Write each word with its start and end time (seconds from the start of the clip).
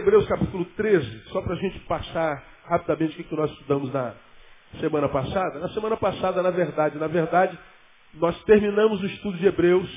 Hebreus 0.00 0.26
capítulo 0.26 0.64
13, 0.64 1.24
só 1.28 1.42
para 1.42 1.52
a 1.52 1.56
gente 1.56 1.78
passar 1.80 2.42
rapidamente 2.64 3.20
o 3.20 3.24
que 3.24 3.36
nós 3.36 3.50
estudamos 3.50 3.92
na 3.92 4.14
semana 4.80 5.10
passada. 5.10 5.58
Na 5.58 5.68
semana 5.74 5.94
passada, 5.94 6.42
na 6.42 6.50
verdade, 6.50 6.96
na 6.96 7.06
verdade, 7.06 7.58
nós 8.14 8.42
terminamos 8.44 9.02
o 9.02 9.04
estudo 9.04 9.36
de 9.36 9.46
Hebreus, 9.46 9.90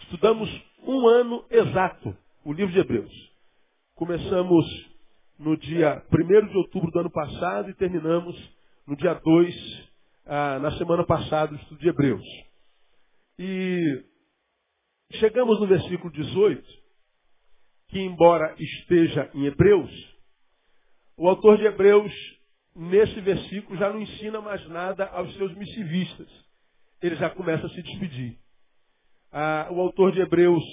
estudamos 0.00 0.50
um 0.82 1.06
ano 1.06 1.44
exato 1.48 2.16
o 2.44 2.52
livro 2.52 2.72
de 2.72 2.80
Hebreus. 2.80 3.12
Começamos 3.94 4.66
no 5.38 5.56
dia 5.56 6.02
1 6.12 6.48
de 6.48 6.56
outubro 6.56 6.90
do 6.90 6.98
ano 6.98 7.10
passado 7.10 7.70
e 7.70 7.74
terminamos 7.74 8.36
no 8.88 8.96
dia 8.96 9.14
2, 9.14 9.88
ah, 10.26 10.58
na 10.58 10.72
semana 10.72 11.04
passada, 11.04 11.52
o 11.52 11.56
estudo 11.56 11.78
de 11.78 11.88
Hebreus. 11.88 12.26
E 13.38 14.04
chegamos 15.12 15.60
no 15.60 15.68
versículo 15.68 16.12
18, 16.12 16.81
que 17.92 18.00
embora 18.00 18.54
esteja 18.58 19.30
em 19.34 19.44
Hebreus, 19.44 19.90
o 21.14 21.28
autor 21.28 21.58
de 21.58 21.66
Hebreus, 21.66 22.10
nesse 22.74 23.20
versículo, 23.20 23.78
já 23.78 23.92
não 23.92 24.00
ensina 24.00 24.40
mais 24.40 24.66
nada 24.68 25.04
aos 25.08 25.30
seus 25.36 25.54
missivistas. 25.54 26.26
Ele 27.02 27.16
já 27.16 27.28
começa 27.28 27.66
a 27.66 27.68
se 27.68 27.82
despedir. 27.82 28.38
Ah, 29.30 29.68
o 29.70 29.78
autor 29.78 30.10
de 30.12 30.22
Hebreus 30.22 30.64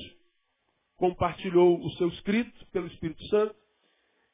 compartilhou 0.95 1.77
o 1.85 1.91
seu 1.97 2.07
escrito 2.07 2.65
pelo 2.67 2.87
Espírito 2.87 3.21
Santo, 3.27 3.53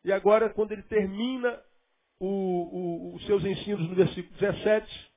e 0.03 0.11
agora, 0.11 0.51
quando 0.51 0.71
ele 0.71 0.83
termina 0.83 1.59
o, 2.19 2.27
o, 2.27 3.15
os 3.15 3.25
seus 3.25 3.43
ensinos 3.43 3.89
no 3.89 3.95
versículo 3.95 4.37
17, 4.39 5.11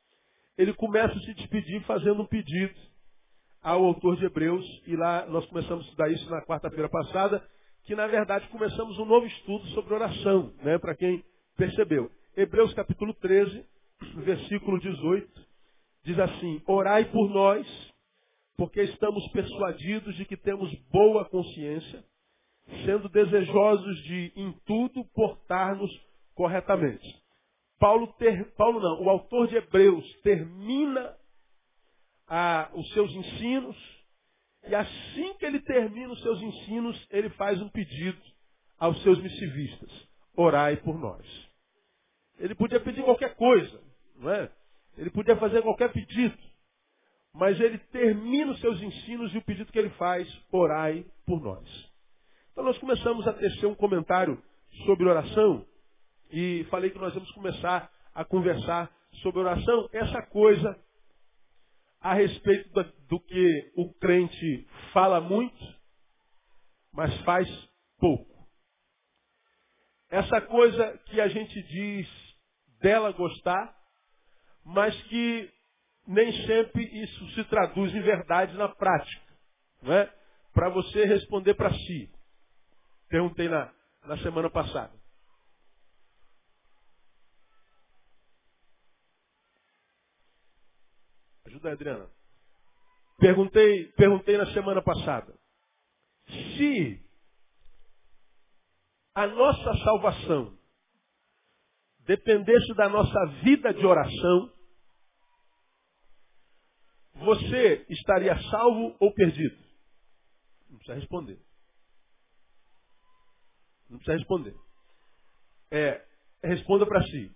ele 0.57 0.73
começa 0.73 1.13
a 1.13 1.21
se 1.21 1.35
despedir 1.35 1.83
fazendo 1.83 2.23
um 2.23 2.27
pedido 2.27 2.75
ao 3.61 3.85
autor 3.85 4.17
de 4.17 4.25
Hebreus, 4.25 4.65
e 4.87 4.97
lá 4.97 5.27
nós 5.27 5.45
começamos 5.47 5.85
a 5.85 5.89
estudar 5.89 6.09
isso 6.11 6.31
na 6.31 6.41
quarta-feira 6.47 6.89
passada, 6.89 7.47
que 7.85 7.95
na 7.95 8.07
verdade 8.07 8.47
começamos 8.49 8.99
um 8.99 9.05
novo 9.05 9.27
estudo 9.27 9.67
sobre 9.69 9.95
oração, 9.95 10.53
né, 10.63 10.79
para 10.79 10.95
quem 10.95 11.25
percebeu. 11.57 12.11
Hebreus 12.37 12.73
capítulo 12.75 13.15
13, 13.15 13.65
versículo 14.25 14.79
18, 14.79 15.47
diz 16.05 16.19
assim, 16.19 16.63
orai 16.67 17.05
por 17.07 17.29
nós, 17.31 17.67
porque 18.57 18.83
estamos 18.83 19.27
persuadidos 19.33 20.15
de 20.17 20.25
que 20.25 20.37
temos 20.37 20.73
boa 20.91 21.25
consciência, 21.25 22.05
sendo 22.85 23.09
desejosos 23.09 24.03
de, 24.05 24.33
em 24.37 24.53
tudo, 24.67 25.05
portar-nos 25.15 25.91
corretamente. 26.35 27.07
Paulo, 27.79 28.09
ter, 28.19 28.53
Paulo 28.55 28.81
não, 28.81 29.03
o 29.03 29.09
autor 29.09 29.47
de 29.49 29.57
Hebreus 29.57 30.05
termina 30.23 31.17
a, 32.27 32.71
os 32.75 32.93
seus 32.93 33.11
ensinos, 33.13 33.77
e 34.69 34.75
assim 34.75 35.35
que 35.39 35.47
ele 35.47 35.61
termina 35.61 36.13
os 36.13 36.21
seus 36.21 36.41
ensinos, 36.43 37.07
ele 37.11 37.31
faz 37.31 37.61
um 37.61 37.69
pedido 37.69 38.21
aos 38.79 39.03
seus 39.03 39.19
missivistas: 39.21 39.91
orai 40.37 40.77
por 40.77 40.99
nós. 40.99 41.27
Ele 42.39 42.55
podia 42.55 42.79
pedir 42.79 43.03
qualquer 43.03 43.35
coisa, 43.35 43.81
não 44.17 44.31
é? 44.31 44.51
Ele 44.97 45.11
podia 45.11 45.37
fazer 45.37 45.63
qualquer 45.63 45.93
pedido, 45.93 46.37
mas 47.35 47.59
ele 47.61 47.79
termina 47.79 48.53
os 48.53 48.61
seus 48.61 48.81
ensinos 48.81 49.35
e 49.35 49.39
o 49.39 49.43
pedido 49.43 49.73
que 49.73 49.79
ele 49.79 49.91
faz: 49.91 50.29
orai 50.53 51.05
por 51.25 51.41
nós. 51.41 51.69
Então 52.53 52.65
nós 52.65 52.79
começamos 52.79 53.27
a 53.27 53.33
tecer 53.33 53.67
um 53.67 53.75
comentário 53.75 54.43
sobre 54.85 55.09
oração 55.09 55.65
e 56.31 56.67
falei 56.71 56.91
que 56.91 56.99
nós 56.99 57.15
vamos 57.15 57.31
começar 57.33 57.91
a 58.15 58.25
conversar 58.25 58.91
sobre 59.23 59.41
oração, 59.41 59.89
essa 59.93 60.23
coisa 60.23 60.79
a 62.01 62.15
respeito 62.15 62.71
do, 63.09 63.21
que 63.21 63.73
o 63.77 63.93
crente 63.95 64.67
fala 64.93 65.21
muito, 65.21 65.79
mas 66.93 67.15
faz 67.23 67.49
pouco. 67.99 68.49
Essa 70.11 70.41
coisa 70.41 70.99
que 71.07 71.21
a 71.21 71.29
gente 71.29 71.63
diz 71.63 72.09
dela 72.81 73.13
gostar, 73.13 73.77
mas 74.65 74.95
que 75.05 75.53
nem 76.07 76.33
sempre 76.47 76.85
isso 77.03 77.31
se 77.31 77.45
traduz 77.45 77.95
em 77.95 78.01
verdade 78.01 78.57
na 78.57 78.69
prática. 78.69 79.35
Não 79.83 79.93
é? 79.93 80.13
Para 80.53 80.71
você 80.71 81.05
responder 81.05 81.55
para 81.55 81.73
si. 81.73 82.11
Perguntei 83.09 83.49
na, 83.49 83.73
na 84.05 84.17
semana 84.19 84.51
passada. 84.51 84.98
Ajuda, 91.59 91.73
Adriana. 91.73 92.11
Perguntei, 93.19 93.93
perguntei 93.93 94.39
na 94.39 94.47
semana 94.53 94.81
passada. 94.81 95.35
Se 96.29 97.05
a 99.15 99.27
nossa 99.27 99.85
salvação 99.85 100.57
dependesse 102.01 102.75
da 102.75 102.89
nossa 102.89 103.27
vida 103.43 103.75
de 103.75 103.85
oração, 103.85 104.53
você 107.15 107.85
estaria 107.91 108.39
salvo 108.51 108.97
ou 109.01 109.13
perdido? 109.13 109.59
Não 110.71 110.79
precisa 110.79 110.99
responder. 110.99 111.41
Não 113.91 113.99
precisa 113.99 114.17
responder. 114.17 114.55
É, 115.73 116.07
responda 116.45 116.87
para 116.87 117.03
si. 117.03 117.35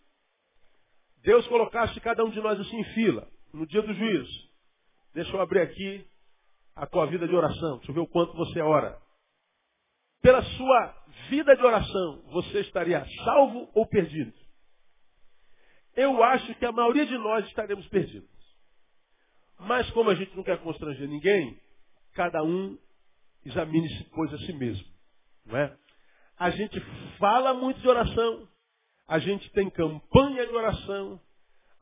Deus 1.22 1.47
colocasse 1.49 2.00
cada 2.00 2.25
um 2.25 2.31
de 2.31 2.41
nós 2.41 2.59
assim 2.60 2.78
em 2.78 2.94
fila 2.94 3.31
no 3.53 3.67
dia 3.67 3.83
do 3.83 3.93
juízo. 3.93 4.51
Deixa 5.15 5.31
eu 5.33 5.41
abrir 5.41 5.61
aqui 5.61 6.07
a 6.75 6.87
tua 6.87 7.07
vida 7.07 7.27
de 7.27 7.35
oração. 7.35 7.77
Deixa 7.77 7.91
eu 7.91 7.95
ver 7.95 8.01
o 8.01 8.07
quanto 8.07 8.35
você 8.35 8.61
ora. 8.61 9.01
Pela 10.23 10.43
sua 10.43 11.05
vida 11.29 11.55
de 11.57 11.63
oração, 11.63 12.23
você 12.33 12.61
estaria 12.61 13.05
salvo 13.25 13.69
ou 13.75 13.87
perdido? 13.87 14.33
Eu 15.95 16.23
acho 16.23 16.55
que 16.55 16.65
a 16.65 16.73
maioria 16.73 17.05
de 17.05 17.19
nós 17.19 17.47
estaremos 17.47 17.87
perdidos. 17.89 18.31
Mas 19.59 19.91
como 19.91 20.11
a 20.11 20.15
gente 20.15 20.34
não 20.34 20.43
quer 20.43 20.59
constranger 20.63 21.09
ninguém, 21.09 21.61
cada 22.15 22.43
um 22.43 22.79
examine-se, 23.45 24.05
pois, 24.15 24.33
a 24.33 24.39
si 24.39 24.53
mesmo. 24.55 24.87
Não 25.45 25.59
é? 25.59 25.77
A 26.39 26.51
gente 26.51 26.81
fala 27.19 27.53
muito 27.55 27.81
de 27.81 27.89
oração, 27.89 28.49
a 29.07 29.19
gente 29.19 29.49
tem 29.51 29.69
campanha 29.71 30.47
de 30.47 30.53
oração, 30.53 31.21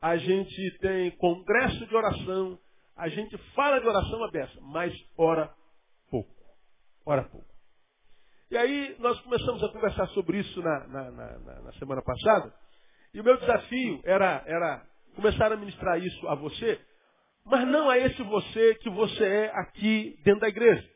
a 0.01 0.17
gente 0.17 0.77
tem 0.79 1.11
congresso 1.11 1.85
de 1.85 1.95
oração, 1.95 2.57
a 2.97 3.07
gente 3.07 3.37
fala 3.53 3.79
de 3.79 3.87
oração 3.87 4.23
aberta, 4.23 4.59
mas 4.61 4.93
ora 5.15 5.53
pouco. 6.09 6.33
Ora 7.05 7.23
pouco. 7.23 7.47
E 8.49 8.57
aí 8.57 8.95
nós 8.99 9.19
começamos 9.21 9.63
a 9.63 9.69
conversar 9.69 10.07
sobre 10.07 10.39
isso 10.39 10.61
na, 10.61 10.87
na, 10.87 11.11
na, 11.11 11.61
na 11.61 11.73
semana 11.73 12.01
passada, 12.01 12.53
e 13.13 13.21
o 13.21 13.23
meu 13.23 13.37
desafio 13.37 14.01
era, 14.03 14.43
era 14.47 14.85
começar 15.15 15.51
a 15.51 15.57
ministrar 15.57 15.99
isso 15.99 16.27
a 16.27 16.35
você, 16.35 16.79
mas 17.45 17.67
não 17.67 17.89
a 17.89 17.97
esse 17.97 18.21
você 18.23 18.75
que 18.75 18.89
você 18.89 19.23
é 19.23 19.51
aqui 19.55 20.19
dentro 20.23 20.41
da 20.41 20.49
igreja. 20.49 20.89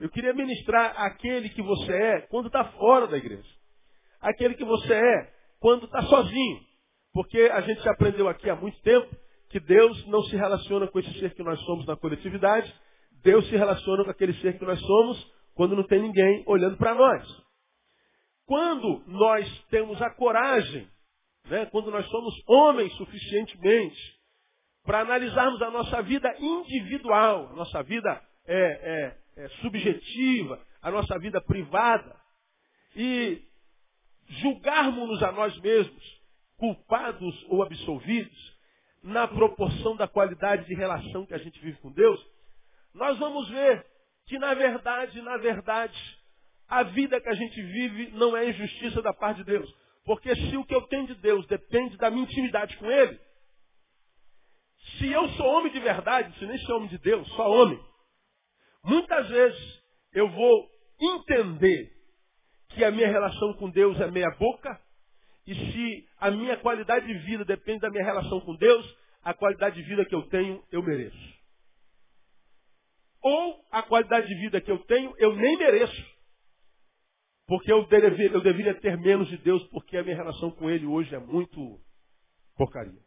Eu 0.00 0.10
queria 0.10 0.32
ministrar 0.32 0.94
aquele 1.00 1.48
que 1.48 1.62
você 1.62 1.92
é 1.92 2.20
quando 2.22 2.46
está 2.46 2.64
fora 2.72 3.06
da 3.08 3.16
igreja. 3.16 3.48
Aquele 4.20 4.54
que 4.54 4.64
você 4.64 4.94
é 4.94 5.32
quando 5.58 5.86
está 5.86 6.02
sozinho. 6.02 6.67
Porque 7.12 7.40
a 7.52 7.60
gente 7.62 7.82
já 7.82 7.92
aprendeu 7.92 8.28
aqui 8.28 8.48
há 8.50 8.56
muito 8.56 8.80
tempo 8.82 9.08
que 9.48 9.60
Deus 9.60 10.06
não 10.06 10.22
se 10.24 10.36
relaciona 10.36 10.86
com 10.86 10.98
esse 10.98 11.18
ser 11.18 11.34
que 11.34 11.42
nós 11.42 11.58
somos 11.60 11.86
na 11.86 11.96
coletividade, 11.96 12.72
Deus 13.22 13.46
se 13.48 13.56
relaciona 13.56 14.04
com 14.04 14.10
aquele 14.10 14.34
ser 14.34 14.58
que 14.58 14.64
nós 14.64 14.80
somos 14.80 15.32
quando 15.54 15.74
não 15.74 15.84
tem 15.84 16.00
ninguém 16.00 16.44
olhando 16.46 16.76
para 16.76 16.94
nós. 16.94 17.26
Quando 18.46 19.02
nós 19.06 19.64
temos 19.70 20.00
a 20.00 20.10
coragem, 20.10 20.88
né, 21.46 21.66
quando 21.66 21.90
nós 21.90 22.06
somos 22.08 22.34
homens 22.46 22.92
suficientemente 22.94 23.98
para 24.84 25.00
analisarmos 25.00 25.60
a 25.62 25.70
nossa 25.70 26.02
vida 26.02 26.32
individual, 26.38 27.48
a 27.48 27.52
nossa 27.54 27.82
vida 27.82 28.22
é, 28.46 28.56
é, 28.56 29.44
é 29.44 29.48
subjetiva, 29.60 30.62
a 30.80 30.90
nossa 30.90 31.18
vida 31.18 31.40
privada, 31.40 32.16
e 32.94 33.42
julgarmos-nos 34.28 35.22
a 35.22 35.32
nós 35.32 35.58
mesmos 35.60 36.17
culpados 36.58 37.46
ou 37.48 37.62
absolvidos, 37.62 38.58
na 39.02 39.26
proporção 39.26 39.96
da 39.96 40.06
qualidade 40.08 40.66
de 40.66 40.74
relação 40.74 41.24
que 41.24 41.34
a 41.34 41.38
gente 41.38 41.58
vive 41.60 41.78
com 41.78 41.90
Deus, 41.92 42.20
nós 42.92 43.18
vamos 43.18 43.48
ver 43.48 43.86
que 44.26 44.38
na 44.38 44.52
verdade, 44.54 45.22
na 45.22 45.36
verdade, 45.38 46.18
a 46.68 46.82
vida 46.82 47.20
que 47.20 47.28
a 47.28 47.34
gente 47.34 47.62
vive 47.62 48.10
não 48.12 48.36
é 48.36 48.50
injustiça 48.50 49.00
da 49.00 49.14
parte 49.14 49.38
de 49.38 49.44
Deus. 49.44 49.74
Porque 50.04 50.34
se 50.34 50.56
o 50.56 50.64
que 50.64 50.74
eu 50.74 50.82
tenho 50.82 51.06
de 51.06 51.14
Deus 51.14 51.46
depende 51.46 51.96
da 51.96 52.10
minha 52.10 52.24
intimidade 52.24 52.76
com 52.76 52.90
Ele, 52.90 53.18
se 54.98 55.10
eu 55.10 55.28
sou 55.30 55.46
homem 55.46 55.72
de 55.72 55.80
verdade, 55.80 56.36
se 56.38 56.46
nem 56.46 56.58
sou 56.58 56.76
homem 56.76 56.88
de 56.88 56.98
Deus, 56.98 57.26
só 57.34 57.48
homem, 57.50 57.78
muitas 58.84 59.28
vezes 59.28 59.82
eu 60.12 60.28
vou 60.28 60.68
entender 61.00 61.92
que 62.70 62.84
a 62.84 62.90
minha 62.90 63.08
relação 63.08 63.54
com 63.54 63.70
Deus 63.70 63.98
é 64.00 64.10
meia 64.10 64.30
boca, 64.38 64.80
e 65.48 65.54
se 65.54 66.08
a 66.18 66.30
minha 66.30 66.58
qualidade 66.58 67.06
de 67.06 67.14
vida 67.20 67.42
depende 67.42 67.80
da 67.80 67.88
minha 67.88 68.04
relação 68.04 68.38
com 68.42 68.54
Deus, 68.54 68.84
a 69.22 69.32
qualidade 69.32 69.76
de 69.76 69.88
vida 69.88 70.04
que 70.04 70.14
eu 70.14 70.28
tenho, 70.28 70.62
eu 70.70 70.82
mereço. 70.82 71.38
Ou 73.22 73.64
a 73.70 73.82
qualidade 73.82 74.28
de 74.28 74.34
vida 74.34 74.60
que 74.60 74.70
eu 74.70 74.78
tenho, 74.80 75.14
eu 75.16 75.34
nem 75.34 75.56
mereço. 75.56 76.18
Porque 77.46 77.72
eu 77.72 77.86
deveria, 77.86 78.30
eu 78.30 78.42
deveria 78.42 78.78
ter 78.78 78.98
menos 78.98 79.26
de 79.28 79.38
Deus, 79.38 79.66
porque 79.68 79.96
a 79.96 80.02
minha 80.02 80.16
relação 80.16 80.50
com 80.50 80.68
Ele 80.68 80.84
hoje 80.84 81.14
é 81.14 81.18
muito 81.18 81.80
porcaria. 82.54 83.00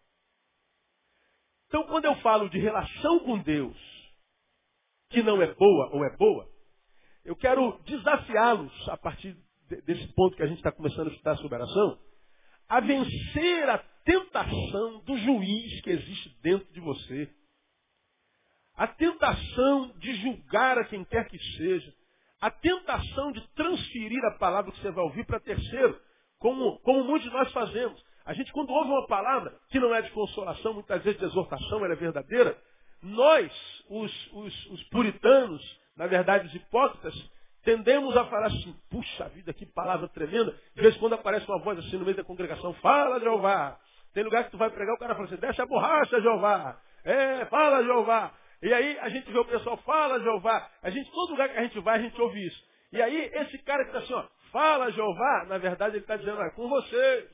Então, 1.68 1.84
quando 1.84 2.06
eu 2.06 2.16
falo 2.22 2.50
de 2.50 2.58
relação 2.58 3.20
com 3.20 3.38
Deus, 3.38 3.78
que 5.12 5.22
não 5.22 5.40
é 5.44 5.54
boa 5.54 5.92
ou 5.94 6.04
é 6.04 6.18
boa, 6.18 6.50
eu 7.24 7.36
quero 7.36 7.80
desafiá-los, 7.84 8.90
a 8.90 8.98
partir 8.98 9.38
desse 9.86 10.12
ponto 10.16 10.36
que 10.36 10.42
a 10.42 10.48
gente 10.48 10.58
está 10.58 10.72
começando 10.72 11.10
a 11.10 11.12
estudar 11.12 11.38
sobre 11.38 11.56
oração, 11.56 12.11
a 12.72 12.80
vencer 12.80 13.70
a 13.70 13.80
tentação 14.06 15.00
do 15.00 15.18
juiz 15.18 15.82
que 15.82 15.90
existe 15.90 16.30
dentro 16.42 16.72
de 16.72 16.80
você. 16.80 17.30
A 18.78 18.88
tentação 18.88 19.92
de 19.98 20.16
julgar 20.22 20.78
a 20.78 20.86
quem 20.86 21.04
quer 21.04 21.28
que 21.28 21.38
seja. 21.58 21.94
A 22.40 22.50
tentação 22.50 23.34
de 23.34 23.46
transferir 23.56 24.24
a 24.24 24.38
palavra 24.40 24.72
que 24.72 24.80
você 24.80 24.90
vai 24.90 25.04
ouvir 25.04 25.26
para 25.26 25.42
terceiro, 25.42 26.00
como, 26.40 26.80
como 26.80 27.04
muitos 27.04 27.30
de 27.30 27.36
nós 27.36 27.52
fazemos. 27.52 28.02
A 28.24 28.34
gente, 28.34 28.54
quando 28.54 28.72
ouve 28.72 28.90
uma 28.90 29.06
palavra 29.06 29.54
que 29.68 29.78
não 29.78 29.94
é 29.94 30.02
de 30.02 30.12
consolação, 30.12 30.74
muitas 30.74 31.04
vezes 31.04 31.20
de 31.20 31.26
exortação, 31.26 31.84
ela 31.84 31.94
é 31.94 31.98
verdadeira, 31.98 32.58
nós, 33.04 33.52
os, 33.90 34.32
os, 34.32 34.66
os 34.68 34.84
puritanos, 34.86 35.62
na 35.98 36.08
verdade 36.08 36.48
os 36.48 36.56
hipócritas, 36.56 37.14
tendemos 37.64 38.16
a 38.18 38.26
falar 38.26 38.48
assim, 38.48 38.76
puxa 38.90 39.30
vida, 39.30 39.54
que 39.54 39.66
palavra 39.66 40.08
tremenda. 40.10 40.52
De 40.76 40.82
vez 40.82 40.96
em 40.96 41.00
quando 41.00 41.14
aparece 41.14 41.48
uma 41.48 41.60
voz 41.60 41.78
assim 41.80 41.98
no 41.98 42.06
meio 42.06 42.18
da 42.18 42.24
congregação, 42.24 42.74
fala 42.76 43.20
Jeová. 43.20 43.80
Tem 44.14 44.24
lugar 44.24 44.46
que 44.46 44.52
tu 44.52 44.58
vai 44.58 44.70
pregar, 44.70 44.96
o 44.96 45.00
cara 45.00 45.16
fala 45.16 45.28
assim, 45.28 45.38
desce 45.38 45.62
a 45.62 45.66
borracha, 45.66 46.22
Jeová. 46.22 46.82
É, 47.04 47.46
fala 47.46 47.84
Jeová. 47.84 48.34
E 48.62 48.74
aí 48.74 49.00
a 49.00 49.10
gente 49.10 49.32
vê 49.32 49.40
o 49.40 49.46
pessoal, 49.46 49.78
fala 49.78 50.20
Jeová. 50.20 50.70
A 50.82 50.90
gente, 50.90 51.10
todo 51.12 51.32
lugar 51.32 51.50
que 51.50 51.58
a 51.58 51.64
gente 51.64 51.80
vai, 51.80 52.00
a 52.00 52.02
gente 52.02 52.20
ouve 52.22 52.46
isso. 52.46 52.64
E 52.92 53.02
aí 53.02 53.32
esse 53.34 53.58
cara 53.60 53.84
que 53.84 53.90
está 53.90 54.00
assim, 54.00 54.14
ó, 54.14 54.28
fala 54.52 54.92
Jeová, 54.92 55.46
na 55.48 55.58
verdade 55.58 55.96
ele 55.96 56.04
está 56.04 56.18
dizendo, 56.18 56.42
é 56.42 56.52
com 56.52 56.68
vocês. 56.68 57.30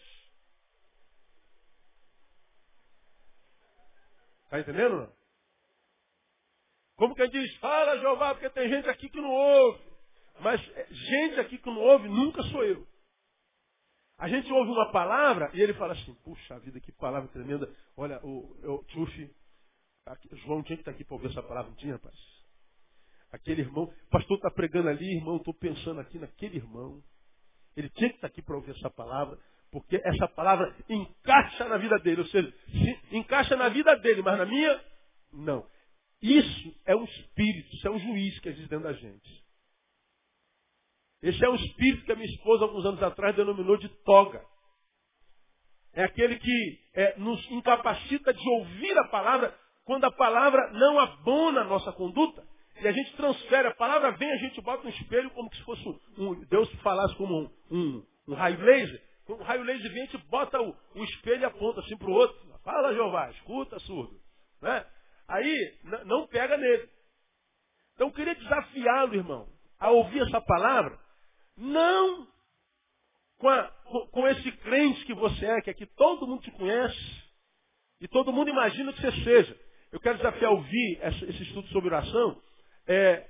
Está 4.45 4.59
entendendo? 4.59 5.11
Como 6.95 7.13
que 7.13 7.27
diz, 7.27 7.55
fala 7.57 7.97
Jeová, 7.99 8.33
porque 8.33 8.49
tem 8.49 8.69
gente 8.69 8.89
aqui 8.89 9.09
que 9.09 9.21
não 9.21 9.31
ouve. 9.31 9.86
Mas 10.39 10.61
é, 10.75 10.87
gente 10.91 11.39
aqui 11.39 11.57
que 11.57 11.69
não 11.69 11.79
ouve 11.79 12.07
nunca 12.07 12.41
sou 12.43 12.63
eu. 12.63 12.87
A 14.17 14.27
gente 14.27 14.51
ouve 14.51 14.71
uma 14.71 14.91
palavra 14.91 15.51
e 15.53 15.61
ele 15.61 15.73
fala 15.75 15.93
assim, 15.93 16.13
puxa 16.23 16.59
vida, 16.59 16.79
que 16.79 16.91
palavra 16.91 17.29
tremenda. 17.29 17.69
Olha, 17.95 18.19
o, 18.23 18.51
o 18.63 18.83
Tchuf, 18.85 19.35
João 20.43 20.63
tinha 20.63 20.75
que 20.75 20.81
estar 20.81 20.91
aqui 20.91 21.03
para 21.03 21.15
ouvir 21.15 21.29
essa 21.29 21.43
palavra, 21.43 21.69
não 21.69 21.77
tinha, 21.77 21.93
rapaz? 21.93 22.15
Aquele 23.31 23.61
irmão, 23.61 23.93
pastor 24.09 24.37
está 24.37 24.49
pregando 24.49 24.89
ali, 24.89 25.17
irmão, 25.17 25.37
estou 25.37 25.53
pensando 25.53 25.99
aqui 25.99 26.17
naquele 26.17 26.57
irmão. 26.57 27.03
Ele 27.75 27.89
tinha 27.89 28.09
que 28.09 28.15
estar 28.15 28.27
aqui 28.27 28.41
para 28.41 28.55
ouvir 28.55 28.71
essa 28.71 28.89
palavra, 28.89 29.37
porque 29.71 30.01
essa 30.03 30.27
palavra 30.29 30.75
encaixa 30.89 31.65
na 31.65 31.77
vida 31.77 31.99
dele. 31.99 32.21
Ou 32.21 32.27
seja, 32.27 32.51
encaixa 33.11 33.55
na 33.55 33.69
vida 33.69 33.95
dele, 33.97 34.23
mas 34.23 34.37
na 34.37 34.45
minha, 34.45 34.81
não. 35.31 35.67
Isso 36.21 36.75
é 36.85 36.95
um 36.95 37.03
espírito, 37.03 37.75
isso 37.75 37.87
é 37.87 37.91
um 37.91 37.99
juiz 37.99 38.39
que 38.39 38.49
existe 38.49 38.69
dentro 38.69 38.85
da 38.85 38.93
gente. 38.93 39.46
Esse 41.21 41.43
é 41.43 41.49
um 41.49 41.55
espírito 41.55 42.05
que 42.05 42.11
a 42.11 42.15
minha 42.15 42.29
esposa, 42.29 42.65
alguns 42.65 42.85
anos 42.85 43.01
atrás, 43.01 43.35
denominou 43.35 43.77
de 43.77 43.89
toga. 44.03 44.41
É 45.93 46.03
aquele 46.03 46.37
que 46.37 46.79
é, 46.93 47.17
nos 47.17 47.43
incapacita 47.49 48.33
de 48.33 48.49
ouvir 48.49 48.97
a 48.99 49.07
palavra 49.07 49.57
quando 49.83 50.03
a 50.03 50.11
palavra 50.11 50.71
não 50.73 50.99
abona 50.99 51.61
a 51.61 51.63
nossa 51.63 51.91
conduta. 51.93 52.45
E 52.79 52.87
a 52.87 52.91
gente 52.91 53.15
transfere, 53.15 53.67
a 53.67 53.73
palavra 53.73 54.11
vem, 54.11 54.31
a 54.31 54.37
gente 54.37 54.61
bota 54.61 54.85
um 54.85 54.89
espelho 54.89 55.31
como 55.31 55.51
se 55.55 55.63
fosse 55.63 55.83
um 56.19 56.45
Deus 56.45 56.69
falasse 56.81 57.15
como 57.15 57.35
um, 57.35 57.49
um, 57.71 58.05
um 58.27 58.33
raio 58.35 58.59
laser. 58.61 59.01
Quando 59.25 59.41
o 59.41 59.43
raio 59.43 59.63
laser 59.63 59.91
vem, 59.91 60.03
a 60.03 60.05
gente 60.05 60.17
bota 60.27 60.61
o, 60.61 60.75
o 60.93 61.03
espelho 61.03 61.41
e 61.41 61.45
aponta 61.45 61.79
assim 61.79 61.97
para 61.97 62.09
o 62.09 62.13
outro. 62.13 62.37
Fala, 62.63 62.93
Jeová, 62.93 63.31
escuta, 63.31 63.79
surdo. 63.79 64.19
Né? 64.61 64.85
Aí, 65.27 65.79
não 66.05 66.27
pega 66.27 66.57
nele. 66.57 66.87
Então, 67.95 68.07
eu 68.07 68.13
queria 68.13 68.35
desafiá-lo, 68.35 69.15
irmão, 69.15 69.47
a 69.79 69.89
ouvir 69.89 70.21
essa 70.21 70.39
palavra 70.39 71.06
não 71.57 72.27
com, 73.37 73.49
a, 73.49 73.63
com, 74.11 74.27
esse 74.27 74.51
crente 74.51 75.05
que 75.05 75.13
você 75.13 75.45
é, 75.45 75.61
que 75.61 75.69
aqui 75.69 75.85
todo 75.85 76.27
mundo 76.27 76.41
te 76.41 76.51
conhece 76.51 77.23
e 77.99 78.07
todo 78.07 78.31
mundo 78.31 78.49
imagina 78.49 78.93
que 78.93 79.01
você 79.01 79.11
seja. 79.23 79.59
Eu 79.91 79.99
quero 79.99 80.17
desafiar 80.17 80.51
a 80.51 80.55
ouvir 80.55 80.99
esse, 81.01 81.25
esse 81.25 81.43
estudo 81.43 81.67
sobre 81.69 81.89
oração, 81.89 82.41
é, 82.87 83.27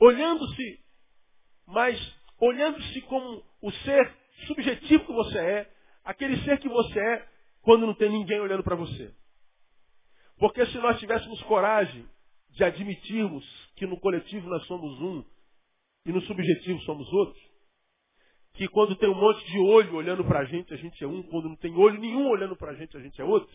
olhando-se, 0.00 0.80
mas 1.66 2.14
olhando-se 2.40 3.00
como 3.02 3.44
o 3.62 3.70
ser 3.70 4.16
subjetivo 4.46 5.06
que 5.06 5.12
você 5.12 5.38
é, 5.38 5.72
aquele 6.04 6.42
ser 6.44 6.58
que 6.58 6.68
você 6.68 6.98
é 6.98 7.28
quando 7.62 7.86
não 7.86 7.94
tem 7.94 8.10
ninguém 8.10 8.40
olhando 8.40 8.62
para 8.62 8.76
você. 8.76 9.14
Porque 10.38 10.64
se 10.66 10.78
nós 10.78 10.98
tivéssemos 10.98 11.42
coragem 11.42 12.08
de 12.50 12.64
admitirmos 12.64 13.44
que 13.76 13.86
no 13.86 13.98
coletivo 14.00 14.48
nós 14.48 14.64
somos 14.66 15.00
um, 15.00 15.24
e 16.08 16.12
no 16.12 16.22
subjetivo 16.22 16.80
somos 16.80 17.06
outros. 17.12 17.38
Que 18.54 18.66
quando 18.66 18.96
tem 18.96 19.10
um 19.10 19.14
monte 19.14 19.44
de 19.44 19.58
olho 19.58 19.94
olhando 19.94 20.24
para 20.24 20.40
a 20.40 20.44
gente, 20.46 20.72
a 20.72 20.76
gente 20.76 21.04
é 21.04 21.06
um. 21.06 21.22
Quando 21.24 21.50
não 21.50 21.56
tem 21.56 21.76
olho 21.76 22.00
nenhum 22.00 22.28
olhando 22.28 22.56
para 22.56 22.72
a 22.72 22.74
gente, 22.74 22.96
a 22.96 23.00
gente 23.00 23.20
é 23.20 23.24
outro. 23.24 23.54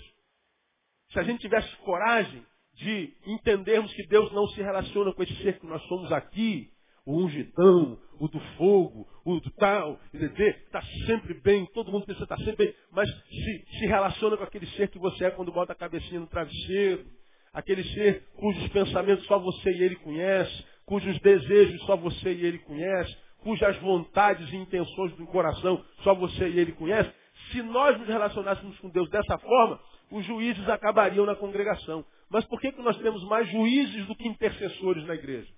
Se 1.12 1.20
a 1.20 1.24
gente 1.24 1.42
tivesse 1.42 1.76
coragem 1.78 2.46
de 2.76 3.12
entendermos 3.26 3.92
que 3.94 4.08
Deus 4.08 4.32
não 4.32 4.48
se 4.50 4.62
relaciona 4.62 5.12
com 5.14 5.24
esse 5.24 5.36
ser 5.42 5.60
que 5.60 5.66
nós 5.66 5.82
somos 5.88 6.12
aqui, 6.12 6.72
o 7.06 7.18
ungidão, 7.24 8.00
o 8.20 8.27
do 8.27 8.39
fogo, 8.56 9.08
o 9.25 9.39
do 9.39 9.51
tal, 9.54 10.00
está 10.13 10.82
sempre 11.08 11.34
bem, 11.42 11.66
todo 11.74 11.92
mundo 11.92 12.06
pensa 12.06 12.20
que 12.20 12.24
está 12.24 12.38
sempre 12.38 12.68
bem, 12.68 12.75
mas 12.92 13.10
se, 13.10 13.66
se 13.80 13.86
relaciona 13.88 14.38
com 14.38 14.44
aquele 14.44 14.68
ser 14.68 14.89
que 14.89 15.00
você 15.00 15.25
é 15.25 15.32
quando 15.32 15.51
bota 15.51 15.74
a 15.74 15.75
cabecinha 15.75 16.20
no 16.20 16.27
travesseiro, 16.27 17.06
aquele 17.51 17.84
ser 17.84 18.25
cujos 18.36 18.68
pensamentos 18.70 19.25
só 19.25 19.38
você 19.38 19.70
e 19.72 19.84
ele 19.84 19.96
conhece, 19.98 20.66
cujos 20.86 21.20
desejos 21.20 21.82
só 21.86 21.96
você 21.96 22.34
e 22.34 22.46
ele 22.46 22.60
conhece, 22.60 23.16
cujas 23.40 23.78
vontades 23.78 24.52
e 24.52 24.56
intenções 24.56 25.13
do 25.13 25.25
coração 25.28 25.84
só 26.04 26.13
você 26.13 26.50
e 26.50 26.60
ele 26.60 26.72
conhece, 26.74 27.12
se 27.52 27.62
nós 27.62 27.98
nos 28.00 28.08
relacionássemos 28.08 28.78
com 28.80 28.90
Deus 28.90 29.10
dessa 29.10 29.38
forma, 29.38 29.80
os 30.12 30.25
juízes 30.25 30.68
acabariam 30.70 31.25
na 31.25 31.36
congregação. 31.36 32.06
Mas 32.30 32.46
por 32.46 32.60
que, 32.60 32.72
que 32.72 32.82
nós 32.82 32.98
temos 32.98 33.24
mais 33.25 33.50
juízes 33.50 34.06
do 34.08 34.16
que 34.16 34.28
intercessores 34.28 35.06
na 35.06 35.16
igreja? 35.16 35.52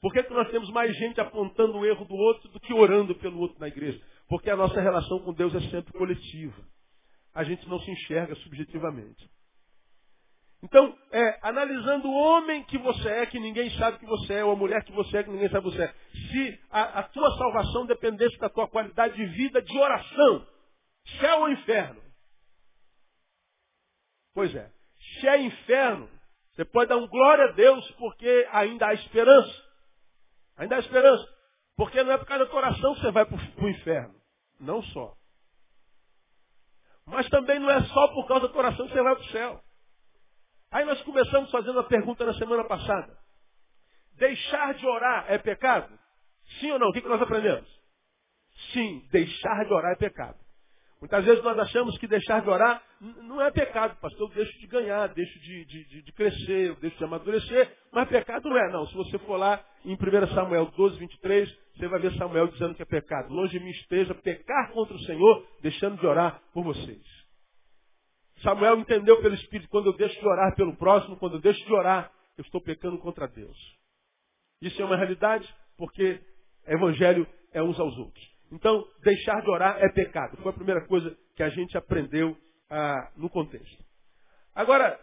Por 0.00 0.12
que, 0.12 0.22
que 0.22 0.34
nós 0.34 0.50
temos 0.50 0.68
mais 0.70 0.94
gente 0.96 1.20
apontando 1.20 1.78
o 1.78 1.86
erro 1.86 2.04
do 2.04 2.14
outro 2.14 2.48
do 2.50 2.58
que 2.58 2.74
orando 2.74 3.14
pelo 3.14 3.38
outro 3.38 3.60
na 3.60 3.68
igreja? 3.68 4.00
Porque 4.28 4.50
a 4.50 4.56
nossa 4.56 4.80
relação 4.80 5.20
com 5.20 5.32
Deus 5.32 5.54
é 5.54 5.60
sempre 5.70 5.92
coletiva. 5.92 6.60
A 7.32 7.44
gente 7.44 7.68
não 7.68 7.78
se 7.78 7.90
enxerga 7.90 8.34
subjetivamente. 8.36 9.30
Então, 10.62 10.96
é, 11.10 11.38
analisando 11.42 12.08
o 12.08 12.14
homem 12.14 12.62
que 12.64 12.78
você 12.78 13.08
é, 13.08 13.26
que 13.26 13.40
ninguém 13.40 13.68
sabe 13.78 13.98
que 13.98 14.06
você 14.06 14.34
é, 14.34 14.44
ou 14.44 14.52
a 14.52 14.56
mulher 14.56 14.84
que 14.84 14.92
você 14.92 15.18
é, 15.18 15.22
que 15.24 15.30
ninguém 15.30 15.50
sabe 15.50 15.68
que 15.68 15.76
você 15.76 15.82
é. 15.82 15.94
Se 16.12 16.60
a, 16.70 17.00
a 17.00 17.02
tua 17.02 17.36
salvação 17.36 17.84
dependesse 17.84 18.38
da 18.38 18.48
tua 18.48 18.68
qualidade 18.68 19.14
de 19.16 19.26
vida 19.26 19.60
de 19.60 19.76
oração, 19.76 20.46
céu 21.18 21.40
ou 21.40 21.48
inferno? 21.48 22.00
Pois 24.34 24.54
é. 24.54 24.70
Se 25.18 25.28
é 25.28 25.40
inferno, 25.42 26.08
você 26.54 26.64
pode 26.64 26.90
dar 26.90 26.96
um 26.96 27.08
glória 27.08 27.46
a 27.46 27.52
Deus, 27.52 27.90
porque 27.92 28.48
ainda 28.52 28.86
há 28.86 28.94
esperança. 28.94 29.62
Ainda 30.56 30.76
há 30.76 30.78
esperança. 30.78 31.28
Porque 31.76 32.02
não 32.04 32.12
é 32.12 32.18
por 32.18 32.26
causa 32.26 32.44
da 32.44 32.50
tua 32.50 32.60
oração 32.60 32.94
que 32.94 33.00
você 33.00 33.10
vai 33.10 33.26
para 33.26 33.36
o 33.36 33.68
inferno. 33.68 34.14
Não 34.60 34.80
só. 34.80 35.16
Mas 37.04 37.28
também 37.30 37.58
não 37.58 37.68
é 37.68 37.82
só 37.82 38.08
por 38.08 38.28
causa 38.28 38.46
da 38.46 38.52
tua 38.52 38.62
oração 38.62 38.86
que 38.86 38.92
você 38.92 39.02
vai 39.02 39.16
para 39.16 39.24
o 39.24 39.30
céu. 39.30 39.64
Aí 40.72 40.86
nós 40.86 41.00
começamos 41.02 41.50
fazendo 41.50 41.78
a 41.78 41.84
pergunta 41.84 42.24
na 42.24 42.32
semana 42.34 42.64
passada. 42.64 43.14
Deixar 44.16 44.72
de 44.74 44.86
orar 44.86 45.26
é 45.28 45.36
pecado? 45.36 45.92
Sim 46.58 46.72
ou 46.72 46.78
não? 46.78 46.88
O 46.88 46.92
que, 46.92 47.06
nós 47.06 47.20
aprendemos? 47.20 47.68
Sim, 48.72 49.06
deixar 49.10 49.64
de 49.66 49.72
orar 49.72 49.92
é 49.92 49.96
pecado. 49.96 50.38
Muitas 50.98 51.24
vezes 51.24 51.42
nós 51.42 51.58
achamos 51.58 51.98
que 51.98 52.06
deixar 52.06 52.40
de 52.40 52.48
orar 52.48 52.80
não 53.00 53.42
é 53.42 53.50
pecado, 53.50 53.98
pastor. 54.00 54.30
Eu 54.30 54.34
deixo 54.34 54.58
de 54.60 54.66
ganhar, 54.68 55.08
deixo 55.08 55.38
de, 55.40 55.64
de, 55.64 56.02
de 56.02 56.12
crescer, 56.12 56.74
deixo 56.76 56.96
de 56.96 57.04
amadurecer, 57.04 57.76
mas 57.92 58.08
pecado 58.08 58.48
não 58.48 58.56
é, 58.56 58.72
não. 58.72 58.86
Se 58.86 58.94
você 58.94 59.18
for 59.18 59.36
lá 59.36 59.62
em 59.84 59.94
1 59.94 60.34
Samuel 60.34 60.66
12, 60.66 60.98
23, 60.98 61.58
você 61.76 61.88
vai 61.88 62.00
ver 62.00 62.12
Samuel 62.16 62.46
dizendo 62.46 62.74
que 62.74 62.82
é 62.82 62.86
pecado. 62.86 63.34
Longe 63.34 63.58
de 63.58 63.64
mim 63.64 63.70
esteja 63.72 64.14
pecar 64.14 64.70
contra 64.72 64.94
o 64.94 65.00
Senhor, 65.00 65.46
deixando 65.60 65.98
de 65.98 66.06
orar 66.06 66.40
por 66.54 66.62
vocês. 66.62 67.21
Samuel 68.42 68.78
entendeu 68.78 69.20
pelo 69.20 69.34
Espírito, 69.34 69.68
quando 69.68 69.86
eu 69.86 69.96
deixo 69.96 70.18
de 70.18 70.26
orar 70.26 70.54
pelo 70.54 70.76
próximo, 70.76 71.16
quando 71.16 71.36
eu 71.36 71.40
deixo 71.40 71.64
de 71.64 71.72
orar, 71.72 72.12
eu 72.36 72.42
estou 72.42 72.60
pecando 72.60 72.98
contra 72.98 73.28
Deus. 73.28 73.56
Isso 74.60 74.80
é 74.80 74.84
uma 74.84 74.96
realidade, 74.96 75.48
porque 75.76 76.20
evangelho 76.66 77.26
é 77.52 77.62
uns 77.62 77.78
aos 77.78 77.96
outros. 77.96 78.32
Então, 78.50 78.86
deixar 79.02 79.40
de 79.40 79.50
orar 79.50 79.78
é 79.78 79.88
pecado. 79.88 80.36
Foi 80.38 80.50
a 80.50 80.54
primeira 80.54 80.86
coisa 80.86 81.16
que 81.34 81.42
a 81.42 81.48
gente 81.48 81.76
aprendeu 81.76 82.36
ah, 82.68 83.12
no 83.16 83.30
contexto. 83.30 83.84
Agora, 84.54 84.98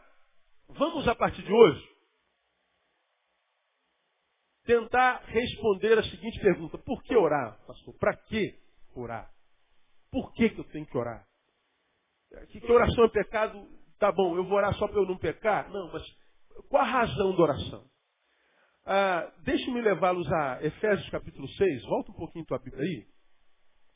vamos 0.70 1.08
a 1.08 1.16
partir 1.16 1.42
de 1.42 1.52
hoje 1.52 1.90
tentar 4.66 5.24
responder 5.26 5.98
a 5.98 6.04
seguinte 6.04 6.40
pergunta: 6.40 6.78
por 6.78 7.02
que 7.04 7.16
orar, 7.16 7.60
pastor? 7.66 7.96
Para 7.98 8.16
que 8.16 8.56
orar? 8.96 9.32
Por 10.12 10.32
que, 10.34 10.50
que 10.50 10.60
eu 10.60 10.66
tenho 10.66 10.86
que 10.86 10.98
orar? 10.98 11.29
Que, 12.50 12.60
que 12.62 12.72
oração 12.72 13.06
é 13.06 13.10
pecado? 13.10 13.68
Tá 13.98 14.12
bom, 14.12 14.36
eu 14.36 14.44
vou 14.44 14.58
orar 14.58 14.74
só 14.76 14.88
para 14.88 15.00
eu 15.00 15.06
não 15.06 15.18
pecar? 15.18 15.70
Não, 15.72 15.92
mas 15.92 16.04
qual 16.70 16.84
a 16.84 16.86
razão 16.86 17.36
da 17.36 17.44
oração? 17.44 17.84
Ah, 18.86 19.32
Deixe-me 19.44 19.82
levá-los 19.82 20.32
a 20.32 20.64
Efésios 20.64 21.10
capítulo 21.10 21.48
6. 21.48 21.84
Volta 21.86 22.12
um 22.12 22.16
pouquinho 22.16 22.46
tua 22.46 22.60
Bíblia 22.60 22.84
aí. 22.84 23.06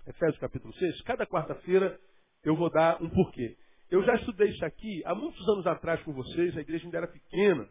Efésios 0.08 0.40
capítulo 0.40 0.74
6. 0.74 1.02
Cada 1.02 1.25
quarta-feira 1.25 2.00
eu 2.44 2.56
vou 2.56 2.70
dar 2.70 3.02
um 3.02 3.10
porquê. 3.10 3.56
Eu 3.90 4.04
já 4.04 4.16
estudei 4.16 4.50
isso 4.50 4.66
aqui 4.66 5.04
há 5.06 5.13
muitos 5.13 5.48
anos 5.50 5.68
atrás 5.68 6.02
com 6.04 6.12
vocês, 6.12 6.58
a 6.58 6.62
igreja 6.62 6.86
ainda 6.86 6.98
era 6.98 7.08
pequena. 7.08 7.70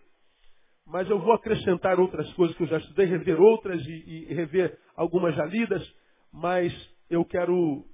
Mas 0.86 1.08
eu 1.10 1.18
vou 1.18 1.32
acrescentar 1.32 1.98
outras 1.98 2.32
coisas 2.34 2.56
que 2.56 2.62
eu 2.62 2.68
já 2.68 2.78
estudei, 2.78 3.06
rever 3.06 3.40
outras 3.40 3.84
e, 3.84 4.26
e 4.30 4.34
rever 4.34 4.78
algumas 4.96 5.34
já 5.34 5.44
lidas, 5.44 5.82
mas 6.32 6.72
eu 7.10 7.24
quero 7.24 7.84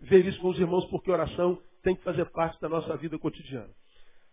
ver 0.00 0.26
isso 0.26 0.40
com 0.40 0.48
os 0.48 0.58
irmãos 0.58 0.84
porque 0.90 1.10
oração 1.10 1.60
tem 1.84 1.94
que 1.94 2.02
fazer 2.02 2.24
parte 2.32 2.60
da 2.60 2.68
nossa 2.68 2.96
vida 2.96 3.16
cotidiana. 3.18 3.70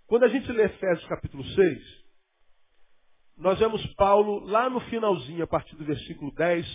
Quando 0.07 0.23
a 0.23 0.29
gente 0.29 0.51
lê 0.51 0.63
Efésios 0.63 1.07
capítulo 1.07 1.43
6, 1.43 2.01
nós 3.37 3.59
vemos 3.59 3.85
Paulo 3.95 4.45
lá 4.45 4.69
no 4.69 4.79
finalzinho, 4.81 5.43
a 5.43 5.47
partir 5.47 5.75
do 5.75 5.85
versículo 5.85 6.31
10, 6.33 6.65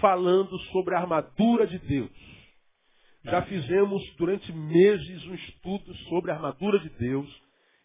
falando 0.00 0.58
sobre 0.72 0.94
a 0.94 1.00
armadura 1.00 1.66
de 1.66 1.78
Deus. 1.78 2.10
Já 3.24 3.42
fizemos 3.42 4.02
durante 4.16 4.52
meses 4.52 5.26
um 5.26 5.34
estudo 5.34 5.94
sobre 6.08 6.30
a 6.30 6.34
armadura 6.34 6.78
de 6.78 6.88
Deus, 6.90 7.28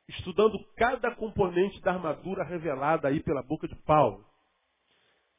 estudando 0.08 0.58
cada 0.76 1.14
componente 1.16 1.80
da 1.82 1.94
armadura 1.94 2.44
revelada 2.44 3.08
aí 3.08 3.22
pela 3.22 3.44
boca 3.44 3.68
de 3.68 3.76
Paulo. 3.84 4.26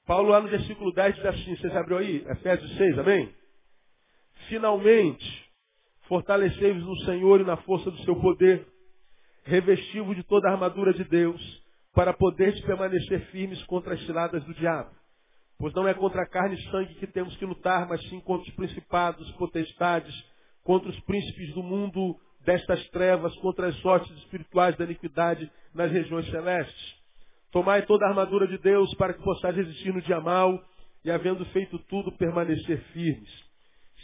Paulo 0.07 0.28
lá 0.28 0.40
no 0.40 0.49
versículo 0.49 0.92
10 0.92 1.16
diz 1.16 1.25
assim, 1.25 1.57
vocês 1.57 1.76
abriu 1.76 1.99
aí? 1.99 2.25
Efésios 2.28 2.76
6, 2.76 2.99
amém? 2.99 3.35
Finalmente, 4.49 5.50
fortalecei-vos 6.11 6.83
no 6.85 6.97
Senhor 7.05 7.40
e 7.40 7.45
na 7.45 7.57
força 7.59 7.88
do 7.88 7.99
seu 7.99 8.17
poder, 8.17 8.67
revesti-vos 9.45 10.17
de 10.17 10.25
toda 10.25 10.49
a 10.49 10.52
armadura 10.55 10.93
de 10.93 11.05
Deus, 11.05 11.40
para 11.95 12.12
poderes 12.12 12.61
permanecer 12.62 13.21
firmes 13.26 13.62
contra 13.67 13.95
as 13.95 14.05
ciladas 14.05 14.43
do 14.45 14.52
diabo. 14.55 14.90
Pois 15.57 15.73
não 15.73 15.87
é 15.87 15.95
contra 15.95 16.23
a 16.23 16.29
carne 16.29 16.57
e 16.57 16.71
sangue 16.71 16.97
que 16.97 17.07
temos 17.07 17.37
que 17.37 17.45
lutar, 17.47 17.87
mas 17.88 18.02
sim 18.09 18.19
contra 18.21 18.49
os 18.49 18.55
principados, 18.57 19.31
potestades, 19.33 20.12
contra 20.64 20.90
os 20.90 21.00
príncipes 21.00 21.55
do 21.55 21.62
mundo 21.62 22.17
destas 22.45 22.85
trevas, 22.88 23.33
contra 23.37 23.69
as 23.69 23.76
sortes 23.76 24.11
espirituais 24.19 24.76
da 24.76 24.85
iniquidade 24.85 25.49
nas 25.73 25.93
regiões 25.93 26.29
celestes. 26.31 26.97
Tomai 27.52 27.87
toda 27.87 28.05
a 28.07 28.09
armadura 28.09 28.49
de 28.49 28.59
Deus 28.59 28.93
para 28.95 29.14
que 29.14 29.23
possais 29.23 29.55
resistir 29.55 29.93
no 29.93 30.02
dia 30.02 30.21
mal 30.21 30.61
e, 31.05 31.11
havendo 31.11 31.45
feito 31.47 31.79
tudo, 31.88 32.11
permanecer 32.12 32.81
firmes. 32.93 33.50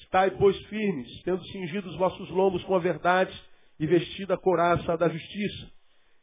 Estai, 0.06 0.30
pois, 0.32 0.56
firmes, 0.66 1.22
tendo 1.24 1.44
cingido 1.46 1.88
os 1.88 1.96
vossos 1.96 2.30
lombos 2.30 2.62
com 2.64 2.76
a 2.76 2.78
verdade 2.78 3.36
e 3.78 3.86
vestida 3.86 4.34
a 4.34 4.38
couraça 4.38 4.96
da 4.96 5.08
justiça, 5.08 5.70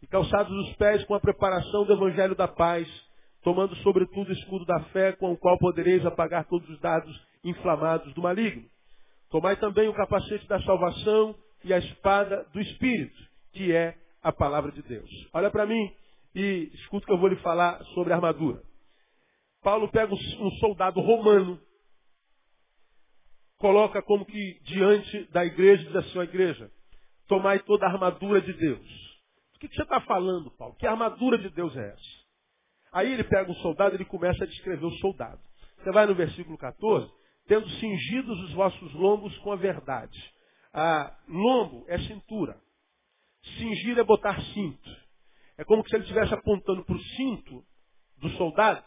e 0.01 0.07
calçados 0.07 0.51
os 0.51 0.75
pés 0.77 1.03
com 1.03 1.13
a 1.13 1.19
preparação 1.19 1.85
do 1.85 1.93
evangelho 1.93 2.33
da 2.33 2.47
paz, 2.47 2.87
tomando 3.43 3.75
sobretudo 3.77 4.29
o 4.29 4.33
escudo 4.33 4.65
da 4.65 4.79
fé, 4.85 5.11
com 5.11 5.33
o 5.33 5.37
qual 5.37 5.59
podereis 5.59 6.05
apagar 6.05 6.45
todos 6.45 6.67
os 6.69 6.79
dados 6.79 7.13
inflamados 7.43 8.13
do 8.13 8.21
maligno. 8.21 8.63
Tomai 9.29 9.57
também 9.57 9.89
o 9.89 9.93
capacete 9.93 10.47
da 10.47 10.61
salvação 10.61 11.35
e 11.65 11.73
a 11.73 11.77
espada 11.77 12.47
do 12.53 12.61
Espírito, 12.61 13.21
que 13.51 13.73
é 13.73 13.95
a 14.23 14.31
palavra 14.31 14.71
de 14.71 14.81
Deus. 14.81 15.09
Olha 15.33 15.51
para 15.51 15.65
mim 15.65 15.91
e 16.33 16.71
escuta 16.73 17.05
que 17.05 17.11
eu 17.11 17.17
vou 17.17 17.27
lhe 17.27 17.35
falar 17.37 17.83
sobre 17.93 18.13
a 18.13 18.15
armadura. 18.15 18.61
Paulo 19.61 19.89
pega 19.89 20.13
um 20.13 20.51
soldado 20.59 21.01
romano, 21.01 21.59
coloca 23.63 24.01
como 24.01 24.25
que 24.25 24.59
diante 24.65 25.23
da 25.31 25.45
igreja, 25.45 25.85
diz 25.85 25.95
assim, 25.95 26.19
a 26.19 26.25
igreja, 26.25 26.69
tomai 27.29 27.59
toda 27.59 27.85
a 27.85 27.89
armadura 27.93 28.41
de 28.41 28.51
Deus. 28.51 28.85
O 29.55 29.59
que, 29.59 29.69
que 29.69 29.75
você 29.75 29.83
está 29.83 30.01
falando, 30.01 30.51
Paulo? 30.57 30.75
Que 30.75 30.85
armadura 30.85 31.37
de 31.37 31.49
Deus 31.49 31.73
é 31.77 31.93
essa? 31.93 32.23
Aí 32.91 33.13
ele 33.13 33.23
pega 33.23 33.49
um 33.49 33.55
soldado 33.55 33.95
e 33.95 33.97
ele 33.99 34.03
começa 34.03 34.43
a 34.43 34.47
descrever 34.47 34.85
o 34.85 34.91
soldado. 34.97 35.39
Você 35.77 35.91
vai 35.93 36.05
no 36.05 36.13
versículo 36.13 36.57
14, 36.57 37.09
tendo 37.47 37.69
cingidos 37.79 38.37
os 38.41 38.53
vossos 38.53 38.93
lombos 38.95 39.33
com 39.37 39.53
a 39.53 39.55
verdade. 39.55 40.19
Ah, 40.73 41.15
lombo 41.29 41.85
é 41.87 41.97
cintura. 41.99 42.57
Cingir 43.57 43.97
é 43.97 44.03
botar 44.03 44.41
cinto. 44.53 44.89
É 45.57 45.63
como 45.63 45.87
se 45.87 45.95
ele 45.95 46.03
estivesse 46.03 46.33
apontando 46.33 46.83
para 46.83 46.95
o 46.97 47.01
cinto 47.15 47.63
do 48.17 48.29
soldado. 48.31 48.83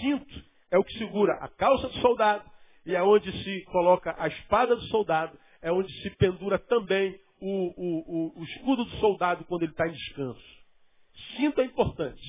Cinto 0.00 0.44
é 0.70 0.78
o 0.78 0.84
que 0.84 0.96
segura 0.98 1.32
a 1.40 1.48
calça 1.48 1.88
do 1.88 1.94
soldado 1.94 2.48
e 2.90 2.96
é 2.96 3.02
onde 3.02 3.30
se 3.44 3.64
coloca 3.66 4.14
a 4.18 4.26
espada 4.26 4.74
do 4.74 4.82
soldado, 4.86 5.38
é 5.62 5.70
onde 5.70 5.92
se 6.02 6.10
pendura 6.16 6.58
também 6.58 7.16
o, 7.40 7.46
o, 7.46 8.34
o, 8.36 8.40
o 8.40 8.44
escudo 8.44 8.84
do 8.84 8.96
soldado 8.96 9.44
quando 9.44 9.62
ele 9.62 9.70
está 9.70 9.86
em 9.86 9.92
descanso. 9.92 10.44
Cinto 11.36 11.60
é 11.60 11.64
importante. 11.64 12.22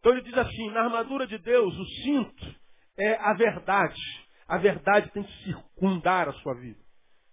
Então 0.00 0.12
ele 0.12 0.22
diz 0.22 0.36
assim, 0.36 0.70
na 0.70 0.82
armadura 0.82 1.26
de 1.26 1.38
Deus, 1.38 1.72
o 1.72 1.86
cinto 2.02 2.54
é 2.98 3.14
a 3.14 3.32
verdade. 3.34 4.00
A 4.48 4.58
verdade 4.58 5.10
tem 5.12 5.22
que 5.22 5.44
circundar 5.44 6.28
a 6.28 6.32
sua 6.34 6.54
vida. 6.54 6.80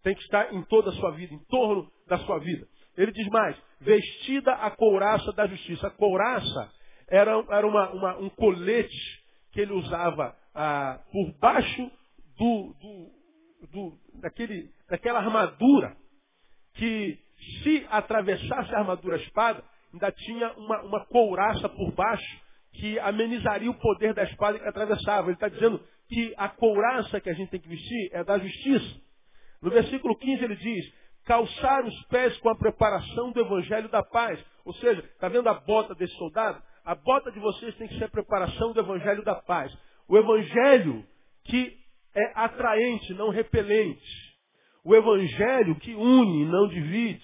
Tem 0.04 0.14
que 0.14 0.22
estar 0.22 0.54
em 0.54 0.64
toda 0.66 0.92
a 0.92 0.94
sua 0.94 1.12
vida, 1.12 1.34
em 1.34 1.44
torno 1.46 1.92
da 2.08 2.20
sua 2.20 2.40
vida. 2.40 2.68
Ele 2.96 3.12
diz 3.12 3.28
mais, 3.30 3.58
vestida 3.80 4.54
a 4.54 4.70
couraça 4.70 5.32
da 5.34 5.48
justiça. 5.48 5.88
A 5.88 5.92
couraça 5.92 6.72
era, 7.08 7.32
era 7.50 7.66
uma, 7.66 7.90
uma, 7.92 8.18
um 8.20 8.30
colete 8.30 9.22
que 9.52 9.62
ele 9.62 9.74
usava 9.74 10.36
ah, 10.54 11.02
por 11.12 11.34
baixo 11.40 11.92
do, 12.42 12.74
do, 12.82 13.68
do, 13.68 13.98
daquele, 14.20 14.72
daquela 14.90 15.20
armadura 15.20 15.96
que 16.74 17.20
se 17.62 17.86
atravessasse 17.88 18.74
a 18.74 18.80
armadura 18.80 19.18
espada, 19.18 19.64
ainda 19.94 20.12
tinha 20.12 20.52
uma, 20.54 20.82
uma 20.82 21.06
couraça 21.06 21.70
por 21.70 21.92
baixo 21.92 22.42
que 22.74 22.98
amenizaria 23.00 23.70
o 23.70 23.80
poder 23.80 24.16
da 24.16 24.24
espada 24.24 24.58
que 24.58 24.68
atravessava. 24.68 25.28
Ele 25.28 25.36
está 25.36 25.50
dizendo 25.50 25.80
que 26.10 26.34
a 26.36 26.50
couraça 26.50 27.22
que 27.22 27.30
a 27.30 27.34
gente 27.34 27.52
tem 27.52 27.60
que 27.60 27.70
vestir 27.70 28.10
é 28.12 28.24
da 28.24 28.40
justiça. 28.40 29.00
No 29.62 29.70
versículo 29.70 30.18
15 30.18 30.44
ele 30.44 30.56
diz, 30.56 30.94
calçar 31.26 31.86
os 31.86 32.06
pés 32.08 32.36
com 32.40 32.50
a 32.50 32.58
preparação 32.58 33.32
do 33.32 33.40
evangelho 33.40 33.90
da 33.90 34.02
paz. 34.02 34.44
Ou 34.66 34.74
seja, 34.76 35.02
está 35.02 35.30
vendo 35.30 35.48
a 35.48 35.54
bota 35.54 35.94
desse 35.94 36.16
soldado? 36.16 36.60
A 36.84 36.96
bota 36.96 37.32
de 37.32 37.40
vocês 37.40 37.76
tem 37.76 37.88
que 37.88 38.00
ser 38.00 38.06
a 38.06 38.10
preparação 38.10 38.74
do 38.74 38.80
evangelho 38.80 39.24
da 39.24 39.36
paz. 39.36 39.72
O 40.08 40.18
evangelho 40.18 41.06
que 41.44 41.81
é 42.16 42.32
atraente, 42.36 43.14
não 43.14 43.30
repelente. 43.30 44.32
O 44.84 44.96
evangelho 44.96 45.76
que 45.76 45.94
une, 45.94 46.46
não 46.46 46.68
divide. 46.68 47.24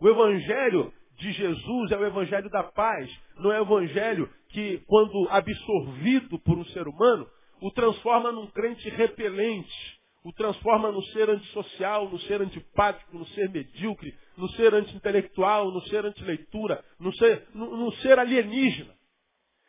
O 0.00 0.08
evangelho 0.08 0.92
de 1.18 1.32
Jesus 1.32 1.92
é 1.92 1.96
o 1.96 2.06
evangelho 2.06 2.48
da 2.48 2.62
paz, 2.62 3.10
não 3.36 3.52
é 3.52 3.60
o 3.60 3.64
evangelho 3.64 4.28
que, 4.48 4.78
quando 4.86 5.28
absorvido 5.28 6.38
por 6.38 6.56
um 6.56 6.64
ser 6.66 6.88
humano, 6.88 7.28
o 7.60 7.70
transforma 7.70 8.32
num 8.32 8.46
crente 8.46 8.88
repelente, 8.88 10.00
o 10.24 10.32
transforma 10.32 10.90
no 10.90 11.02
ser 11.04 11.28
antissocial, 11.28 12.08
no 12.08 12.18
ser 12.20 12.40
antipático, 12.40 13.16
no 13.16 13.26
ser 13.28 13.50
medíocre, 13.50 14.14
no 14.36 14.48
ser 14.50 14.74
anti-intelectual, 14.74 15.70
no 15.70 15.82
ser 15.82 16.06
anti-leitura, 16.06 16.82
no 16.98 17.14
ser, 17.14 17.46
no 17.54 17.92
ser 17.96 18.18
alienígena. 18.18 18.94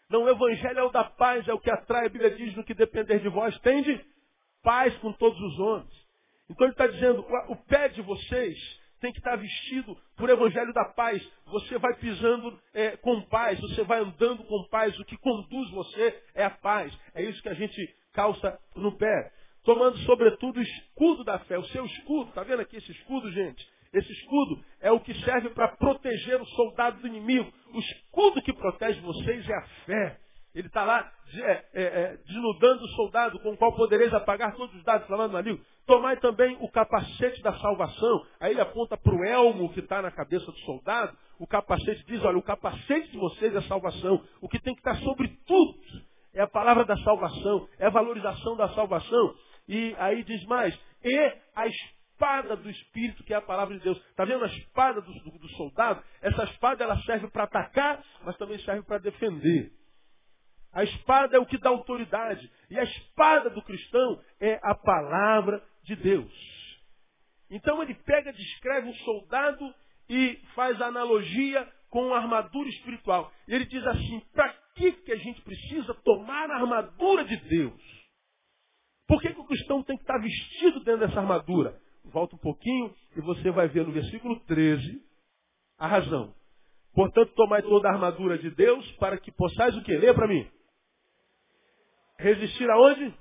Não, 0.09 0.23
o 0.23 0.29
evangelho 0.29 0.79
é 0.79 0.83
o 0.83 0.91
da 0.91 1.05
paz, 1.05 1.47
é 1.47 1.53
o 1.53 1.59
que 1.59 1.71
atrai, 1.71 2.05
a 2.05 2.09
Bíblia 2.09 2.31
diz, 2.31 2.55
no 2.55 2.65
que 2.65 2.73
depender 2.73 3.19
de 3.19 3.29
vós, 3.29 3.57
tende 3.59 4.05
paz 4.61 4.95
com 4.97 5.11
todos 5.13 5.39
os 5.39 5.59
homens. 5.59 6.01
Então 6.49 6.67
ele 6.67 6.73
está 6.73 6.87
dizendo, 6.87 7.25
o 7.47 7.55
pé 7.55 7.89
de 7.89 8.01
vocês 8.01 8.57
tem 9.01 9.11
que 9.11 9.17
estar 9.17 9.35
vestido 9.35 9.97
por 10.15 10.29
evangelho 10.29 10.71
da 10.73 10.85
paz. 10.85 11.21
Você 11.47 11.77
vai 11.79 11.95
pisando 11.95 12.57
é, 12.73 12.95
com 12.97 13.21
paz, 13.23 13.59
você 13.59 13.83
vai 13.83 13.99
andando 13.99 14.43
com 14.43 14.67
paz. 14.69 14.97
O 14.99 15.05
que 15.05 15.17
conduz 15.17 15.69
você 15.71 16.23
é 16.35 16.45
a 16.45 16.51
paz. 16.51 16.95
É 17.15 17.23
isso 17.23 17.41
que 17.41 17.49
a 17.49 17.53
gente 17.53 17.95
calça 18.13 18.59
no 18.75 18.95
pé. 18.97 19.31
Tomando, 19.63 19.97
sobretudo, 19.99 20.59
o 20.59 20.63
escudo 20.63 21.23
da 21.23 21.39
fé. 21.39 21.57
O 21.57 21.65
seu 21.65 21.85
escudo, 21.85 22.29
está 22.29 22.43
vendo 22.43 22.61
aqui 22.61 22.77
esse 22.77 22.91
escudo, 22.91 23.31
gente? 23.31 23.67
Esse 23.93 24.11
escudo 24.11 24.63
é 24.79 24.91
o 24.91 24.99
que 24.99 25.13
serve 25.25 25.49
para 25.49 25.69
proteger 25.69 26.39
o 26.39 26.45
soldado 26.45 27.01
do 27.01 27.07
inimigo. 27.07 27.51
O 27.73 27.79
escudo 27.79 28.41
que 28.41 28.53
protege 28.53 28.99
vocês 29.01 29.49
é 29.49 29.53
a 29.53 29.67
fé. 29.85 30.19
Ele 30.53 30.67
está 30.67 30.83
lá 30.83 31.09
é, 31.33 31.51
é, 31.51 31.63
é, 31.73 32.17
desnudando 32.25 32.83
o 32.83 32.89
soldado 32.89 33.39
com 33.39 33.51
o 33.51 33.57
qual 33.57 33.73
podereis 33.73 34.13
apagar 34.13 34.53
todos 34.55 34.75
os 34.75 34.83
dados, 34.83 35.07
falando 35.07 35.37
ali. 35.37 35.59
Tomai 35.85 36.17
também 36.17 36.57
o 36.59 36.69
capacete 36.69 37.41
da 37.41 37.53
salvação. 37.59 38.25
Aí 38.39 38.51
ele 38.51 38.61
aponta 38.61 38.97
para 38.97 39.15
o 39.15 39.23
elmo 39.23 39.71
que 39.73 39.79
está 39.79 40.01
na 40.01 40.11
cabeça 40.11 40.45
do 40.45 40.59
soldado. 40.59 41.17
O 41.39 41.47
capacete 41.47 42.05
diz, 42.05 42.23
olha, 42.23 42.37
o 42.37 42.43
capacete 42.43 43.11
de 43.11 43.17
vocês 43.17 43.55
é 43.55 43.59
a 43.59 43.63
salvação. 43.63 44.21
O 44.41 44.49
que 44.49 44.59
tem 44.59 44.73
que 44.73 44.81
estar 44.81 44.95
sobre 44.97 45.29
tudo 45.47 45.79
é 46.33 46.41
a 46.41 46.47
palavra 46.47 46.85
da 46.85 46.97
salvação, 46.97 47.67
é 47.79 47.87
a 47.87 47.89
valorização 47.89 48.55
da 48.55 48.69
salvação. 48.69 49.35
E 49.67 49.95
aí 49.97 50.23
diz 50.23 50.43
mais, 50.45 50.77
e 51.03 51.33
a 51.55 51.67
espada 51.67 52.55
do 52.55 52.69
Espírito, 52.69 53.23
que 53.23 53.33
é 53.33 53.37
a 53.37 53.41
palavra 53.41 53.75
de 53.75 53.83
Deus. 53.83 53.97
Está 54.09 54.25
vendo 54.25 54.43
a 54.43 54.47
espada 54.47 55.01
do, 55.01 55.11
do, 55.11 55.39
do 55.39 55.49
soldado? 55.55 56.03
Essa 56.21 56.43
espada 56.43 56.83
ela 56.83 56.97
serve 57.03 57.29
para 57.29 57.45
atacar, 57.45 58.03
mas 58.23 58.37
também 58.37 58.59
serve 58.59 58.83
para 58.83 58.99
defender. 58.99 59.71
A 60.73 60.83
espada 60.83 61.35
é 61.35 61.39
o 61.39 61.45
que 61.45 61.57
dá 61.57 61.69
autoridade. 61.69 62.49
E 62.69 62.79
a 62.79 62.83
espada 62.83 63.49
do 63.49 63.61
cristão 63.61 64.21
é 64.39 64.59
a 64.63 64.73
palavra 64.73 65.63
de 65.83 65.95
Deus. 65.95 66.31
Então 67.49 67.81
ele 67.83 67.93
pega, 67.93 68.31
descreve 68.31 68.87
um 68.87 68.93
soldado 68.95 69.73
e 70.09 70.39
faz 70.55 70.81
analogia 70.81 71.67
com 71.89 72.13
a 72.13 72.17
armadura 72.17 72.69
espiritual. 72.69 73.31
Ele 73.47 73.65
diz 73.65 73.85
assim, 73.85 74.21
para 74.33 74.53
que, 74.75 74.93
que 74.93 75.11
a 75.11 75.17
gente 75.17 75.41
precisa 75.41 75.93
tomar 75.95 76.49
a 76.49 76.55
armadura 76.55 77.25
de 77.25 77.35
Deus? 77.35 78.01
Por 79.07 79.21
que, 79.21 79.33
que 79.33 79.39
o 79.41 79.45
cristão 79.45 79.83
tem 79.83 79.97
que 79.97 80.03
estar 80.03 80.17
vestido 80.19 80.79
dentro 80.85 81.05
dessa 81.05 81.19
armadura? 81.19 81.77
Volta 82.05 82.35
um 82.35 82.39
pouquinho 82.39 82.95
e 83.15 83.21
você 83.21 83.51
vai 83.51 83.67
ver 83.67 83.85
no 83.85 83.91
versículo 83.91 84.39
13 84.45 85.03
a 85.77 85.87
razão. 85.87 86.33
Portanto, 86.93 87.33
tomai 87.35 87.61
toda 87.61 87.89
a 87.89 87.93
armadura 87.93 88.37
de 88.37 88.49
Deus 88.51 88.89
para 88.93 89.17
que 89.17 89.31
possais 89.31 89.75
o 89.75 89.83
que? 89.83 89.95
Lê 89.97 90.13
para 90.13 90.27
mim. 90.27 90.49
Resistir 92.21 92.69
aonde? 92.69 93.13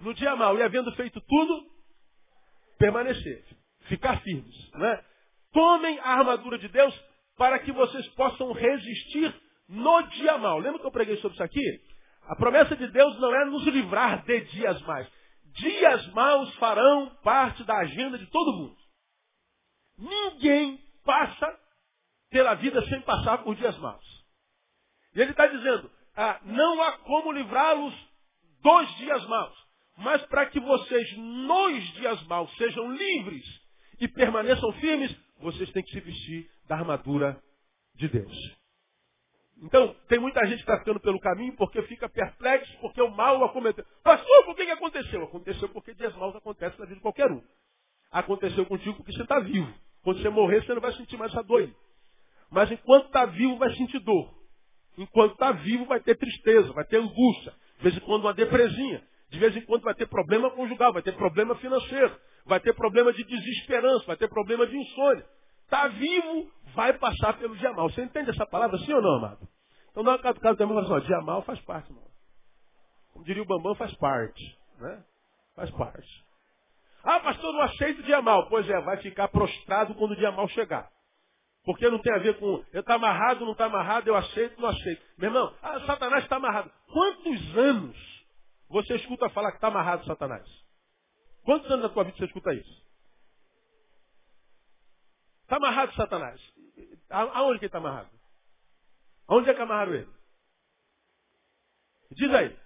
No 0.00 0.14
dia 0.14 0.36
mal. 0.36 0.56
E 0.56 0.62
havendo 0.62 0.94
feito 0.94 1.20
tudo, 1.20 1.66
permanecer. 2.78 3.44
Ficar 3.88 4.20
firmes. 4.22 4.70
Né? 4.72 5.04
Tomem 5.52 5.98
a 5.98 6.18
armadura 6.18 6.58
de 6.58 6.68
Deus 6.68 6.94
para 7.36 7.58
que 7.58 7.72
vocês 7.72 8.06
possam 8.10 8.52
resistir 8.52 9.34
no 9.68 10.02
dia 10.02 10.38
mal. 10.38 10.58
Lembra 10.58 10.80
que 10.80 10.86
eu 10.86 10.92
preguei 10.92 11.16
sobre 11.16 11.34
isso 11.34 11.42
aqui? 11.42 11.80
A 12.28 12.36
promessa 12.36 12.76
de 12.76 12.86
Deus 12.88 13.18
não 13.18 13.34
é 13.34 13.44
nos 13.46 13.64
livrar 13.66 14.24
de 14.24 14.40
dias 14.42 14.80
maus. 14.82 15.06
Dias 15.56 16.06
maus 16.12 16.54
farão 16.56 17.10
parte 17.22 17.62
da 17.64 17.76
agenda 17.78 18.18
de 18.18 18.26
todo 18.26 18.56
mundo. 18.56 18.76
Ninguém 19.98 20.78
passa 21.04 21.58
pela 22.30 22.54
vida 22.54 22.84
sem 22.86 23.00
passar 23.02 23.38
por 23.38 23.54
dias 23.54 23.76
maus. 23.78 24.04
E 25.14 25.20
ele 25.20 25.30
está 25.30 25.46
dizendo, 25.46 25.90
ah, 26.16 26.40
não 26.44 26.82
há 26.82 26.92
como 26.98 27.32
livrá-los 27.32 27.94
dos 28.62 28.96
dias 28.96 29.26
maus. 29.26 29.64
Mas 29.96 30.24
para 30.26 30.46
que 30.46 30.58
vocês, 30.58 31.16
nos 31.16 31.84
dias 31.94 32.22
maus, 32.26 32.54
sejam 32.56 32.92
livres 32.92 33.44
e 34.00 34.08
permaneçam 34.08 34.72
firmes, 34.74 35.14
vocês 35.38 35.70
têm 35.72 35.82
que 35.82 35.90
se 35.90 36.00
vestir 36.00 36.50
da 36.66 36.76
armadura 36.76 37.40
de 37.94 38.08
Deus. 38.08 38.34
Então, 39.62 39.94
tem 40.08 40.18
muita 40.18 40.44
gente 40.46 40.56
que 40.56 40.70
está 40.70 40.78
ficando 40.78 40.98
pelo 41.00 41.20
caminho 41.20 41.54
porque 41.56 41.80
fica 41.82 42.08
perplexo, 42.08 42.76
porque 42.80 43.00
o 43.00 43.10
mal 43.10 43.42
acometeu. 43.44 43.84
Pastor, 44.02 44.44
por 44.44 44.56
que, 44.56 44.62
aconteceu? 44.62 45.22
Aconteceu 45.22 45.68
porque 45.68 45.94
dias 45.94 46.14
maus 46.16 46.34
acontecem 46.34 46.78
na 46.78 46.86
vida 46.86 46.96
de 46.96 47.02
qualquer 47.02 47.30
um. 47.30 47.42
Aconteceu 48.10 48.66
contigo 48.66 48.96
porque 48.96 49.12
você 49.12 49.22
está 49.22 49.38
vivo. 49.40 49.72
Quando 50.02 50.20
você 50.20 50.28
morrer, 50.28 50.64
você 50.64 50.74
não 50.74 50.82
vai 50.82 50.92
sentir 50.92 51.16
mais 51.16 51.32
essa 51.32 51.42
dor. 51.42 51.68
Mas 52.50 52.70
enquanto 52.70 53.06
está 53.06 53.26
vivo, 53.26 53.56
vai 53.56 53.72
sentir 53.74 54.00
dor. 54.00 54.43
Enquanto 54.96 55.32
está 55.32 55.52
vivo, 55.52 55.86
vai 55.86 56.00
ter 56.00 56.16
tristeza, 56.16 56.72
vai 56.72 56.84
ter 56.84 56.98
angústia. 56.98 57.52
De 57.78 57.82
vez 57.84 57.96
em 57.96 58.00
quando 58.00 58.22
uma 58.22 58.34
depresinha. 58.34 59.02
De 59.30 59.38
vez 59.38 59.56
em 59.56 59.62
quando 59.62 59.82
vai 59.82 59.94
ter 59.94 60.06
problema 60.06 60.50
conjugal, 60.50 60.92
vai 60.92 61.02
ter 61.02 61.12
problema 61.16 61.56
financeiro, 61.56 62.16
vai 62.46 62.60
ter 62.60 62.72
problema 62.72 63.12
de 63.12 63.24
desesperança, 63.24 64.06
vai 64.06 64.16
ter 64.16 64.28
problema 64.28 64.66
de 64.66 64.76
insônia. 64.76 65.26
Está 65.64 65.88
vivo, 65.88 66.50
vai 66.74 66.92
passar 66.92 67.36
pelo 67.38 67.56
dia 67.56 67.72
mal. 67.72 67.90
Você 67.90 68.02
entende 68.02 68.30
essa 68.30 68.46
palavra, 68.46 68.78
sim 68.78 68.92
ou 68.92 69.02
não, 69.02 69.16
amado? 69.16 69.48
Então 69.90 70.04
dá 70.04 70.12
uma 70.12 70.18
catucada 70.18 70.56
também 70.56 70.78
e 70.78 70.82
fala 70.82 70.98
assim, 70.98 71.06
dia 71.06 71.20
mal 71.20 71.42
faz 71.42 71.60
parte, 71.62 71.90
irmão. 71.90 72.04
Como 73.12 73.24
diria 73.24 73.42
o 73.42 73.46
Bambam, 73.46 73.74
faz 73.74 73.94
parte. 73.96 74.58
Né? 74.78 75.04
Faz 75.56 75.70
parte. 75.70 76.24
Ah, 77.02 77.20
pastor, 77.20 77.52
não 77.52 77.60
aceito 77.62 78.00
o 78.00 78.04
dia 78.04 78.20
mal. 78.20 78.48
Pois 78.48 78.68
é, 78.68 78.80
vai 78.80 78.96
ficar 78.98 79.28
prostrado 79.28 79.94
quando 79.94 80.12
o 80.12 80.16
dia 80.16 80.32
mal 80.32 80.48
chegar. 80.48 80.88
Porque 81.64 81.88
não 81.88 81.98
tem 81.98 82.12
a 82.12 82.18
ver 82.18 82.38
com 82.38 82.62
eu 82.72 82.80
estou 82.80 82.94
amarrado, 82.94 83.44
não 83.44 83.52
está 83.52 83.64
amarrado, 83.64 84.08
eu 84.08 84.14
aceito, 84.14 84.60
não 84.60 84.68
aceito. 84.68 85.02
Meu 85.16 85.30
irmão, 85.30 85.56
ah, 85.62 85.80
Satanás 85.86 86.22
está 86.24 86.36
amarrado. 86.36 86.70
Quantos 86.92 87.56
anos 87.56 88.24
você 88.68 88.96
escuta 88.96 89.30
falar 89.30 89.50
que 89.50 89.56
está 89.56 89.68
amarrado 89.68 90.04
Satanás? 90.04 90.46
Quantos 91.42 91.70
anos 91.70 91.84
na 91.84 91.88
tua 91.88 92.04
vida 92.04 92.16
você 92.18 92.26
escuta 92.26 92.52
isso? 92.52 92.84
Está 95.42 95.56
amarrado 95.56 95.94
Satanás. 95.94 96.40
Aonde 97.08 97.58
que 97.58 97.64
ele 97.64 97.66
está 97.66 97.78
amarrado? 97.78 98.10
Aonde 99.26 99.50
é 99.50 99.54
que 99.54 99.62
amarraram 99.62 99.94
ele? 99.94 100.08
Diz 102.10 102.32
aí. 102.34 102.58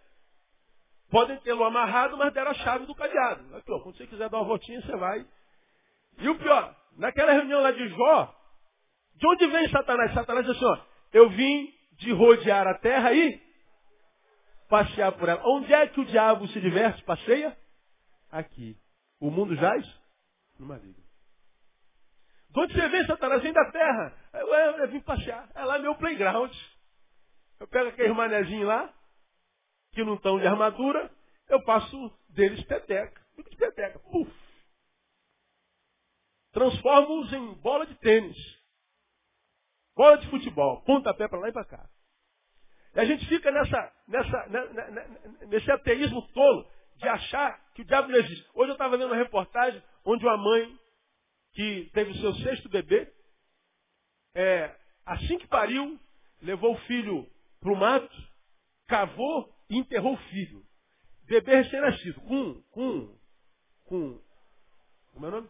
Podem 1.10 1.38
tê-lo 1.40 1.64
amarrado, 1.64 2.16
mas 2.16 2.32
deram 2.34 2.50
a 2.50 2.54
chave 2.54 2.84
do 2.84 2.94
cadeado. 2.94 3.56
Aqui, 3.56 3.72
ó, 3.72 3.80
quando 3.80 3.96
você 3.96 4.06
quiser 4.06 4.28
dar 4.28 4.38
uma 4.38 4.44
voltinha, 4.44 4.80
você 4.82 4.96
vai. 4.96 5.26
E 6.18 6.28
o 6.28 6.38
pior, 6.38 6.76
naquela 6.96 7.32
reunião 7.32 7.62
lá 7.62 7.70
de 7.70 7.88
Jó, 7.88 8.37
de 9.18 9.26
onde 9.26 9.46
vem 9.48 9.68
Satanás? 9.70 10.14
Satanás 10.14 10.46
diz 10.46 10.56
assim, 10.56 10.64
ó, 10.64 10.78
eu 11.12 11.28
vim 11.30 11.74
de 11.92 12.12
rodear 12.12 12.66
a 12.68 12.78
terra 12.78 13.12
e 13.12 13.40
passear 14.68 15.12
por 15.12 15.28
ela. 15.28 15.42
Onde 15.44 15.72
é 15.74 15.88
que 15.88 16.00
o 16.00 16.04
diabo 16.04 16.46
se 16.48 16.60
diverte, 16.60 17.02
passeia? 17.04 17.56
Aqui. 18.30 18.76
O 19.20 19.30
mundo 19.30 19.56
jaz? 19.56 19.84
No 20.58 20.66
maligno. 20.66 21.02
De 22.50 22.60
onde 22.60 22.74
você 22.74 22.88
vem, 22.88 23.06
Satanás? 23.06 23.42
Vem 23.42 23.52
da 23.52 23.70
terra. 23.72 24.16
Eu, 24.34 24.46
eu, 24.46 24.78
eu 24.78 24.88
vim 24.88 25.00
passear. 25.00 25.50
É 25.54 25.64
lá 25.64 25.78
meu 25.78 25.94
playground. 25.96 26.52
Eu 27.58 27.66
pego 27.66 27.88
aqueles 27.88 28.14
manezinhos 28.14 28.68
lá, 28.68 28.94
que 29.92 30.04
não 30.04 30.14
estão 30.14 30.38
de 30.38 30.46
armadura, 30.46 31.10
eu 31.48 31.60
passo 31.64 32.12
deles 32.28 32.62
peteca. 32.64 33.20
Fico 33.34 33.50
de 33.50 33.56
peteca. 33.56 33.98
Puf. 33.98 34.30
Transformo-os 36.52 37.32
em 37.32 37.54
bola 37.54 37.84
de 37.84 37.96
tênis. 37.96 38.57
Bola 39.98 40.16
de 40.18 40.30
futebol, 40.30 40.80
pontapé 40.82 41.26
para 41.26 41.40
lá 41.40 41.48
e 41.48 41.52
para 41.52 41.64
cá. 41.64 41.90
E 42.94 43.00
a 43.00 43.04
gente 43.04 43.26
fica 43.26 43.50
nessa, 43.50 43.92
nessa, 44.06 44.46
nesse 45.48 45.68
ateísmo 45.72 46.22
tolo 46.28 46.70
de 46.98 47.08
achar 47.08 47.60
que 47.74 47.82
o 47.82 47.84
diabo 47.84 48.06
não 48.06 48.16
existe. 48.16 48.48
Hoje 48.54 48.70
eu 48.70 48.74
estava 48.74 48.96
vendo 48.96 49.08
uma 49.08 49.16
reportagem 49.16 49.82
onde 50.04 50.24
uma 50.24 50.36
mãe 50.36 50.78
que 51.52 51.90
teve 51.92 52.12
o 52.12 52.16
seu 52.18 52.32
sexto 52.36 52.68
bebê, 52.68 53.12
é, 54.36 54.72
assim 55.04 55.36
que 55.36 55.48
pariu, 55.48 55.98
levou 56.42 56.74
o 56.74 56.80
filho 56.82 57.28
para 57.58 57.72
o 57.72 57.76
mato, 57.76 58.16
cavou 58.86 59.52
e 59.68 59.78
enterrou 59.78 60.14
o 60.14 60.28
filho. 60.28 60.62
Bebê 61.24 61.56
recém-nascido, 61.56 62.20
com, 62.20 62.62
com, 62.70 63.18
com, 63.86 64.22
como 65.12 65.26
é 65.26 65.28
o 65.28 65.32
nome? 65.32 65.48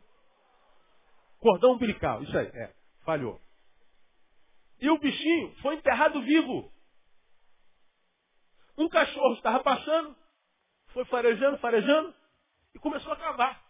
Cordão 1.39 1.73
umbilical, 1.73 2.23
isso 2.23 2.39
aí, 2.39 2.47
é, 2.47 2.73
falhou. 3.05 3.39
E 4.81 4.91
o 4.91 4.99
bichinho 4.99 5.55
foi 5.63 5.75
enterrado 5.77 6.23
vivo. 6.23 6.73
Um 8.77 8.89
cachorro 8.89 9.35
estava 9.35 9.61
passando, 9.61 10.17
foi 10.93 11.05
farejando, 11.07 11.59
farejando, 11.59 12.15
e 12.75 12.79
começou 12.79 13.13
a 13.13 13.17
cavar. 13.17 13.63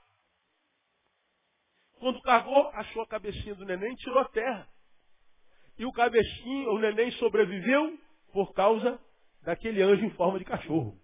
Quando 1.98 2.20
cavou, 2.22 2.68
achou 2.74 3.02
a 3.02 3.08
cabecinha 3.08 3.54
do 3.54 3.64
neném 3.64 3.92
e 3.92 3.96
tirou 3.96 4.18
a 4.18 4.28
terra. 4.28 4.68
E 5.78 5.84
o 5.84 5.92
cabecinho, 5.92 6.70
o 6.70 6.78
neném 6.78 7.10
sobreviveu 7.12 7.98
por 8.32 8.52
causa 8.52 9.00
daquele 9.42 9.82
anjo 9.82 10.04
em 10.04 10.10
forma 10.10 10.38
de 10.38 10.44
cachorro. 10.44 10.98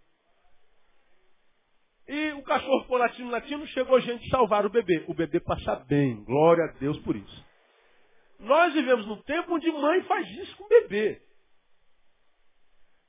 E 2.06 2.32
o 2.32 2.42
cachorro 2.42 2.84
por 2.86 2.98
latino 2.98 3.30
latino 3.30 3.66
chegou 3.68 3.98
gente 4.00 4.28
salvar 4.28 4.66
o 4.66 4.70
bebê. 4.70 5.04
O 5.08 5.14
bebê 5.14 5.40
passa 5.40 5.76
bem. 5.86 6.22
Glória 6.24 6.64
a 6.64 6.78
Deus 6.78 6.98
por 7.00 7.16
isso. 7.16 7.44
Nós 8.38 8.72
vivemos 8.74 9.06
num 9.06 9.20
tempo 9.22 9.54
onde 9.54 9.70
mãe 9.72 10.02
faz 10.02 10.28
isso 10.30 10.56
com 10.56 10.68
bebê. 10.68 11.22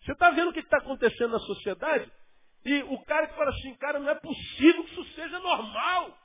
Você 0.02 0.12
está 0.12 0.30
vendo 0.30 0.50
o 0.50 0.54
que 0.54 0.60
está 0.60 0.78
acontecendo 0.78 1.32
na 1.32 1.40
sociedade? 1.40 2.12
E 2.64 2.84
o 2.84 3.04
cara 3.06 3.28
que 3.28 3.36
fala 3.36 3.50
assim, 3.50 3.76
cara, 3.76 4.00
não 4.00 4.10
é 4.10 4.16
possível 4.16 4.84
que 4.84 4.92
isso 4.92 5.04
seja 5.16 5.40
normal. 5.40 6.18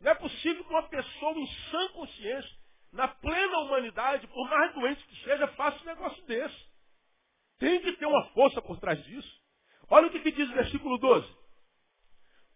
Não 0.00 0.10
é 0.10 0.14
possível 0.14 0.64
que 0.64 0.70
uma 0.70 0.88
pessoa 0.88 1.38
em 1.38 1.46
sã 1.70 1.88
consciência, 1.90 2.50
na 2.92 3.08
plena 3.08 3.58
humanidade, 3.60 4.26
por 4.26 4.48
mais 4.48 4.74
doente 4.74 5.06
que 5.06 5.24
seja, 5.24 5.46
faça 5.48 5.82
um 5.82 5.86
negócio 5.86 6.22
desse. 6.26 6.72
Tem 7.58 7.80
que 7.80 7.92
ter 7.92 8.06
uma 8.06 8.24
força 8.30 8.60
por 8.60 8.78
trás 8.78 9.02
disso. 9.04 9.42
Olha 9.88 10.08
o 10.08 10.10
que, 10.10 10.20
que 10.20 10.32
diz 10.32 10.48
o 10.50 10.54
versículo 10.54 10.98
12. 10.98 11.42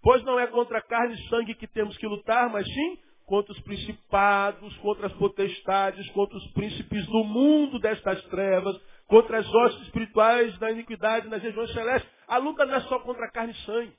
Pois 0.03 0.23
não 0.25 0.39
é 0.39 0.47
contra 0.47 0.83
carne 0.83 1.15
e 1.15 1.29
sangue 1.29 1.55
que 1.55 1.67
temos 1.67 1.97
que 1.97 2.07
lutar, 2.07 2.51
mas 2.51 2.67
sim 2.67 3.03
contra 3.27 3.53
os 3.53 3.61
principados, 3.61 4.77
contra 4.79 5.09
as 5.09 5.13
potestades, 5.15 6.09
contra 6.13 6.37
os 6.37 6.47
príncipes 6.53 7.05
do 7.07 7.25
mundo 7.25 7.79
destas 7.81 8.23
trevas, 8.27 8.81
contra 9.07 9.39
as 9.39 9.55
hostes 9.55 9.83
espirituais 9.83 10.57
da 10.59 10.71
iniquidade 10.71 11.29
nas 11.29 11.43
regiões 11.43 11.73
celestes. 11.73 12.11
A 12.29 12.39
luta 12.39 12.65
não 12.65 12.75
é 12.75 12.81
só 12.83 13.01
contra 13.01 13.31
carne 13.31 13.53
e 13.53 13.65
sangue. 13.65 13.93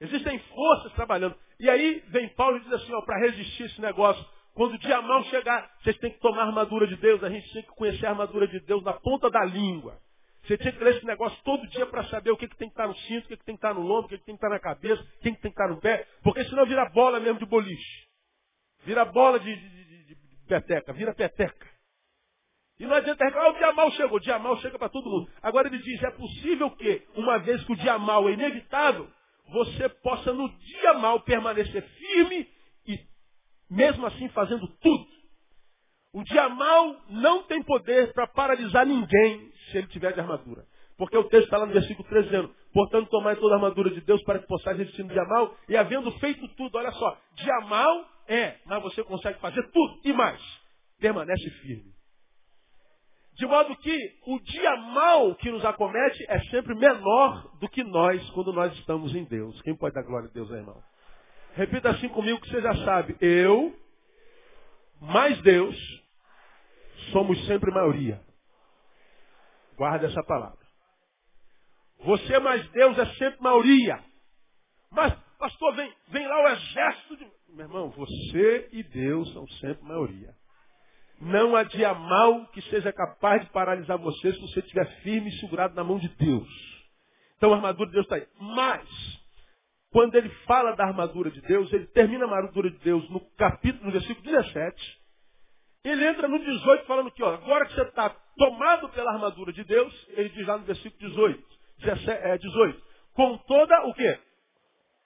Existem 0.00 0.38
forças 0.38 0.92
trabalhando. 0.94 1.36
E 1.60 1.70
aí 1.70 2.02
vem 2.08 2.28
Paulo 2.30 2.56
e 2.56 2.60
diz 2.60 2.72
assim, 2.72 2.92
para 3.04 3.20
resistir 3.20 3.64
esse 3.64 3.80
negócio, 3.80 4.24
quando 4.54 4.74
o 4.74 4.78
dia 4.78 5.00
mal 5.02 5.22
chegar, 5.24 5.70
vocês 5.82 5.96
têm 5.98 6.10
que 6.10 6.20
tomar 6.20 6.42
a 6.42 6.46
armadura 6.46 6.86
de 6.86 6.96
Deus, 6.96 7.22
a 7.22 7.28
gente 7.28 7.52
tem 7.52 7.62
que 7.62 7.68
conhecer 7.68 8.06
a 8.06 8.10
armadura 8.10 8.48
de 8.48 8.58
Deus 8.60 8.82
na 8.82 8.94
ponta 8.94 9.30
da 9.30 9.44
língua. 9.44 9.98
Você 10.46 10.56
tinha 10.58 10.72
que 10.72 10.82
ler 10.82 10.96
esse 10.96 11.04
negócio 11.04 11.36
todo 11.42 11.66
dia 11.68 11.86
para 11.86 12.04
saber 12.04 12.30
o 12.30 12.36
que, 12.36 12.46
que 12.46 12.56
tem 12.56 12.68
que 12.68 12.72
estar 12.72 12.86
no 12.86 12.94
cinto, 12.94 13.24
o 13.24 13.28
que, 13.28 13.36
que 13.36 13.44
tem 13.44 13.56
que 13.56 13.58
estar 13.58 13.74
no 13.74 13.80
lombo, 13.80 14.06
o 14.06 14.08
que, 14.08 14.18
que 14.18 14.24
tem 14.24 14.36
que 14.36 14.38
estar 14.38 14.48
na 14.48 14.60
cabeça, 14.60 15.02
o 15.02 15.04
que, 15.04 15.12
que 15.12 15.22
tem 15.22 15.32
que 15.40 15.48
estar 15.48 15.68
no 15.68 15.80
pé, 15.80 16.06
porque 16.22 16.44
senão 16.44 16.64
vira 16.64 16.88
bola 16.90 17.18
mesmo 17.18 17.38
de 17.40 17.46
boliche. 17.46 18.06
Vira 18.84 19.04
bola 19.04 19.40
de, 19.40 19.56
de, 19.56 19.84
de, 19.84 20.14
de 20.14 20.46
peteca, 20.46 20.92
vira 20.92 21.12
peteca. 21.12 21.66
E 22.78 22.86
não 22.86 22.94
adianta 22.94 23.24
reclamar, 23.24 23.48
ah, 23.48 23.54
o 23.54 23.58
dia 23.58 23.72
mal 23.72 23.90
chegou. 23.92 24.16
O 24.18 24.20
dia 24.20 24.38
mal 24.38 24.56
chega 24.58 24.78
para 24.78 24.88
todo 24.88 25.10
mundo. 25.10 25.30
Agora 25.42 25.66
ele 25.66 25.78
diz, 25.78 26.02
é 26.02 26.10
possível 26.10 26.70
que, 26.72 27.06
uma 27.14 27.38
vez 27.38 27.64
que 27.64 27.72
o 27.72 27.76
dia 27.76 27.98
mal 27.98 28.28
é 28.28 28.32
inevitável, 28.32 29.10
você 29.48 29.88
possa 29.88 30.32
no 30.32 30.48
dia 30.58 30.94
mal 30.94 31.20
permanecer 31.20 31.82
firme 31.82 32.48
e 32.86 32.98
mesmo 33.70 34.06
assim 34.06 34.28
fazendo 34.28 34.68
tudo. 34.78 35.06
O 36.12 36.22
dia 36.22 36.48
mal 36.48 36.96
não 37.08 37.42
tem 37.44 37.62
poder 37.62 38.12
para 38.12 38.26
paralisar 38.26 38.86
ninguém 38.86 39.50
se 39.70 39.78
ele 39.78 39.86
tiver 39.88 40.12
de 40.12 40.20
armadura. 40.20 40.64
Porque 40.96 41.16
o 41.16 41.24
texto 41.24 41.44
está 41.44 41.58
lá 41.58 41.66
no 41.66 41.72
versículo 41.72 42.08
13 42.08 42.26
dizendo, 42.28 42.54
portanto 42.72 43.10
tomai 43.10 43.36
toda 43.36 43.54
a 43.54 43.58
armadura 43.58 43.90
de 43.90 44.00
Deus 44.00 44.22
para 44.22 44.38
que 44.38 44.46
possais 44.46 44.78
resistir 44.78 45.04
dia 45.04 45.24
mal, 45.24 45.54
e 45.68 45.76
havendo 45.76 46.10
feito 46.18 46.48
tudo, 46.56 46.78
olha 46.78 46.90
só, 46.92 47.18
dia 47.34 47.60
mal 47.66 48.16
é, 48.28 48.56
mas 48.66 48.82
você 48.82 49.02
consegue 49.04 49.38
fazer 49.38 49.62
tudo 49.70 50.00
e 50.04 50.12
mais. 50.12 50.40
Permanece 50.98 51.50
firme. 51.62 51.94
De 53.34 53.46
modo 53.46 53.76
que 53.76 54.14
o 54.26 54.40
dia 54.40 54.76
mal 54.76 55.34
que 55.36 55.50
nos 55.50 55.64
acomete 55.64 56.24
é 56.28 56.40
sempre 56.44 56.74
menor 56.74 57.58
do 57.58 57.68
que 57.68 57.84
nós 57.84 58.30
quando 58.30 58.52
nós 58.52 58.72
estamos 58.78 59.14
em 59.14 59.24
Deus. 59.24 59.60
Quem 59.62 59.76
pode 59.76 59.94
dar 59.94 60.02
glória 60.02 60.28
a 60.28 60.32
Deus, 60.32 60.50
irmão? 60.50 60.82
Repita 61.52 61.90
assim 61.90 62.08
comigo 62.08 62.40
que 62.40 62.48
você 62.48 62.62
já 62.62 62.74
sabe. 62.76 63.14
Eu, 63.20 63.76
mais 65.00 65.40
Deus, 65.42 65.76
somos 67.12 67.38
sempre 67.46 67.70
maioria. 67.70 68.25
Guarda 69.76 70.06
essa 70.06 70.22
palavra. 70.24 70.66
Você 72.04 72.38
mais 72.38 72.66
Deus 72.70 72.98
é 72.98 73.06
sempre 73.14 73.42
maioria. 73.42 74.02
Mas, 74.90 75.12
pastor, 75.38 75.74
vem, 75.74 75.92
vem 76.08 76.26
lá 76.26 76.44
o 76.44 76.48
exército 76.48 77.16
de. 77.16 77.26
Meu 77.48 77.66
irmão, 77.66 77.90
você 77.90 78.68
e 78.72 78.82
Deus 78.82 79.32
são 79.32 79.46
sempre 79.48 79.84
maioria. 79.84 80.34
Não 81.20 81.56
há 81.56 81.62
dia 81.62 81.94
mal 81.94 82.46
que 82.48 82.60
seja 82.62 82.92
capaz 82.92 83.42
de 83.42 83.50
paralisar 83.50 83.98
você 83.98 84.32
se 84.32 84.40
você 84.40 84.60
estiver 84.60 84.86
firme 85.02 85.30
e 85.30 85.40
segurado 85.40 85.74
na 85.74 85.82
mão 85.82 85.98
de 85.98 86.08
Deus. 86.08 86.48
Então 87.36 87.52
a 87.52 87.56
armadura 87.56 87.86
de 87.86 87.94
Deus 87.94 88.04
está 88.04 88.16
aí. 88.16 88.26
Mas, 88.38 88.88
quando 89.90 90.14
ele 90.14 90.28
fala 90.46 90.76
da 90.76 90.84
armadura 90.84 91.30
de 91.30 91.40
Deus, 91.42 91.72
ele 91.72 91.86
termina 91.86 92.26
a 92.26 92.36
armadura 92.36 92.70
de 92.70 92.78
Deus 92.78 93.08
no 93.08 93.20
capítulo, 93.36 93.86
no 93.86 93.92
versículo 93.92 94.22
17. 94.22 95.00
Ele 95.84 96.06
entra 96.06 96.28
no 96.28 96.38
18 96.38 96.84
falando 96.86 97.10
que, 97.10 97.22
ó, 97.22 97.34
agora 97.34 97.64
que 97.66 97.74
você 97.74 97.82
está 97.82 98.14
tomado 98.36 98.88
pela 98.90 99.12
armadura 99.12 99.52
de 99.52 99.64
Deus, 99.64 100.08
ele 100.10 100.28
diz 100.30 100.46
lá 100.46 100.58
no 100.58 100.64
versículo 100.64 101.10
18, 101.10 101.44
17, 101.78 102.10
é, 102.10 102.38
18 102.38 102.86
com 103.16 103.38
toda 103.38 103.86
o 103.86 103.94
quê? 103.94 104.20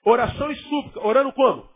Oração 0.04 0.50
e 0.50 0.56
súplica. 0.56 1.06
Orando 1.06 1.32
como? 1.32 1.68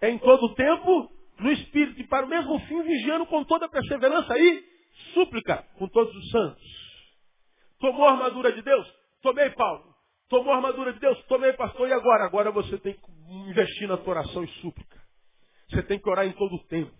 Em 0.00 0.16
todo 0.18 0.44
o 0.44 0.54
tempo, 0.54 1.10
no 1.40 1.50
Espírito, 1.50 2.00
e 2.00 2.06
para 2.06 2.24
o 2.24 2.28
mesmo 2.28 2.58
fim, 2.60 2.82
vigiando 2.82 3.26
com 3.26 3.44
toda 3.44 3.68
perseverança 3.68 4.38
e 4.38 4.64
súplica 5.12 5.66
com 5.78 5.88
todos 5.88 6.14
os 6.14 6.30
santos. 6.30 6.62
Tomou 7.80 8.06
a 8.06 8.12
armadura 8.12 8.52
de 8.52 8.62
Deus? 8.62 8.86
Tomei, 9.20 9.50
Paulo. 9.50 9.90
Tomou 10.28 10.52
a 10.52 10.56
armadura 10.56 10.92
de 10.92 11.00
Deus? 11.00 11.20
Tomei, 11.24 11.52
pastor. 11.54 11.88
E 11.88 11.92
agora? 11.92 12.24
Agora 12.24 12.52
você 12.52 12.78
tem 12.78 12.94
que 12.94 13.32
investir 13.48 13.88
na 13.88 13.96
tua 13.96 14.14
oração 14.14 14.44
e 14.44 14.48
súplica. 14.60 15.00
Você 15.70 15.82
tem 15.82 15.98
que 15.98 16.08
orar 16.08 16.26
em 16.26 16.32
todo 16.32 16.54
o 16.54 16.64
tempo. 16.66 16.94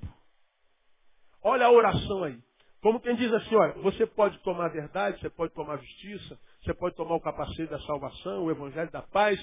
Olha 1.42 1.66
a 1.66 1.70
oração 1.70 2.24
aí. 2.24 2.38
Como 2.80 3.00
quem 3.00 3.14
diz 3.14 3.32
assim, 3.32 3.54
olha, 3.54 3.74
você 3.82 4.06
pode 4.06 4.38
tomar 4.38 4.66
a 4.66 4.72
verdade, 4.72 5.20
você 5.20 5.28
pode 5.28 5.52
tomar 5.52 5.74
a 5.74 5.78
justiça, 5.78 6.38
você 6.62 6.72
pode 6.72 6.96
tomar 6.96 7.14
o 7.14 7.20
capacete 7.20 7.66
da 7.68 7.78
salvação, 7.80 8.44
o 8.44 8.50
evangelho 8.50 8.90
da 8.90 9.02
paz, 9.02 9.38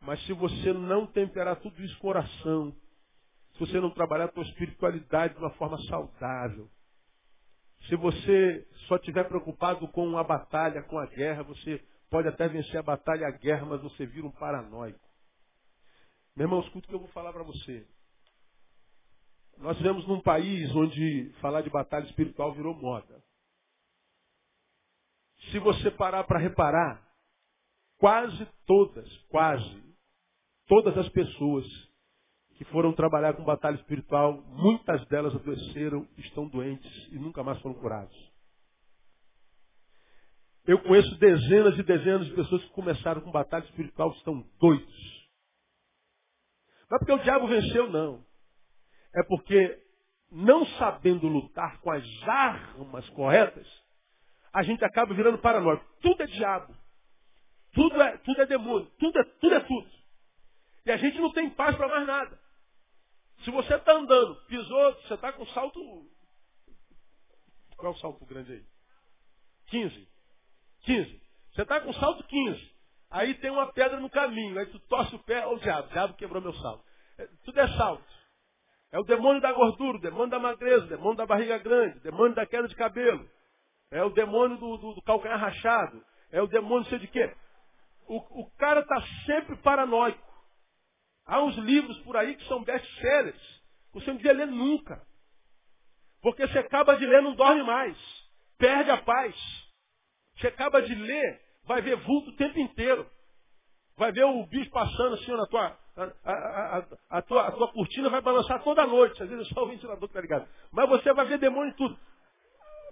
mas 0.00 0.24
se 0.24 0.32
você 0.32 0.72
não 0.72 1.06
temperar 1.06 1.56
tudo 1.56 1.82
isso 1.82 1.98
com 1.98 2.08
oração, 2.08 2.74
se 3.52 3.60
você 3.60 3.78
não 3.80 3.90
trabalhar 3.90 4.26
a 4.26 4.32
tua 4.32 4.44
espiritualidade 4.44 5.34
de 5.34 5.40
uma 5.40 5.50
forma 5.50 5.78
saudável, 5.82 6.68
se 7.88 7.96
você 7.96 8.66
só 8.86 8.96
estiver 8.96 9.24
preocupado 9.28 9.86
com 9.88 10.16
a 10.16 10.24
batalha, 10.24 10.82
com 10.82 10.98
a 10.98 11.06
guerra, 11.06 11.42
você 11.42 11.82
pode 12.10 12.26
até 12.26 12.48
vencer 12.48 12.78
a 12.78 12.82
batalha 12.82 13.22
e 13.22 13.24
a 13.24 13.30
guerra, 13.30 13.66
mas 13.66 13.82
você 13.82 14.06
vira 14.06 14.26
um 14.26 14.32
paranoico. 14.32 14.98
Meu 16.34 16.46
irmão, 16.46 16.60
escuta 16.60 16.86
o 16.86 16.88
que 16.88 16.94
eu 16.94 17.00
vou 17.00 17.08
falar 17.08 17.32
para 17.32 17.42
você. 17.42 17.86
Nós 19.60 19.76
vivemos 19.76 20.06
num 20.06 20.20
país 20.20 20.74
onde 20.74 21.32
falar 21.40 21.62
de 21.62 21.70
batalha 21.70 22.04
espiritual 22.04 22.52
virou 22.52 22.74
moda. 22.74 23.22
Se 25.50 25.58
você 25.58 25.90
parar 25.90 26.24
para 26.24 26.38
reparar, 26.38 27.02
quase 27.98 28.46
todas, 28.66 29.08
quase, 29.28 29.82
todas 30.66 30.96
as 30.96 31.08
pessoas 31.08 31.66
que 32.56 32.64
foram 32.66 32.92
trabalhar 32.92 33.34
com 33.34 33.44
batalha 33.44 33.76
espiritual, 33.76 34.42
muitas 34.42 35.04
delas 35.06 35.34
adoeceram, 35.34 36.06
estão 36.18 36.48
doentes 36.48 37.08
e 37.12 37.18
nunca 37.18 37.42
mais 37.42 37.60
foram 37.60 37.74
curados. 37.76 38.16
Eu 40.66 40.82
conheço 40.82 41.16
dezenas 41.18 41.78
e 41.78 41.82
dezenas 41.82 42.26
de 42.26 42.34
pessoas 42.34 42.62
que 42.62 42.70
começaram 42.70 43.22
com 43.22 43.30
batalha 43.30 43.64
espiritual 43.64 44.12
e 44.12 44.16
estão 44.18 44.44
doidos. 44.60 45.28
Não 46.90 46.96
é 46.96 46.98
porque 46.98 47.12
o 47.12 47.22
diabo 47.22 47.46
venceu, 47.46 47.90
não. 47.90 48.27
É 49.14 49.22
porque, 49.22 49.82
não 50.30 50.66
sabendo 50.78 51.26
lutar 51.26 51.80
com 51.80 51.90
as 51.90 52.04
armas 52.28 53.08
corretas, 53.10 53.66
a 54.52 54.62
gente 54.62 54.84
acaba 54.84 55.14
virando 55.14 55.38
paranoico. 55.38 55.84
Tudo 56.00 56.22
é 56.22 56.26
diabo. 56.26 56.74
Tudo 57.72 58.00
é, 58.00 58.16
tudo 58.18 58.42
é 58.42 58.46
demônio. 58.46 58.90
Tudo 58.98 59.18
é, 59.18 59.24
tudo 59.24 59.54
é 59.54 59.60
tudo. 59.60 59.90
E 60.86 60.90
a 60.90 60.96
gente 60.96 61.18
não 61.18 61.32
tem 61.32 61.50
paz 61.50 61.76
para 61.76 61.88
mais 61.88 62.06
nada. 62.06 62.38
Se 63.44 63.50
você 63.50 63.74
está 63.74 63.92
andando, 63.92 64.34
pisou, 64.46 64.94
você 64.94 65.14
está 65.14 65.32
com 65.32 65.46
salto. 65.46 65.80
Qual 67.76 67.92
é 67.92 67.94
o 67.94 67.98
salto 67.98 68.24
grande 68.24 68.52
aí? 68.52 68.64
15. 69.66 70.08
15. 70.82 71.22
Você 71.52 71.62
está 71.62 71.80
com 71.80 71.92
salto 71.92 72.24
15. 72.24 72.78
Aí 73.10 73.34
tem 73.34 73.50
uma 73.50 73.72
pedra 73.72 74.00
no 74.00 74.10
caminho. 74.10 74.58
Aí 74.58 74.66
tu 74.66 74.78
torce 74.80 75.14
o 75.14 75.18
pé, 75.20 75.46
ô 75.46 75.52
oh, 75.52 75.58
diabo, 75.58 75.88
o 75.88 75.92
diabo 75.92 76.14
quebrou 76.14 76.42
meu 76.42 76.54
salto. 76.54 76.84
É, 77.16 77.26
tudo 77.44 77.60
é 77.60 77.68
salto. 77.76 78.17
É 78.90 78.98
o 78.98 79.04
demônio 79.04 79.40
da 79.40 79.52
gordura, 79.52 79.98
o 79.98 80.00
demônio 80.00 80.30
da 80.30 80.38
magreza, 80.38 80.84
o 80.84 80.88
demônio 80.88 81.16
da 81.16 81.26
barriga 81.26 81.58
grande, 81.58 81.98
o 81.98 82.02
demônio 82.02 82.34
da 82.34 82.46
queda 82.46 82.66
de 82.66 82.74
cabelo. 82.74 83.28
É 83.90 84.02
o 84.02 84.10
demônio 84.10 84.56
do, 84.56 84.76
do, 84.78 84.94
do 84.94 85.02
calcanhar 85.02 85.38
rachado. 85.38 86.02
É 86.30 86.40
o 86.42 86.46
demônio 86.46 86.88
sei 86.88 86.98
de 86.98 87.08
quê. 87.08 87.34
O, 88.06 88.16
o 88.42 88.50
cara 88.56 88.80
está 88.80 89.02
sempre 89.26 89.56
paranoico. 89.56 90.26
Há 91.26 91.42
uns 91.42 91.56
livros 91.56 91.98
por 92.00 92.16
aí 92.16 92.34
que 92.34 92.46
são 92.46 92.64
best-sellers. 92.64 93.62
Você 93.92 94.06
não 94.08 94.16
devia 94.16 94.32
ler 94.32 94.46
nunca. 94.46 95.02
Porque 96.22 96.46
você 96.46 96.58
acaba 96.58 96.96
de 96.96 97.06
ler, 97.06 97.22
não 97.22 97.34
dorme 97.34 97.62
mais. 97.62 97.96
Perde 98.58 98.90
a 98.90 98.96
paz. 98.96 99.34
Você 100.36 100.48
acaba 100.48 100.80
de 100.80 100.94
ler, 100.94 101.40
vai 101.64 101.82
ver 101.82 101.96
vulto 101.96 102.30
o 102.30 102.36
tempo 102.36 102.58
inteiro. 102.58 103.08
Vai 103.96 104.12
ver 104.12 104.24
o 104.24 104.46
bicho 104.46 104.70
passando 104.70 105.14
assim 105.14 105.32
na 105.32 105.46
tua, 105.46 105.78
a, 106.24 106.32
a, 106.32 106.84
a, 107.18 107.22
tua, 107.22 107.48
a 107.48 107.52
tua 107.52 107.68
cortina 107.72 108.08
vai 108.08 108.20
balançar 108.20 108.62
toda 108.62 108.86
noite. 108.86 109.22
Às 109.22 109.28
vezes 109.28 109.50
é 109.50 109.54
só 109.54 109.64
o 109.64 109.68
ventilador 109.68 110.08
que 110.08 110.14
tá 110.14 110.20
ligado. 110.20 110.46
Mas 110.70 110.88
você 110.88 111.12
vai 111.12 111.26
ver 111.26 111.38
demônio 111.38 111.70
em 111.70 111.76
tudo. 111.76 111.98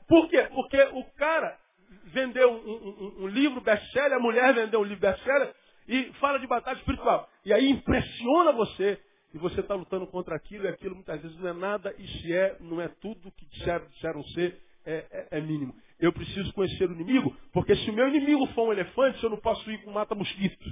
Por 0.09 0.29
quê? 0.29 0.49
Porque 0.55 0.81
o 0.92 1.05
cara 1.16 1.59
vendeu 2.05 2.51
um, 2.51 2.57
um, 2.57 3.25
um 3.25 3.27
livro 3.27 3.61
best-seller, 3.61 4.14
a 4.14 4.21
mulher 4.21 4.55
vendeu 4.55 4.81
um 4.81 4.85
livro 4.85 5.01
best-seller 5.01 5.55
e 5.88 6.12
fala 6.14 6.38
de 6.38 6.47
batalha 6.47 6.77
espiritual. 6.77 7.29
E 7.45 7.53
aí 7.53 7.69
impressiona 7.71 8.53
você. 8.53 9.01
E 9.35 9.38
você 9.38 9.61
está 9.61 9.75
lutando 9.75 10.07
contra 10.07 10.35
aquilo 10.35 10.64
e 10.64 10.69
aquilo 10.69 10.95
muitas 10.95 11.21
vezes 11.21 11.38
não 11.38 11.49
é 11.49 11.53
nada, 11.53 11.95
e 11.99 12.09
se 12.09 12.33
é, 12.33 12.57
não 12.61 12.81
é 12.81 12.88
tudo 12.88 13.31
que 13.33 13.45
disseram, 13.47 13.87
disseram 13.88 14.23
ser, 14.29 14.59
é, 14.85 15.05
é, 15.11 15.38
é 15.38 15.40
mínimo. 15.40 15.75
Eu 15.99 16.12
preciso 16.12 16.53
conhecer 16.55 16.88
o 16.88 16.92
inimigo, 16.95 17.37
porque 17.53 17.75
se 17.77 17.90
o 17.90 17.92
meu 17.92 18.09
inimigo 18.09 18.47
for 18.55 18.69
um 18.69 18.73
elefante, 18.73 19.23
eu 19.23 19.29
não 19.29 19.37
posso 19.37 19.71
ir 19.71 19.83
com 19.83 19.90
mata-mosquito. 19.90 20.64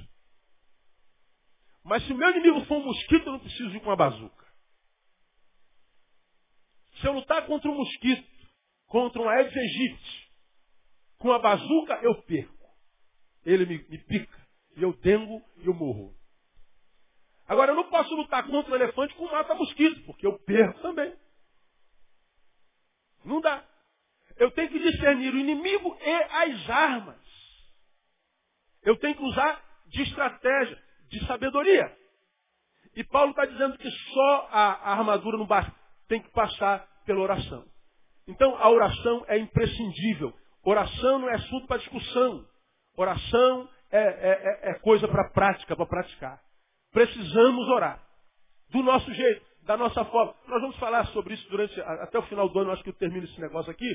Mas 1.85 2.03
se 2.07 2.13
o 2.13 2.17
meu 2.17 2.31
inimigo 2.31 2.65
for 2.65 2.79
um 2.79 2.85
mosquito, 2.85 3.27
eu 3.27 3.33
não 3.33 3.41
preciso 3.41 3.77
ir 3.77 3.81
com 3.81 3.91
uma 3.91 3.97
bazuca. 3.97 4.45
Se 7.01 7.07
eu 7.07 7.13
lutar 7.13 7.47
contra 7.47 7.71
um 7.71 7.75
mosquito, 7.75 8.27
contra 8.87 9.21
um 9.21 9.29
Aedes 9.29 9.55
aegypti, 9.55 10.33
com 11.19 11.31
a 11.33 11.39
bazuca, 11.39 11.95
eu 12.03 12.23
perco. 12.23 12.55
Ele 13.45 13.67
me, 13.67 13.79
me 13.89 13.99
pica. 13.99 14.49
E 14.77 14.83
eu 14.83 14.95
dengo 14.95 15.43
e 15.59 15.67
eu 15.67 15.75
morro. 15.75 16.17
Agora, 17.47 17.73
eu 17.73 17.77
não 17.77 17.91
posso 17.91 18.15
lutar 18.15 18.47
contra 18.47 18.73
o 18.73 18.75
elefante 18.75 19.15
com 19.15 19.27
mata-mosquito, 19.27 20.03
porque 20.07 20.27
eu 20.27 20.39
perco 20.39 20.81
também. 20.81 21.15
Não 23.25 23.41
dá. 23.41 23.63
Eu 24.37 24.51
tenho 24.53 24.71
que 24.71 24.79
discernir 24.79 25.35
o 25.35 25.39
inimigo 25.39 25.97
e 26.01 26.11
as 26.11 26.71
armas. 26.71 27.23
Eu 28.83 28.97
tenho 28.97 29.15
que 29.15 29.23
usar 29.23 29.63
de 29.89 30.03
estratégia 30.03 30.84
de 31.19 31.27
sabedoria. 31.27 31.97
E 32.97 33.05
Paulo 33.05 33.31
está 33.31 33.45
dizendo 33.45 33.77
que 33.79 33.91
só 33.91 34.49
a, 34.51 34.93
armadura 34.93 35.37
não 35.37 35.47
basta, 35.47 35.73
tem 36.09 36.21
que 36.21 36.31
passar 36.31 36.87
pela 37.05 37.21
oração. 37.21 37.65
Então 38.29 38.57
a 38.57 38.71
oração 38.71 39.25
é 39.29 39.39
imprescindível. 39.39 40.33
Oração 40.63 41.19
não 41.19 41.29
é 41.29 41.35
assunto 41.35 41.67
para 41.67 41.79
discussão. 41.79 42.47
Oração 42.97 43.69
é, 43.91 43.99
é, 43.99 44.69
é, 44.69 44.71
é 44.71 44.75
coisa 44.81 45.07
para 45.09 45.31
prática, 45.31 45.77
para 45.77 45.87
praticar. 45.87 46.41
Precisamos 46.93 47.69
orar. 47.69 48.03
Do 48.71 48.83
nosso 48.83 49.13
jeito. 49.13 49.45
da 49.63 49.77
nossa 49.77 50.05
forma. 50.05 50.35
Nós 50.47 50.61
vamos 50.61 50.77
falar 50.77 51.07
sobre 51.07 51.35
isso 51.35 51.49
durante 51.51 51.81
até 51.81 52.19
o 52.19 52.23
final 52.23 52.49
do 52.49 52.59
ano, 52.59 52.71
acho 52.71 52.83
que 52.83 52.91
eu 52.91 52.95
termino 52.95 53.25
esse 53.25 53.41
negócio 53.41 53.71
aqui. 53.71 53.91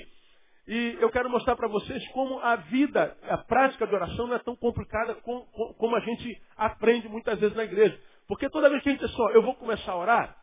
E 0.69 0.97
eu 1.01 1.09
quero 1.09 1.31
mostrar 1.31 1.55
para 1.55 1.67
vocês 1.67 2.07
como 2.09 2.39
a 2.41 2.55
vida, 2.57 3.17
a 3.23 3.39
prática 3.39 3.87
de 3.87 3.95
oração 3.95 4.27
não 4.27 4.35
é 4.35 4.39
tão 4.39 4.55
complicada 4.55 5.15
como, 5.15 5.95
a 5.95 5.99
gente 6.01 6.39
aprende 6.55 7.09
muitas 7.09 7.39
vezes 7.39 7.57
na 7.57 7.63
igreja. 7.63 7.99
Porque 8.27 8.47
toda 8.51 8.69
vez 8.69 8.83
que 8.83 8.89
a 8.89 8.91
gente 8.91 9.01
diz 9.01 9.11
só, 9.15 9.31
eu 9.31 9.41
vou 9.41 9.55
começar 9.55 9.91
a 9.91 9.97
orar, 9.97 10.37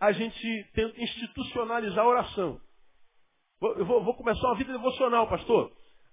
a 0.00 0.12
gente 0.12 0.70
tenta 0.72 0.98
institucionalizar 0.98 2.02
a 2.02 2.08
oração. 2.08 2.58
Eu 3.60 3.84
vou, 3.84 4.02
vou 4.02 4.14
começar 4.14 4.46
uma 4.46 4.56
vida 4.56 4.72
devocional, 4.72 5.28
pastor. 5.28 5.70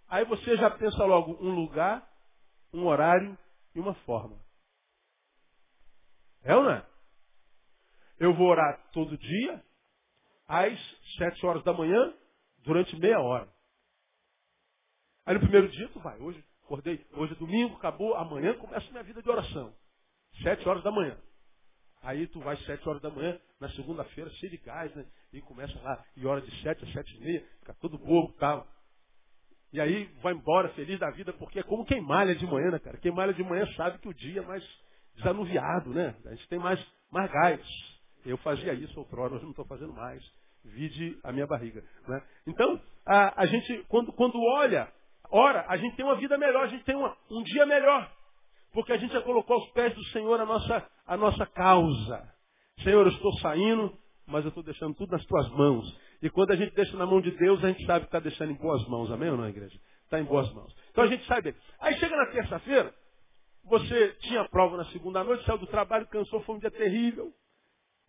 Aí 0.10 0.26
você 0.26 0.58
já 0.58 0.69
pensa 0.69 1.06
logo 1.06 1.38
um 1.41 1.56
lugar, 1.56 2.06
um 2.73 2.86
horário 2.86 3.38
e 3.73 3.80
uma 3.80 3.93
forma. 3.93 4.38
É 6.43 6.54
ou 6.54 6.63
não 6.63 6.71
é? 6.71 6.86
Eu 8.19 8.34
vou 8.34 8.47
orar 8.47 8.91
todo 8.91 9.17
dia, 9.17 9.63
às 10.49 10.78
sete 11.17 11.45
horas 11.45 11.63
da 11.63 11.71
manhã, 11.71 12.13
durante 12.65 12.93
meia 12.99 13.21
hora. 13.21 13.53
Aí 15.25 15.33
no 15.33 15.39
primeiro 15.39 15.69
dia 15.69 15.88
tu 15.89 15.99
vai, 15.99 16.19
hoje 16.19 16.43
acordei, 16.63 17.05
hoje 17.13 17.33
é 17.33 17.36
domingo, 17.36 17.75
acabou, 17.75 18.15
amanhã 18.15 18.53
começa 18.55 18.89
minha 18.91 19.03
vida 19.03 19.21
de 19.21 19.29
oração. 19.29 19.73
Sete 20.41 20.67
horas 20.67 20.83
da 20.83 20.91
manhã. 20.91 21.17
Aí 22.01 22.27
tu 22.27 22.39
vai 22.41 22.57
sete 22.57 22.88
horas 22.88 23.01
da 23.01 23.09
manhã, 23.09 23.39
na 23.59 23.69
segunda-feira, 23.69 24.29
cheio 24.31 24.51
de 24.51 24.57
gás, 24.57 24.93
né? 24.93 25.05
E 25.31 25.41
começa 25.41 25.79
lá, 25.81 26.03
e 26.17 26.25
hora 26.25 26.41
de 26.41 26.62
sete 26.62 26.86
sete 26.91 27.15
e 27.15 27.19
meia, 27.21 27.47
fica 27.59 27.73
todo 27.75 27.97
bobo 27.97 28.33
e 28.36 28.39
tal. 28.39 28.67
E 29.71 29.79
aí 29.79 30.05
vai 30.21 30.33
embora 30.33 30.69
feliz 30.69 30.99
da 30.99 31.09
vida, 31.12 31.31
porque 31.33 31.59
é 31.59 31.63
como 31.63 31.86
quem 31.86 32.01
malha 32.01 32.36
de 32.36 32.45
manhã, 32.45 32.71
né, 32.71 32.79
cara? 32.79 32.97
Quem 32.97 33.12
malha 33.12 33.33
de 33.33 33.43
manhã 33.43 33.65
sabe 33.75 33.99
que 33.99 34.07
o 34.07 34.13
dia 34.13 34.41
é 34.41 34.45
mais 34.45 34.63
desanuviado, 35.15 35.89
né? 35.91 36.15
A 36.25 36.29
gente 36.31 36.47
tem 36.47 36.59
mais, 36.59 36.79
mais 37.09 37.31
gás. 37.31 37.62
Eu 38.25 38.38
fazia 38.38 38.73
isso 38.73 38.99
outrora, 38.99 39.33
hoje 39.33 39.43
não 39.43 39.51
estou 39.51 39.65
fazendo 39.65 39.93
mais. 39.93 40.23
Vide 40.63 41.17
a 41.23 41.31
minha 41.31 41.47
barriga. 41.47 41.83
Né? 42.07 42.23
Então, 42.47 42.79
a, 43.05 43.41
a 43.41 43.45
gente, 43.45 43.83
quando, 43.89 44.13
quando 44.13 44.39
olha, 44.41 44.91
ora, 45.29 45.65
a 45.67 45.77
gente 45.77 45.95
tem 45.95 46.05
uma 46.05 46.15
vida 46.15 46.38
melhor, 46.38 46.63
a 46.63 46.67
gente 46.67 46.83
tem 46.83 46.95
uma, 46.95 47.15
um 47.29 47.43
dia 47.43 47.65
melhor. 47.65 48.12
Porque 48.73 48.91
a 48.91 48.97
gente 48.97 49.13
já 49.13 49.21
colocou 49.21 49.55
aos 49.55 49.69
pés 49.71 49.93
do 49.93 50.03
Senhor 50.05 50.39
a 50.39 50.45
nossa, 50.45 50.89
a 51.05 51.15
nossa 51.15 51.45
causa. 51.45 52.33
Senhor, 52.83 53.05
eu 53.05 53.12
estou 53.12 53.31
saindo, 53.39 53.95
mas 54.25 54.43
eu 54.43 54.49
estou 54.49 54.63
deixando 54.63 54.95
tudo 54.95 55.12
nas 55.12 55.25
tuas 55.25 55.47
mãos. 55.49 55.86
E 56.21 56.29
quando 56.29 56.51
a 56.51 56.55
gente 56.55 56.73
deixa 56.73 56.97
na 56.97 57.05
mão 57.05 57.21
de 57.21 57.31
Deus, 57.31 57.63
a 57.63 57.67
gente 57.67 57.86
sabe 57.86 58.01
que 58.01 58.07
está 58.07 58.19
deixando 58.19 58.51
em 58.51 58.55
boas 58.55 58.88
mãos. 58.88 59.12
Amém 59.12 59.29
ou 59.29 59.38
não, 59.38 59.47
igreja? 59.47 59.77
Está 60.05 60.19
em 60.19 60.23
boas 60.23 60.51
mãos. 60.53 60.73
Então 60.89 61.03
a 61.03 61.07
gente 61.07 61.25
sai 61.25 61.41
dele. 61.41 61.57
Aí 61.79 61.95
chega 61.97 62.15
na 62.15 62.25
terça-feira, 62.27 62.93
você 63.65 64.09
tinha 64.21 64.47
prova 64.49 64.77
na 64.77 64.86
segunda 64.86 65.23
noite, 65.23 65.45
saiu 65.45 65.57
do 65.57 65.67
trabalho, 65.67 66.07
cansou, 66.07 66.41
foi 66.41 66.55
um 66.55 66.59
dia 66.59 66.71
terrível. 66.71 67.31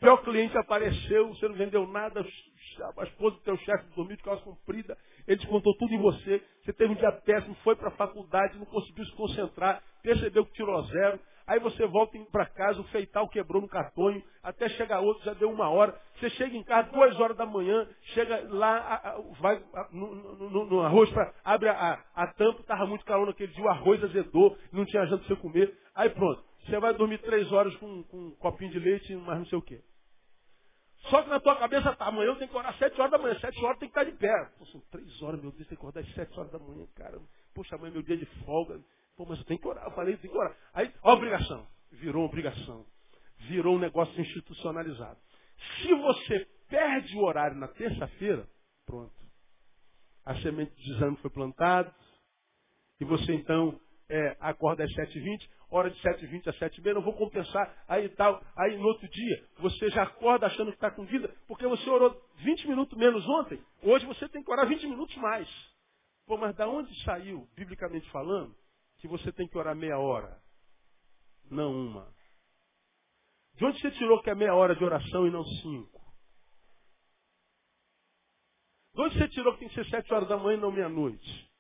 Pior 0.01 0.19
cliente 0.19 0.57
apareceu, 0.59 1.29
você 1.29 1.49
não 1.49 1.55
vendeu 1.55 1.87
nada, 1.87 2.21
a 2.21 3.05
esposa 3.05 3.37
do 3.37 3.43
teu 3.43 3.57
chefe 3.59 3.85
dormiu 3.95 4.17
de 4.17 4.23
calça 4.23 4.43
comprida, 4.43 4.99
ele 5.27 5.39
descontou 5.39 5.75
tudo 5.77 5.93
em 5.95 6.01
você, 6.01 6.43
você 6.63 6.73
teve 6.73 6.93
um 6.93 6.97
dia 6.97 7.13
péssimo, 7.13 7.55
foi 7.63 7.77
para 7.77 7.89
a 7.89 7.93
faculdade, 7.97 8.59
não 8.59 8.67
conseguiu 8.67 9.05
se 9.05 9.13
concentrar, 9.13 9.83
percebeu 10.03 10.45
que 10.47 10.53
tirou 10.53 10.83
zero, 10.85 11.19
aí 11.47 11.59
você 11.61 11.87
volta 11.87 12.19
para 12.31 12.47
casa, 12.47 12.81
o 12.81 12.85
feital 12.85 13.29
quebrou 13.29 13.61
no 13.61 13.69
cartonho, 13.69 14.23
até 14.43 14.69
chegar 14.71 15.01
outro, 15.01 15.25
já 15.25 15.35
deu 15.35 15.51
uma 15.51 15.69
hora, 15.69 15.99
você 16.17 16.31
chega 16.31 16.57
em 16.57 16.63
casa 16.63 16.91
duas 16.91 17.19
horas 17.19 17.37
da 17.37 17.47
manhã, 17.47 17.89
chega 18.15 18.47
lá, 18.51 19.17
vai 19.41 19.63
no, 19.93 20.15
no, 20.15 20.65
no 20.67 20.81
arroz, 20.81 21.11
pra, 21.11 21.33
abre 21.45 21.69
a, 21.69 22.03
a 22.15 22.27
tampa, 22.29 22.61
estava 22.61 22.87
muito 22.87 23.05
calor 23.05 23.27
naquele 23.27 23.53
dia, 23.53 23.65
o 23.65 23.69
arroz 23.69 24.03
azedou, 24.03 24.57
não 24.73 24.85
tinha 24.85 25.07
janta 25.07 25.25
para 25.25 25.35
você 25.35 25.41
comer, 25.41 25.77
aí 25.95 26.11
pronto, 26.11 26.43
você 26.65 26.79
vai 26.79 26.95
dormir 26.95 27.19
três 27.19 27.51
horas 27.53 27.75
com, 27.77 28.03
com 28.05 28.17
um 28.17 28.31
copinho 28.37 28.71
de 28.71 28.79
leite, 28.79 29.15
mas 29.17 29.39
não 29.39 29.47
sei 29.47 29.59
o 29.59 29.63
quê. 29.63 29.81
Só 31.11 31.23
que 31.23 31.29
na 31.29 31.39
tua 31.39 31.57
cabeça 31.57 31.95
tá, 31.97 32.07
amanhã 32.07 32.29
eu 32.29 32.37
tenho 32.37 32.51
que 32.51 32.57
orar 32.57 32.77
sete 32.79 32.99
horas 32.99 33.11
da 33.11 33.19
manhã, 33.19 33.39
sete 33.39 33.63
horas 33.63 33.79
tem 33.79 33.91
que 33.91 33.99
estar 33.99 34.11
de 34.11 34.17
pé. 34.17 34.33
Pô, 34.59 34.65
são 34.67 34.81
três 34.91 35.23
horas, 35.23 35.41
meu 35.41 35.51
Deus, 35.53 35.67
tem 35.69 35.77
que 35.77 35.83
acordar 35.83 36.01
às 36.01 36.15
sete 36.15 36.39
horas 36.39 36.51
da 36.51 36.59
manhã, 36.59 36.87
cara. 36.95 37.21
Poxa, 37.55 37.77
amanhã 37.77 37.91
é 37.91 37.95
meu 37.95 38.03
dia 38.03 38.17
de 38.17 38.27
folga. 38.45 38.81
Pô, 39.17 39.27
mas 39.27 39.39
eu 39.39 39.45
tenho 39.45 39.61
que 39.61 39.69
orar. 39.69 39.85
Eu 39.85 39.91
falei, 39.93 40.17
tem 40.17 40.31
que 40.31 40.37
orar. 40.37 40.57
Aí, 40.73 40.93
obrigação. 41.03 41.67
Virou 41.93 42.25
obrigação. 42.25 42.87
Virou 43.49 43.77
um 43.77 43.79
negócio 43.79 44.19
institucionalizado. 44.21 45.19
Se 45.83 45.95
você 45.95 46.47
perde 46.69 47.17
o 47.17 47.23
horário 47.23 47.57
na 47.57 47.69
terça-feira, 47.69 48.49
pronto. 48.87 49.15
A 50.25 50.35
semente 50.37 50.75
de 50.75 50.93
desânimo 50.93 51.19
foi 51.19 51.31
plantada. 51.31 51.95
E 53.01 53.05
você 53.05 53.35
então 53.35 53.79
é, 54.09 54.37
acorda 54.41 54.85
às 54.85 54.91
7h20, 54.91 55.49
hora 55.77 55.91
de 55.91 56.01
7h20 56.01 56.49
a 56.49 56.53
7h30, 56.53 56.95
não 56.95 57.03
vou 57.03 57.15
compensar, 57.15 57.85
aí 57.89 58.09
tal. 58.11 58.41
Aí 58.57 58.77
no 58.77 58.87
outro 58.87 59.09
dia, 59.09 59.45
você 59.59 59.91
já 59.91 60.05
acorda 60.05 60.47
achando 60.47 60.71
que 60.71 60.77
está 60.77 60.91
com 60.91 61.05
vida, 61.05 61.35
porque 61.49 61.67
você 61.67 61.89
orou 61.91 62.17
20 62.37 62.69
minutos 62.69 62.97
menos 62.97 63.27
ontem, 63.29 63.61
hoje 63.83 64.07
você 64.07 64.29
tem 64.29 64.43
que 64.43 64.51
orar 64.51 64.67
20 64.69 64.87
minutos 64.87 65.17
mais. 65.17 65.49
Pô, 66.27 66.37
mas 66.37 66.55
da 66.57 66.69
onde 66.69 66.95
saiu, 67.03 67.49
biblicamente 67.55 68.09
falando, 68.11 68.55
que 68.99 69.09
você 69.09 69.33
tem 69.33 69.49
que 69.49 69.59
orar 69.59 69.75
meia 69.75 69.99
hora? 69.99 70.41
Não 71.51 71.73
uma. 71.73 72.15
De 73.57 73.65
onde 73.65 73.81
você 73.81 73.91
tirou 73.93 74.23
que 74.23 74.31
é 74.31 74.35
meia 74.35 74.55
hora 74.55 74.75
de 74.75 74.85
oração 74.85 75.27
e 75.27 75.31
não 75.31 75.45
cinco? 75.45 76.01
De 78.95 79.03
onde 79.03 79.19
você 79.19 79.29
tirou 79.29 79.53
que 79.55 79.61
tem 79.61 79.69
que 79.69 79.75
ser 79.75 79.87
sete 79.91 80.13
horas 80.15 80.29
da 80.29 80.37
manhã 80.37 80.57
e 80.57 80.61
não 80.61 80.73
meia-noite? 80.73 81.54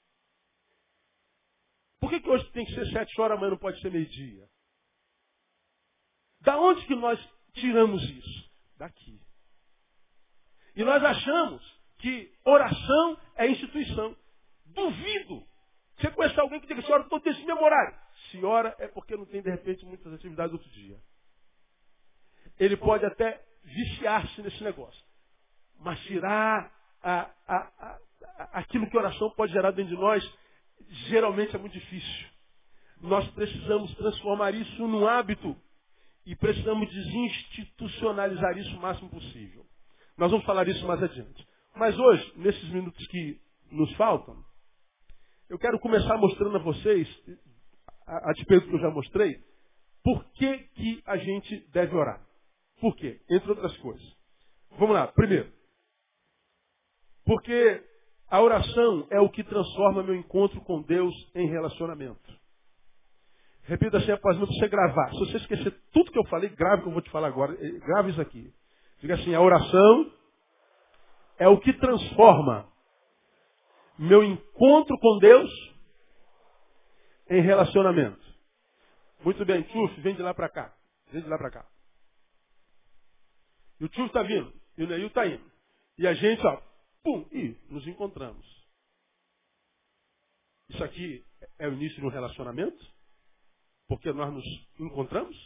Por 2.04 2.10
que, 2.10 2.20
que 2.20 2.28
hoje 2.28 2.44
tem 2.50 2.66
que 2.66 2.74
ser 2.74 2.86
sete 2.92 3.18
horas, 3.18 3.38
amanhã 3.38 3.52
não 3.52 3.56
pode 3.56 3.80
ser 3.80 3.90
meio-dia? 3.90 4.46
Da 6.42 6.58
onde 6.58 6.84
que 6.84 6.94
nós 6.94 7.18
tiramos 7.54 8.02
isso? 8.02 8.50
Daqui. 8.76 9.18
E 10.76 10.84
nós 10.84 11.02
achamos 11.02 11.80
que 11.96 12.30
oração 12.44 13.18
é 13.36 13.48
instituição. 13.48 14.14
Duvido. 14.66 15.46
Você 15.96 16.10
conhece 16.10 16.38
alguém 16.38 16.60
que 16.60 16.66
diga 16.66 16.82
que 16.82 16.92
ora 16.92 17.04
todo 17.04 17.26
esse 17.26 17.42
mesmo 17.42 17.62
horário. 17.62 17.98
Se 18.30 18.44
ora 18.44 18.76
é 18.78 18.86
porque 18.86 19.16
não 19.16 19.24
tem, 19.24 19.40
de 19.40 19.48
repente, 19.48 19.86
muitas 19.86 20.12
atividades 20.12 20.52
outro 20.52 20.68
dia. 20.72 21.00
Ele 22.58 22.76
pode 22.76 23.06
até 23.06 23.42
viciar-se 23.62 24.42
nesse 24.42 24.62
negócio. 24.62 25.02
Mas 25.80 25.98
tirar 26.00 26.70
a, 27.02 27.30
a, 27.48 27.56
a, 27.56 27.98
aquilo 28.58 28.90
que 28.90 28.98
oração 28.98 29.30
pode 29.30 29.54
gerar 29.54 29.70
dentro 29.70 29.96
de 29.96 29.98
nós 29.98 30.22
geralmente 31.08 31.54
é 31.54 31.58
muito 31.58 31.72
difícil. 31.72 32.26
Nós 33.00 33.28
precisamos 33.32 33.94
transformar 33.96 34.54
isso 34.54 34.86
num 34.86 35.06
hábito 35.06 35.56
e 36.24 36.34
precisamos 36.34 36.88
desinstitucionalizar 36.90 38.56
isso 38.56 38.76
o 38.76 38.80
máximo 38.80 39.10
possível. 39.10 39.66
Nós 40.16 40.30
vamos 40.30 40.46
falar 40.46 40.66
isso 40.68 40.86
mais 40.86 41.02
adiante. 41.02 41.46
Mas 41.76 41.98
hoje, 41.98 42.32
nesses 42.36 42.68
minutos 42.70 43.04
que 43.08 43.40
nos 43.70 43.92
faltam, 43.96 44.42
eu 45.48 45.58
quero 45.58 45.78
começar 45.80 46.16
mostrando 46.16 46.56
a 46.56 46.60
vocês, 46.60 47.08
a, 48.06 48.30
a 48.30 48.32
despeito 48.32 48.68
que 48.68 48.74
eu 48.74 48.80
já 48.80 48.90
mostrei, 48.90 49.38
por 50.02 50.24
que, 50.32 50.58
que 50.58 51.02
a 51.04 51.16
gente 51.16 51.58
deve 51.70 51.94
orar. 51.96 52.24
Por 52.80 52.94
quê? 52.96 53.20
Entre 53.28 53.50
outras 53.50 53.76
coisas. 53.78 54.04
Vamos 54.78 54.94
lá. 54.94 55.08
Primeiro, 55.08 55.52
porque 57.24 57.82
a 58.28 58.40
oração 58.40 59.06
é 59.10 59.20
o 59.20 59.28
que 59.28 59.44
transforma 59.44 60.02
meu 60.02 60.14
encontro 60.14 60.60
com 60.62 60.82
Deus 60.82 61.14
em 61.34 61.46
relacionamento. 61.48 62.44
Repita 63.64 63.98
assim 63.98 64.12
após 64.12 64.36
mim, 64.38 64.46
você 64.46 64.68
gravar. 64.68 65.10
Se 65.12 65.18
você 65.20 65.36
esquecer 65.38 65.74
tudo 65.92 66.10
que 66.10 66.18
eu 66.18 66.26
falei, 66.26 66.50
grave 66.50 66.80
o 66.80 66.82
que 66.82 66.88
eu 66.88 66.92
vou 66.92 67.02
te 67.02 67.10
falar 67.10 67.28
agora. 67.28 67.54
Eh, 67.54 67.78
grave 67.78 68.10
isso 68.10 68.20
aqui. 68.20 68.52
Diga 69.00 69.14
assim, 69.14 69.34
a 69.34 69.40
oração 69.40 70.12
é 71.38 71.48
o 71.48 71.58
que 71.58 71.72
transforma 71.72 72.68
meu 73.98 74.22
encontro 74.22 74.98
com 74.98 75.18
Deus 75.18 75.50
em 77.30 77.40
relacionamento. 77.40 78.22
Muito 79.24 79.44
bem, 79.46 79.62
Tchuf, 79.62 80.00
vem 80.02 80.14
de 80.14 80.22
lá 80.22 80.34
para 80.34 80.48
cá. 80.48 80.74
Vem 81.10 81.22
de 81.22 81.28
lá 81.28 81.38
para 81.38 81.50
cá. 81.50 81.66
E 83.80 83.84
o 83.84 83.88
Tchuf 83.88 84.06
está 84.08 84.22
vindo. 84.22 84.52
E 84.76 84.84
o 84.84 84.86
Neil 84.86 85.06
está 85.06 85.26
indo. 85.26 85.44
E 85.96 86.06
a 86.06 86.12
gente, 86.12 86.44
ó, 86.46 86.60
Pum, 87.04 87.28
e 87.30 87.54
nos 87.70 87.86
encontramos. 87.86 88.44
Isso 90.70 90.82
aqui 90.82 91.22
é 91.58 91.68
o 91.68 91.74
início 91.74 92.00
de 92.00 92.06
um 92.06 92.10
relacionamento? 92.10 92.82
Porque 93.86 94.10
nós 94.12 94.32
nos 94.32 94.44
encontramos? 94.80 95.36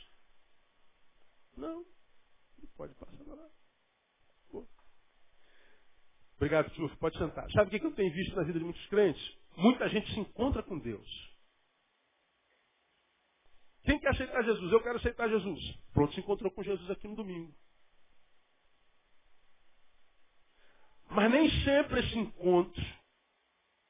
Não. 1.56 1.84
Pode 2.76 2.94
passar 2.94 3.24
lá. 3.26 3.50
Obrigado, 6.36 6.70
Tchuf. 6.70 6.96
Pode 6.98 7.18
sentar. 7.18 7.50
Sabe 7.50 7.76
o 7.76 7.80
que 7.80 7.84
eu 7.84 7.94
tenho 7.96 8.14
visto 8.14 8.36
na 8.36 8.44
vida 8.44 8.60
de 8.60 8.64
muitos 8.64 8.86
crentes? 8.86 9.36
Muita 9.56 9.88
gente 9.88 10.08
se 10.14 10.20
encontra 10.20 10.62
com 10.62 10.78
Deus. 10.78 11.36
Quem 13.82 13.98
quer 13.98 14.10
aceitar 14.10 14.44
Jesus? 14.44 14.72
Eu 14.72 14.80
quero 14.80 14.98
aceitar 14.98 15.28
Jesus. 15.28 15.60
Pronto, 15.92 16.14
se 16.14 16.20
encontrou 16.20 16.52
com 16.52 16.62
Jesus 16.62 16.88
aqui 16.90 17.08
no 17.08 17.16
domingo. 17.16 17.52
Mas 21.10 21.30
nem 21.30 21.50
sempre 21.64 22.00
esse 22.00 22.18
encontro, 22.18 22.82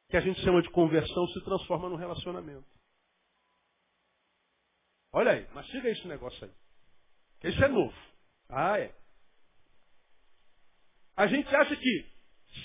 que 0.08 0.16
a 0.16 0.20
gente 0.20 0.40
chama 0.40 0.62
de 0.62 0.70
conversão, 0.70 1.26
se 1.28 1.44
transforma 1.44 1.88
num 1.88 1.96
relacionamento. 1.96 2.66
Olha 5.12 5.32
aí, 5.32 5.48
mastiga 5.52 5.88
esse 5.88 6.06
negócio 6.06 6.44
aí. 6.44 7.50
Isso 7.50 7.62
é 7.64 7.68
novo. 7.68 7.96
Ah, 8.48 8.78
é. 8.78 8.94
A 11.16 11.26
gente 11.26 11.54
acha 11.54 11.76
que 11.76 12.12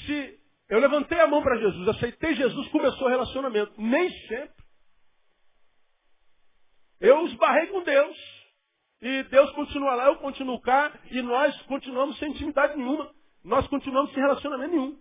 se 0.06 0.40
eu 0.70 0.80
levantei 0.80 1.20
a 1.20 1.28
mão 1.28 1.42
para 1.42 1.58
Jesus, 1.58 1.88
aceitei 1.88 2.36
Jesus, 2.36 2.68
começou 2.70 3.08
o 3.08 3.10
relacionamento. 3.10 3.74
Nem 3.82 4.10
sempre. 4.28 4.64
Eu 7.00 7.26
esbarrei 7.26 7.68
com 7.68 7.84
Deus. 7.84 8.18
E 9.02 9.24
Deus 9.24 9.52
continua 9.52 9.96
lá, 9.96 10.06
eu 10.06 10.18
continuo 10.20 10.62
cá, 10.62 10.98
e 11.12 11.22
nós 11.22 11.62
continuamos 11.64 12.18
sem 12.20 12.32
intimidade 12.32 12.78
nenhuma. 12.78 13.14
Nós 13.44 13.68
continuamos 13.68 14.12
sem 14.14 14.22
relacionamento 14.22 14.72
nenhum. 14.72 14.98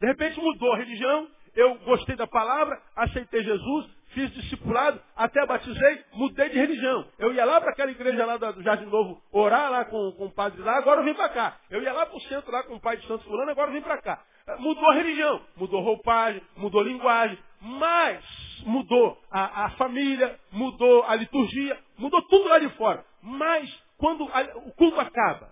De 0.00 0.06
repente 0.06 0.40
mudou 0.40 0.72
a 0.72 0.78
religião, 0.78 1.28
eu 1.54 1.74
gostei 1.80 2.16
da 2.16 2.26
palavra, 2.26 2.80
aceitei 2.96 3.42
Jesus, 3.42 3.90
fiz 4.14 4.32
discipulado, 4.32 5.00
até 5.14 5.44
batizei, 5.46 6.04
mudei 6.14 6.48
de 6.48 6.58
religião. 6.58 7.06
Eu 7.18 7.34
ia 7.34 7.44
lá 7.44 7.60
para 7.60 7.70
aquela 7.70 7.90
igreja 7.90 8.24
lá 8.24 8.36
do 8.36 8.62
Jardim 8.62 8.86
Novo 8.86 9.20
orar 9.30 9.70
lá 9.70 9.84
com, 9.84 10.12
com 10.12 10.26
o 10.26 10.32
padre 10.32 10.62
lá, 10.62 10.78
agora 10.78 11.00
eu 11.00 11.04
vim 11.04 11.14
para 11.14 11.28
cá. 11.28 11.58
Eu 11.68 11.82
ia 11.82 11.92
lá 11.92 12.06
para 12.06 12.16
o 12.16 12.20
centro 12.22 12.50
lá 12.50 12.62
com 12.62 12.74
o 12.76 12.80
pai 12.80 12.96
de 12.96 13.06
Santo 13.06 13.24
Fulano, 13.24 13.50
agora 13.50 13.70
eu 13.70 13.74
vim 13.74 13.82
para 13.82 14.00
cá. 14.00 14.22
Eh, 14.46 14.56
mudou 14.56 14.88
a 14.88 14.94
religião, 14.94 15.42
mudou 15.56 15.82
roupagem, 15.82 16.42
mudou 16.56 16.82
linguagem, 16.82 17.38
mas 17.60 18.24
mudou 18.64 19.18
a, 19.30 19.66
a 19.66 19.70
família, 19.70 20.38
mudou 20.50 21.04
a 21.04 21.14
liturgia, 21.14 21.78
mudou 21.98 22.22
tudo 22.22 22.48
lá 22.48 22.58
de 22.58 22.68
fora. 22.70 23.04
Mas 23.22 23.70
quando 23.98 24.24
a, 24.32 24.42
o 24.66 24.72
culto 24.72 24.98
acaba, 24.98 25.49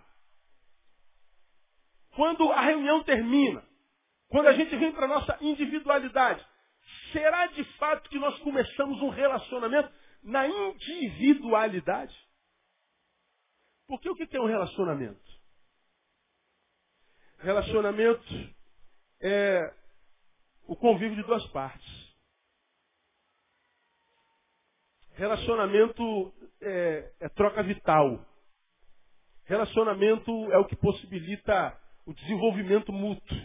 quando 2.18 2.50
a 2.50 2.62
reunião 2.62 3.04
termina, 3.04 3.64
quando 4.26 4.48
a 4.48 4.52
gente 4.52 4.76
vem 4.76 4.90
para 4.90 5.04
a 5.04 5.08
nossa 5.08 5.38
individualidade, 5.40 6.44
será 7.12 7.46
de 7.46 7.62
fato 7.76 8.10
que 8.10 8.18
nós 8.18 8.36
começamos 8.40 9.00
um 9.00 9.08
relacionamento 9.08 9.88
na 10.24 10.48
individualidade? 10.48 12.12
Porque 13.86 14.10
o 14.10 14.16
que 14.16 14.36
é 14.36 14.40
um 14.40 14.48
relacionamento? 14.48 15.22
Relacionamento 17.38 18.24
é 19.20 19.72
o 20.66 20.74
convívio 20.74 21.14
de 21.14 21.22
duas 21.22 21.46
partes. 21.52 22.16
Relacionamento 25.12 26.34
é, 26.60 27.12
é 27.20 27.28
troca 27.28 27.62
vital. 27.62 28.26
Relacionamento 29.44 30.32
é 30.50 30.58
o 30.58 30.64
que 30.64 30.74
possibilita 30.74 31.80
o 32.08 32.14
desenvolvimento 32.14 32.90
mútuo. 32.90 33.38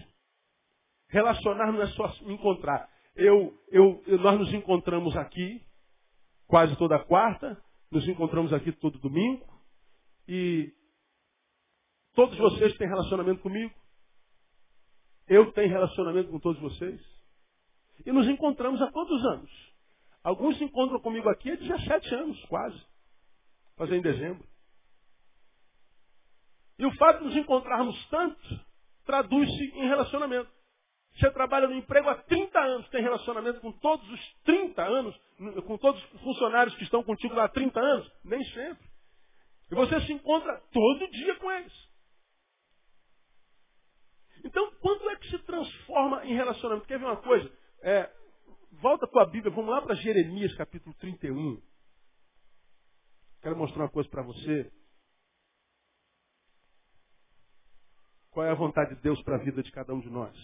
Relacionar 1.10 1.74
não 1.74 1.82
é 1.82 1.88
só 1.88 2.06
encontrar. 2.22 2.90
Eu, 3.14 3.54
eu, 3.68 4.02
nós 4.20 4.40
nos 4.40 4.54
encontramos 4.54 5.16
aqui 5.18 5.62
quase 6.48 6.74
toda 6.78 6.98
quarta, 7.04 7.62
nos 7.92 8.08
encontramos 8.08 8.54
aqui 8.54 8.72
todo 8.72 8.98
domingo 9.00 9.46
e 10.30 10.74
todos 12.16 12.38
vocês 12.38 12.76
têm 12.78 12.88
relacionamento 12.88 13.42
comigo. 13.42 13.74
Eu 15.28 15.52
tenho 15.52 15.70
relacionamento 15.70 16.32
com 16.32 16.40
todos 16.40 16.62
vocês. 16.62 17.02
E 18.06 18.14
nos 18.14 18.28
encontramos 18.30 18.82
há 18.82 18.90
quantos 18.92 19.26
anos? 19.26 19.52
Alguns 20.24 20.58
se 20.58 20.64
encontram 20.64 21.02
comigo 21.02 21.30
aqui 21.30 21.52
há 21.52 21.56
17 21.56 22.16
anos, 22.16 22.42
quase. 22.46 22.82
Fazer 23.76 23.98
em 23.98 24.02
dezembro. 24.02 24.48
E 26.80 26.86
o 26.86 26.96
fato 26.96 27.20
de 27.20 27.26
nos 27.26 27.36
encontrarmos 27.36 28.08
tanto 28.10 28.60
traduz-se 29.06 29.64
em 29.76 29.88
relacionamento. 29.88 30.50
Você 31.16 31.30
trabalha 31.32 31.68
no 31.68 31.76
emprego 31.76 32.10
há 32.10 32.16
30 32.16 32.60
anos, 32.60 32.90
tem 32.90 33.02
relacionamento 33.02 33.60
com 33.62 33.72
todos 33.74 34.10
os 34.10 34.34
30 34.44 34.82
anos, 34.82 35.16
com 35.68 35.78
todos 35.78 36.04
os 36.14 36.22
funcionários 36.22 36.76
que 36.76 36.84
estão 36.84 37.04
contigo 37.04 37.36
lá 37.36 37.46
há 37.46 37.50
30 37.50 37.80
anos? 37.80 38.12
Nem 38.24 38.44
sempre. 38.46 38.88
E 39.72 39.76
você 39.76 40.02
se 40.02 40.14
encontra 40.14 40.60
todo 40.72 41.12
dia 41.12 41.36
com 41.36 41.52
eles. 41.52 41.74
Então, 44.44 44.72
quando 44.82 45.10
é 45.10 45.16
que 45.18 45.30
se 45.30 45.38
transforma 45.40 46.26
em 46.26 46.34
relacionamento? 46.34 46.88
Quer 46.88 47.00
ver 47.00 47.06
uma 47.06 47.22
coisa? 47.22 47.50
É, 47.82 48.10
volta 48.82 49.08
com 49.08 49.20
a 49.20 49.26
Bíblia, 49.26 49.54
vamos 49.54 49.70
lá 49.70 49.82
para 49.82 49.96
Jeremias 49.96 50.54
capítulo 50.56 50.94
31. 50.96 51.62
Quero 53.42 53.56
mostrar 53.56 53.84
uma 53.84 53.92
coisa 53.92 54.10
para 54.10 54.24
você. 54.24 54.72
Qual 58.34 58.46
é 58.46 58.50
a 58.50 58.56
vontade 58.56 58.96
de 58.96 59.02
Deus 59.02 59.22
para 59.22 59.36
a 59.36 59.40
vida 59.40 59.62
de 59.62 59.72
cada 59.72 59.94
um 59.94 60.00
de 60.00 60.10
nós? 60.10 60.36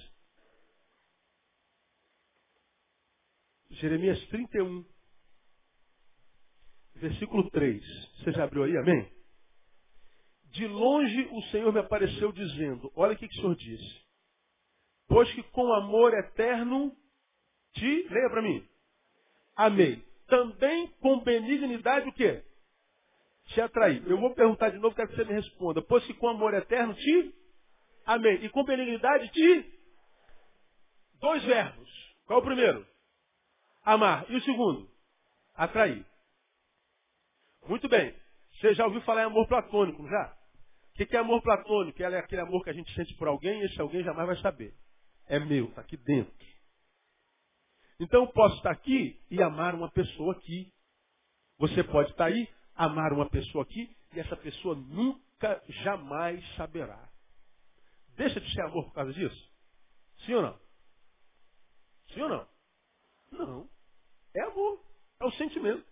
Jeremias 3.71 4.23
31, 4.27 4.85
versículo 6.95 7.49
3. 7.49 7.83
Você 8.17 8.31
já 8.31 8.43
abriu 8.43 8.63
aí, 8.63 8.77
amém? 8.77 9.11
De 10.51 10.67
longe 10.67 11.29
o 11.31 11.41
Senhor 11.49 11.73
me 11.73 11.79
apareceu 11.79 12.31
dizendo, 12.31 12.91
olha 12.95 13.13
o 13.13 13.17
que, 13.17 13.27
que 13.27 13.37
o 13.37 13.41
Senhor 13.41 13.55
disse. 13.55 14.01
Pois 15.07 15.31
que 15.33 15.41
com 15.43 15.73
amor 15.73 16.13
eterno 16.13 16.95
te, 17.73 18.07
leia 18.07 18.29
para 18.29 18.43
mim, 18.43 18.67
amei. 19.55 20.07
Também 20.27 20.87
com 20.99 21.21
benignidade 21.21 22.07
o 22.07 22.13
quê? 22.13 22.43
Te 23.45 23.61
atraí. 23.61 24.03
Eu 24.05 24.19
vou 24.19 24.35
perguntar 24.35 24.69
de 24.69 24.77
novo, 24.77 24.95
quero 24.95 25.09
que 25.09 25.15
você 25.15 25.25
me 25.25 25.33
responda. 25.33 25.81
Pois 25.81 26.05
que 26.05 26.13
com 26.13 26.27
amor 26.27 26.53
eterno 26.53 26.93
te 26.93 27.38
amei. 28.13 28.45
E 28.45 28.49
com 28.49 28.63
benignidade 28.63 29.29
te... 29.29 29.79
Dois 31.19 31.43
verbos. 31.43 31.89
Qual 32.25 32.39
é 32.39 32.41
o 32.41 32.45
primeiro? 32.45 32.87
Amar. 33.83 34.29
E 34.29 34.35
o 34.35 34.41
segundo? 34.41 34.89
Atrair. 35.55 36.05
Muito 37.67 37.87
bem. 37.89 38.15
Você 38.53 38.73
já 38.73 38.85
ouviu 38.85 39.01
falar 39.01 39.21
em 39.21 39.25
amor 39.25 39.47
platônico, 39.47 40.07
já? 40.07 40.37
O 40.91 41.05
que 41.05 41.15
é 41.15 41.19
amor 41.19 41.41
platônico? 41.41 42.01
É 42.01 42.19
aquele 42.19 42.41
amor 42.41 42.63
que 42.63 42.69
a 42.69 42.73
gente 42.73 42.93
sente 42.93 43.13
por 43.15 43.27
alguém 43.27 43.61
e 43.61 43.65
esse 43.65 43.79
alguém 43.79 44.03
jamais 44.03 44.27
vai 44.27 44.37
saber. 44.37 44.73
É 45.27 45.39
meu, 45.39 45.65
está 45.65 45.81
aqui 45.81 45.95
dentro. 45.95 46.33
Então 47.99 48.23
eu 48.23 48.27
posso 48.31 48.55
estar 48.57 48.71
aqui 48.71 49.21
e 49.29 49.41
amar 49.41 49.75
uma 49.75 49.89
pessoa 49.91 50.33
aqui. 50.33 50.71
Você 51.57 51.83
pode 51.83 52.11
estar 52.11 52.25
aí, 52.25 52.47
amar 52.75 53.13
uma 53.13 53.29
pessoa 53.29 53.63
aqui 53.63 53.93
e 54.13 54.19
essa 54.19 54.35
pessoa 54.37 54.75
nunca, 54.75 55.61
jamais 55.67 56.43
saberá. 56.55 57.08
Deixa 58.19 58.41
de 58.41 58.53
ser 58.53 58.61
amor 58.63 58.83
por 58.83 58.93
causa 58.95 59.13
disso? 59.13 59.49
Sim 60.25 60.33
ou 60.33 60.41
não? 60.41 60.59
Sim 62.13 62.21
ou 62.21 62.27
não? 62.27 62.49
Não. 63.31 63.69
É 64.35 64.41
amor. 64.41 64.83
É 65.21 65.25
o 65.25 65.31
sentimento. 65.31 65.87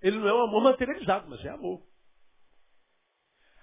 Ele 0.00 0.16
não 0.18 0.28
é 0.28 0.32
um 0.32 0.44
amor 0.44 0.62
materializado, 0.62 1.28
mas 1.28 1.44
é 1.44 1.48
amor. 1.48 1.84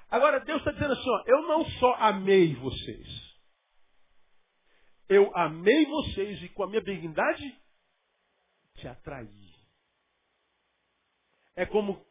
Agora, 0.09 0.41
Deus 0.41 0.59
está 0.59 0.73
dizendo 0.73 0.91
assim, 0.91 1.09
ó, 1.09 1.23
eu 1.25 1.43
não 1.43 1.65
só 1.79 1.93
amei 1.93 2.55
vocês. 2.55 3.07
Eu 5.07 5.33
amei 5.33 5.85
vocês 5.85 6.43
e 6.43 6.49
com 6.49 6.63
a 6.63 6.67
minha 6.67 6.81
benignidade 6.81 7.57
te 8.75 8.87
atraí. 8.89 9.55
É 11.55 11.65
como 11.65 12.05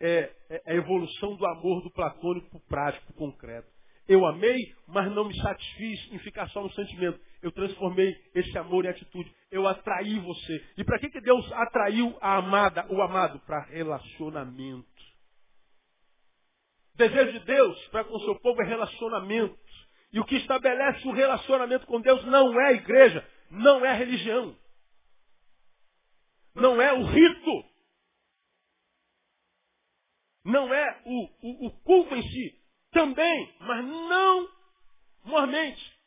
é, 0.00 0.34
é 0.48 0.72
a 0.72 0.74
evolução 0.74 1.36
do 1.36 1.46
amor 1.46 1.84
do 1.84 1.90
platônico 1.92 2.48
para 2.50 2.58
o 2.58 2.62
prático, 2.62 3.06
para 3.06 3.14
o 3.14 3.16
concreto. 3.16 3.77
Eu 4.08 4.24
amei, 4.24 4.74
mas 4.86 5.12
não 5.12 5.28
me 5.28 5.38
satisfiz 5.38 6.10
em 6.10 6.18
ficar 6.20 6.48
só 6.48 6.62
no 6.62 6.72
sentimento. 6.72 7.20
Eu 7.42 7.52
transformei 7.52 8.18
esse 8.34 8.56
amor 8.56 8.86
em 8.86 8.88
atitude. 8.88 9.30
Eu 9.50 9.68
atraí 9.68 10.18
você. 10.18 10.66
E 10.78 10.84
para 10.84 10.98
que, 10.98 11.10
que 11.10 11.20
Deus 11.20 11.52
atraiu 11.52 12.16
a 12.18 12.38
amada, 12.38 12.86
o 12.88 13.02
amado? 13.02 13.38
Para 13.40 13.66
relacionamento. 13.66 14.88
O 16.94 16.96
desejo 16.96 17.32
de 17.32 17.40
Deus 17.40 17.88
para 17.88 18.04
com 18.04 18.16
o 18.16 18.20
seu 18.20 18.40
povo 18.40 18.62
é 18.62 18.66
relacionamento. 18.66 19.58
E 20.10 20.18
o 20.18 20.24
que 20.24 20.36
estabelece 20.36 21.06
o 21.06 21.12
relacionamento 21.12 21.86
com 21.86 22.00
Deus 22.00 22.24
não 22.24 22.58
é 22.58 22.68
a 22.68 22.72
igreja, 22.72 23.28
não 23.50 23.84
é 23.84 23.90
a 23.90 23.94
religião. 23.94 24.56
Não 26.54 26.80
é 26.80 26.94
o 26.94 27.04
rito. 27.04 27.64
Não 30.44 30.72
é 30.72 31.02
o, 31.04 31.24
o, 31.42 31.66
o 31.66 31.70
culto 31.82 32.14
em 32.16 32.22
si. 32.22 32.57
Também, 32.90 33.54
mas 33.60 33.84
não 33.84 34.48
mormente. 35.24 35.98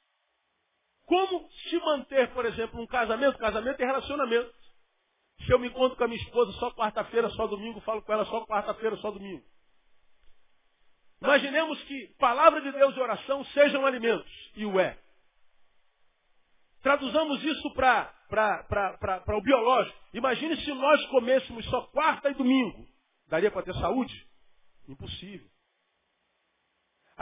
Como 1.06 1.50
se 1.70 1.78
manter, 1.80 2.34
por 2.34 2.46
exemplo, 2.46 2.82
um 2.82 2.88
casamento? 2.88 3.38
Casamento 3.38 3.82
é 3.82 3.86
relacionamento. 3.86 4.54
Se 5.46 5.52
eu 5.52 5.60
me 5.60 5.68
encontro 5.68 5.98
com 5.98 6.04
a 6.04 6.08
minha 6.08 6.22
esposa 6.22 6.52
só 6.54 6.72
quarta-feira, 6.72 7.30
só 7.32 7.48
domingo, 7.48 7.82
falo 7.82 8.02
com 8.02 8.14
ela 8.14 8.26
só 8.26 8.46
quarta-feira, 8.46 8.96
só 8.98 9.12
domingo. 9.12 9.44
Imaginemos 11.22 11.82
que 11.84 12.08
palavra 12.18 12.62
de 12.62 12.72
Deus 12.72 12.96
e 12.96 13.00
oração 13.00 13.44
sejam 13.46 13.86
alimentos, 13.86 14.52
e 14.56 14.66
o 14.66 14.80
é. 14.80 14.98
Traduzamos 16.82 17.44
isso 17.44 17.74
para 17.74 18.14
o 19.38 19.42
biológico. 19.42 19.98
Imagine 20.14 20.58
se 20.64 20.74
nós 20.74 21.06
comêssemos 21.08 21.64
só 21.66 21.82
quarta 21.88 22.30
e 22.30 22.34
domingo. 22.34 22.88
Daria 23.28 23.52
para 23.52 23.64
ter 23.64 23.74
saúde? 23.76 24.28
Impossível. 24.88 25.51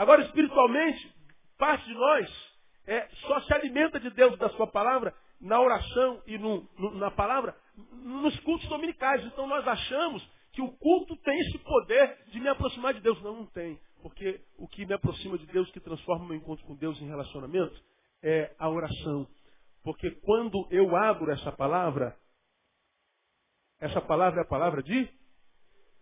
Agora, 0.00 0.22
espiritualmente, 0.22 1.14
parte 1.58 1.84
de 1.84 1.92
nós 1.92 2.52
é, 2.86 3.06
só 3.20 3.38
se 3.42 3.52
alimenta 3.52 4.00
de 4.00 4.08
Deus 4.08 4.34
da 4.38 4.48
sua 4.48 4.66
palavra 4.66 5.14
na 5.38 5.60
oração 5.60 6.22
e 6.26 6.38
no, 6.38 6.66
no, 6.78 6.94
na 6.94 7.10
palavra 7.10 7.54
nos 7.92 8.40
cultos 8.40 8.66
dominicais. 8.70 9.22
Então 9.26 9.46
nós 9.46 9.68
achamos 9.68 10.26
que 10.52 10.62
o 10.62 10.72
culto 10.78 11.14
tem 11.18 11.38
esse 11.40 11.58
poder 11.58 12.16
de 12.28 12.40
me 12.40 12.48
aproximar 12.48 12.94
de 12.94 13.00
Deus. 13.00 13.20
Não, 13.20 13.40
não 13.40 13.46
tem. 13.48 13.78
Porque 14.00 14.40
o 14.56 14.66
que 14.66 14.86
me 14.86 14.94
aproxima 14.94 15.36
de 15.36 15.44
Deus, 15.48 15.70
que 15.70 15.80
transforma 15.80 16.24
o 16.24 16.28
meu 16.28 16.38
encontro 16.38 16.64
com 16.64 16.74
Deus 16.76 16.98
em 17.02 17.06
relacionamento, 17.06 17.78
é 18.22 18.54
a 18.58 18.70
oração. 18.70 19.28
Porque 19.84 20.12
quando 20.22 20.66
eu 20.70 20.96
abro 20.96 21.30
essa 21.30 21.52
palavra, 21.52 22.16
essa 23.78 24.00
palavra 24.00 24.40
é 24.40 24.44
a 24.44 24.48
palavra 24.48 24.82
de 24.82 25.10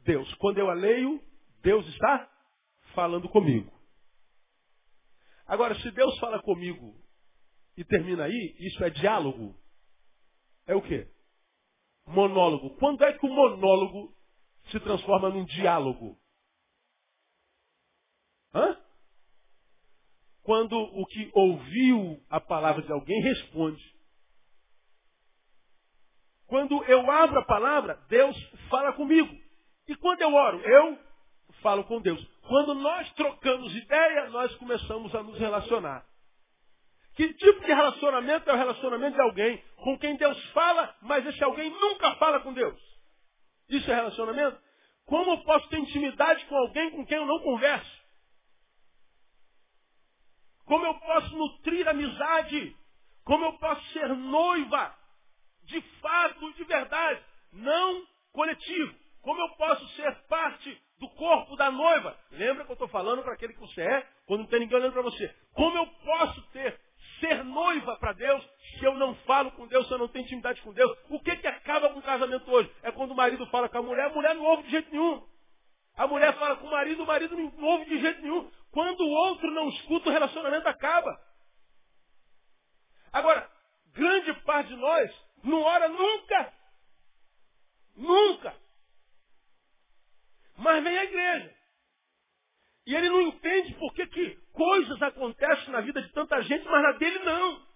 Deus. 0.05 0.33
Quando 0.35 0.59
eu 0.59 0.71
a 0.71 0.75
leio, 0.75 1.21
Deus 1.63 1.85
está 1.89 2.31
falando 2.95 3.29
comigo. 3.29 3.77
Agora, 5.49 5.75
se 5.81 5.91
Deus 5.93 6.19
fala 6.19 6.43
comigo 6.43 6.95
e 7.75 7.83
termina 7.83 8.25
aí, 8.25 8.55
isso 8.59 8.85
é 8.85 8.91
diálogo. 8.91 9.59
É 10.67 10.75
o 10.75 10.83
quê? 10.83 11.11
Monólogo. 12.07 12.77
Quando 12.77 13.03
é 13.03 13.15
que 13.15 13.25
o 13.25 13.31
monólogo 13.31 14.15
se 14.71 14.79
transforma 14.81 15.31
num 15.31 15.47
diálogo? 15.47 16.19
Hã? 18.55 18.79
Quando 20.43 20.79
o 20.79 21.07
que 21.07 21.31
ouviu 21.35 22.23
a 22.29 22.41
palavra 22.41 22.83
de 22.83 22.93
alguém 22.93 23.21
responde. 23.23 23.83
Quando 26.47 26.83
eu 26.85 27.11
abro 27.11 27.39
a 27.39 27.45
palavra, 27.45 27.95
Deus 28.09 28.37
fala 28.69 28.93
comigo. 28.93 29.35
E 29.87 29.97
quando 29.97 30.21
eu 30.21 30.35
oro, 30.35 30.61
eu 30.61 30.99
falo 31.63 31.85
com 31.85 32.01
Deus. 32.01 32.23
Quando 32.49 32.75
nós 32.75 33.13
trocamos 33.13 33.77
ideia, 33.77 34.31
nós 34.31 34.55
começamos 34.57 35.15
a 35.15 35.23
nos 35.23 35.39
relacionar. 35.39 36.03
Que 37.15 37.35
tipo 37.35 37.61
de 37.61 37.67
relacionamento 37.67 38.49
é 38.49 38.55
o 38.55 38.57
relacionamento 38.57 39.17
de 39.17 39.21
alguém 39.21 39.63
com 39.77 39.99
quem 39.99 40.17
Deus 40.17 40.43
fala, 40.53 40.97
mas 41.03 41.27
esse 41.27 41.45
alguém 41.45 41.69
nunca 41.69 42.15
fala 42.15 42.41
com 42.41 42.55
Deus? 42.55 42.81
Isso 43.69 43.91
é 43.91 43.95
relacionamento? 43.95 44.59
Como 45.05 45.31
eu 45.31 45.45
posso 45.45 45.69
ter 45.69 45.79
intimidade 45.79 46.43
com 46.47 46.57
alguém 46.57 46.91
com 46.93 47.05
quem 47.05 47.19
eu 47.19 47.27
não 47.27 47.39
converso? 47.41 47.99
Como 50.65 50.87
eu 50.87 50.95
posso 50.95 51.37
nutrir 51.37 51.87
amizade? 51.87 52.75
Como 53.25 53.45
eu 53.45 53.59
posso 53.59 53.85
ser 53.93 54.09
noiva 54.09 54.97
de 55.65 55.83
fato, 56.01 56.53
de 56.55 56.65
verdade, 56.65 57.23
não 57.53 58.07
coletivo? 58.33 58.95
Como 59.21 59.39
eu 59.39 59.51
posso 59.57 59.87
ser 59.97 60.15
parte 60.29 60.88
do 60.99 61.09
corpo 61.11 61.57
da 61.57 61.71
noiva? 61.71 62.19
Lembra 62.33 62.65
que 62.65 62.71
eu 62.71 62.75
estou 62.75 62.89
falando 62.89 63.23
para 63.23 63.35
aquele 63.35 63.53
que 63.53 63.61
você 63.61 63.81
é, 63.81 64.07
quando 64.27 64.41
não 64.41 64.47
tem 64.49 64.61
ninguém 64.61 64.79
olhando 64.79 64.93
para 64.93 65.03
você. 65.03 65.35
Como 65.53 65.77
eu 65.77 65.87
posso 65.87 66.43
ter 66.51 66.79
ser 67.21 67.45
noiva 67.45 67.97
para 67.97 68.13
Deus 68.13 68.45
se 68.79 68.85
eu 68.85 68.95
não 68.95 69.15
falo 69.27 69.51
com 69.53 69.67
Deus, 69.67 69.87
se 69.87 69.93
eu 69.93 69.99
não 69.99 70.09
tenho 70.09 70.25
intimidade 70.25 70.61
com 70.63 70.73
Deus? 70.73 70.97
O 71.11 71.21
que, 71.21 71.37
que 71.37 71.47
acaba 71.47 71.91
com 71.91 71.99
o 71.99 72.03
casamento 72.03 72.51
hoje? 72.51 72.71
É 72.83 72.91
quando 72.93 73.13
o 73.13 73.17
marido 73.17 73.47
fala 73.47 73.69
com 73.69 73.79
a 73.79 73.83
mulher, 73.83 74.07
a 74.07 74.15
mulher 74.15 74.35
não 74.35 74.45
ouve 74.45 74.65
de 74.65 74.71
jeito 74.71 74.91
nenhum. 74.91 75.27
A 75.97 76.07
mulher 76.07 76.33
fala 76.39 76.57
com 76.57 76.67
o 76.67 76.71
marido, 76.71 77.03
o 77.03 77.07
marido 77.07 77.37
não 77.37 77.65
ouve 77.65 77.85
de 77.87 78.01
jeito 78.01 78.23
nenhum. 78.23 78.51
Quando 78.71 79.01
o 79.01 79.11
outro 79.11 79.51
não 79.51 79.69
escuta, 79.69 80.09
o 80.09 80.13
relacionamento 80.13 80.69
acaba. 80.69 81.19
Agora, 83.13 83.51
grande 83.93 84.33
parte 84.43 84.69
de 84.69 84.77
nós 84.77 85.11
não 85.43 85.63
ora 85.63 85.89
nunca. 85.89 86.53
Nunca. 87.97 88.55
Mas 90.59 90.83
vem 90.83 90.99
à 90.99 91.05
igreja. 91.05 91.55
E 92.87 92.95
ele 92.95 93.09
não 93.09 93.23
entende 93.23 93.75
por 93.75 93.93
que, 93.95 94.07
que 94.07 94.37
coisas 94.53 95.01
acontecem 95.03 95.71
na 95.71 95.81
vida 95.81 96.03
de 96.03 96.13
tanta 96.13 96.41
gente, 96.43 96.65
mas 96.65 96.83
na 96.83 96.93
dele 96.93 97.19
não. 97.21 97.69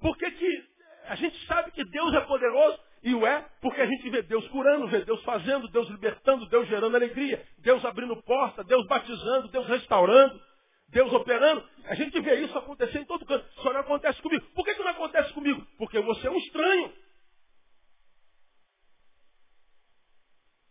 Por 0.00 0.16
que, 0.18 0.30
que 0.30 0.74
a 1.06 1.16
gente 1.16 1.46
sabe 1.46 1.70
que 1.72 1.84
Deus 1.84 2.14
é 2.14 2.20
poderoso 2.20 2.78
e 3.02 3.14
o 3.14 3.26
é 3.26 3.44
porque 3.60 3.80
a 3.80 3.86
gente 3.86 4.08
vê 4.10 4.22
Deus 4.22 4.46
curando, 4.48 4.88
vê 4.88 5.04
Deus 5.04 5.22
fazendo, 5.24 5.68
Deus 5.68 5.88
libertando, 5.88 6.46
Deus 6.48 6.68
gerando 6.68 6.96
alegria, 6.96 7.46
Deus 7.58 7.84
abrindo 7.84 8.22
porta, 8.22 8.62
Deus 8.64 8.86
batizando, 8.86 9.48
Deus 9.48 9.66
restaurando, 9.66 10.40
Deus 10.88 11.12
operando. 11.12 11.66
A 11.86 11.94
gente 11.94 12.20
vê 12.20 12.40
isso 12.40 12.56
acontecer 12.56 12.98
em 12.98 13.04
todo 13.04 13.26
canto. 13.26 13.46
Só 13.62 13.72
não 13.72 13.80
acontece 13.80 14.20
comigo. 14.22 14.46
Por 14.54 14.64
que, 14.64 14.74
que 14.74 14.82
não 14.82 14.90
acontece 14.90 15.32
comigo? 15.32 15.66
Porque 15.76 16.00
você 16.00 16.26
é 16.26 16.30
um 16.30 16.38
estranho. 16.38 16.92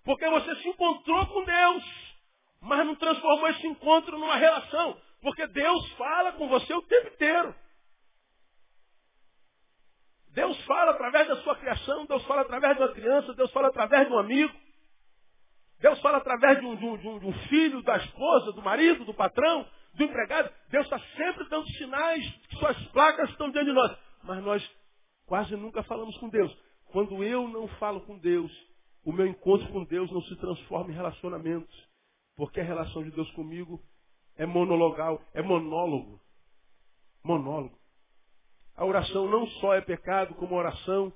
Porque 0.03 0.29
você 0.29 0.55
se 0.57 0.69
encontrou 0.69 1.25
com 1.27 1.43
Deus, 1.43 1.83
mas 2.61 2.85
não 2.85 2.95
transformou 2.95 3.49
esse 3.49 3.67
encontro 3.67 4.17
numa 4.17 4.35
relação. 4.35 4.99
Porque 5.21 5.47
Deus 5.47 5.91
fala 5.93 6.33
com 6.33 6.47
você 6.49 6.73
o 6.73 6.81
tempo 6.81 7.07
inteiro. 7.07 7.55
Deus 10.31 10.59
fala 10.65 10.91
através 10.91 11.27
da 11.27 11.37
sua 11.43 11.55
criação, 11.55 12.05
Deus 12.05 12.25
fala 12.25 12.41
através 12.41 12.75
de 12.75 12.81
uma 12.81 12.91
criança, 12.91 13.33
Deus 13.35 13.51
fala 13.51 13.67
através 13.67 14.07
de 14.07 14.13
um 14.13 14.17
amigo. 14.17 14.53
Deus 15.79 15.99
fala 16.01 16.17
através 16.17 16.59
de 16.59 16.65
um, 16.65 16.75
de 16.75 16.85
um, 16.85 17.19
de 17.19 17.25
um 17.27 17.33
filho, 17.49 17.83
da 17.83 17.97
esposa, 17.97 18.51
do 18.53 18.61
marido, 18.61 19.05
do 19.05 19.13
patrão, 19.13 19.67
do 19.93 20.03
empregado. 20.03 20.51
Deus 20.69 20.85
está 20.85 20.99
sempre 21.15 21.47
dando 21.49 21.67
sinais 21.73 22.25
que 22.47 22.55
suas 22.57 22.77
placas 22.87 23.29
estão 23.29 23.51
diante 23.51 23.67
de 23.67 23.73
nós. 23.73 23.95
Mas 24.23 24.43
nós 24.43 24.71
quase 25.25 25.55
nunca 25.55 25.83
falamos 25.83 26.17
com 26.17 26.29
Deus. 26.29 26.51
Quando 26.91 27.23
eu 27.23 27.47
não 27.47 27.67
falo 27.79 28.01
com 28.01 28.17
Deus, 28.17 28.51
o 29.03 29.11
meu 29.11 29.27
encontro 29.27 29.67
com 29.71 29.83
Deus 29.83 30.11
não 30.11 30.21
se 30.21 30.35
transforma 30.37 30.91
em 30.91 30.95
relacionamentos. 30.95 31.93
Porque 32.35 32.59
a 32.59 32.63
relação 32.63 33.03
de 33.03 33.11
Deus 33.11 33.29
comigo 33.31 33.81
é 34.35 34.45
monologal, 34.45 35.21
é 35.33 35.41
monólogo. 35.41 36.19
Monólogo. 37.23 37.77
A 38.75 38.85
oração 38.85 39.29
não 39.29 39.45
só 39.47 39.75
é 39.75 39.81
pecado, 39.81 40.33
como 40.35 40.55
a 40.55 40.59
oração 40.59 41.13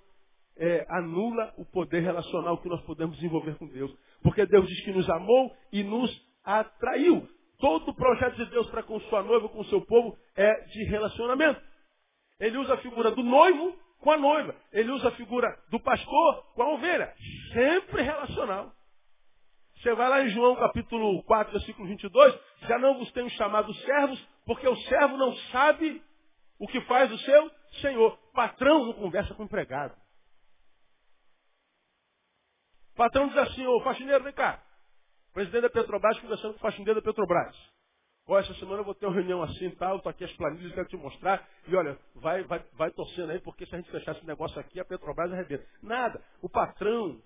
é, 0.55 0.85
anula 0.89 1.53
o 1.57 1.65
poder 1.65 2.01
relacional 2.01 2.59
que 2.59 2.69
nós 2.69 2.81
podemos 2.81 3.15
desenvolver 3.15 3.57
com 3.57 3.67
Deus. 3.67 3.91
Porque 4.21 4.45
Deus 4.45 4.67
diz 4.67 4.83
que 4.83 4.91
nos 4.91 5.09
amou 5.09 5.55
e 5.71 5.83
nos 5.83 6.11
atraiu. 6.43 7.27
Todo 7.57 7.89
o 7.89 7.95
projeto 7.95 8.35
de 8.35 8.45
Deus 8.51 8.69
para 8.69 8.83
com 8.83 8.99
sua 9.01 9.23
noiva, 9.23 9.49
com 9.49 9.63
seu 9.65 9.81
povo, 9.81 10.17
é 10.35 10.61
de 10.65 10.83
relacionamento. 10.83 11.59
Ele 12.39 12.57
usa 12.57 12.75
a 12.75 12.77
figura 12.77 13.09
do 13.09 13.23
noivo 13.23 13.75
com 13.99 14.11
a 14.11 14.17
noiva. 14.17 14.55
Ele 14.71 14.91
usa 14.91 15.09
a 15.09 15.11
figura 15.11 15.47
do 15.69 15.79
pastor 15.79 16.43
com 16.53 16.63
a 16.63 16.73
ovelha. 16.73 17.13
Sempre 17.53 18.01
relacional. 18.01 18.71
Você 19.77 19.93
vai 19.93 20.09
lá 20.09 20.23
em 20.23 20.29
João 20.29 20.55
capítulo 20.55 21.23
4, 21.23 21.53
versículo 21.53 21.87
22, 21.87 22.39
já 22.61 22.79
não 22.79 22.97
vos 22.97 23.11
tenho 23.11 23.29
chamado 23.31 23.73
servos, 23.75 24.19
porque 24.45 24.67
o 24.67 24.75
servo 24.75 25.17
não 25.17 25.35
sabe 25.51 26.01
o 26.59 26.67
que 26.67 26.81
faz 26.81 27.11
o 27.11 27.17
seu 27.19 27.51
senhor. 27.81 28.17
Patrão 28.33 28.85
não 28.85 28.93
conversa 28.93 29.35
com 29.35 29.43
empregado. 29.43 29.95
Patrão 32.95 33.27
diz 33.27 33.37
assim, 33.37 33.65
ô 33.67 33.79
faxineiro, 33.81 34.23
vem 34.23 34.33
cá. 34.33 34.59
Presidente 35.31 35.61
da 35.61 35.69
Petrobras 35.69 36.19
conversando 36.19 36.53
com 36.53 36.57
o 36.57 36.61
faxineiro 36.61 36.99
da 36.99 37.05
Petrobras. 37.05 37.55
Ó, 38.27 38.37
essa 38.37 38.53
semana 38.55 38.81
eu 38.81 38.83
vou 38.83 38.93
ter 38.93 39.05
uma 39.05 39.15
reunião 39.15 39.41
assim 39.41 39.67
e 39.67 39.75
tal, 39.77 39.97
estou 39.97 40.09
aqui 40.09 40.25
as 40.25 40.33
planilhas, 40.33 40.73
quero 40.73 40.87
te 40.89 40.97
mostrar. 40.97 41.47
E 41.65 41.75
olha, 41.75 41.97
vai, 42.15 42.43
vai, 42.43 42.63
vai 42.73 42.91
torcendo 42.91 43.31
aí, 43.31 43.39
porque 43.39 43.65
se 43.65 43.73
a 43.73 43.77
gente 43.77 43.89
fechar 43.89 44.15
esse 44.15 44.25
negócio 44.25 44.59
aqui, 44.59 44.79
a 44.79 44.85
Petrobras 44.85 45.31
arrebenta. 45.31 45.65
Nada. 45.81 46.21
O 46.41 46.49
patrão, 46.49 47.21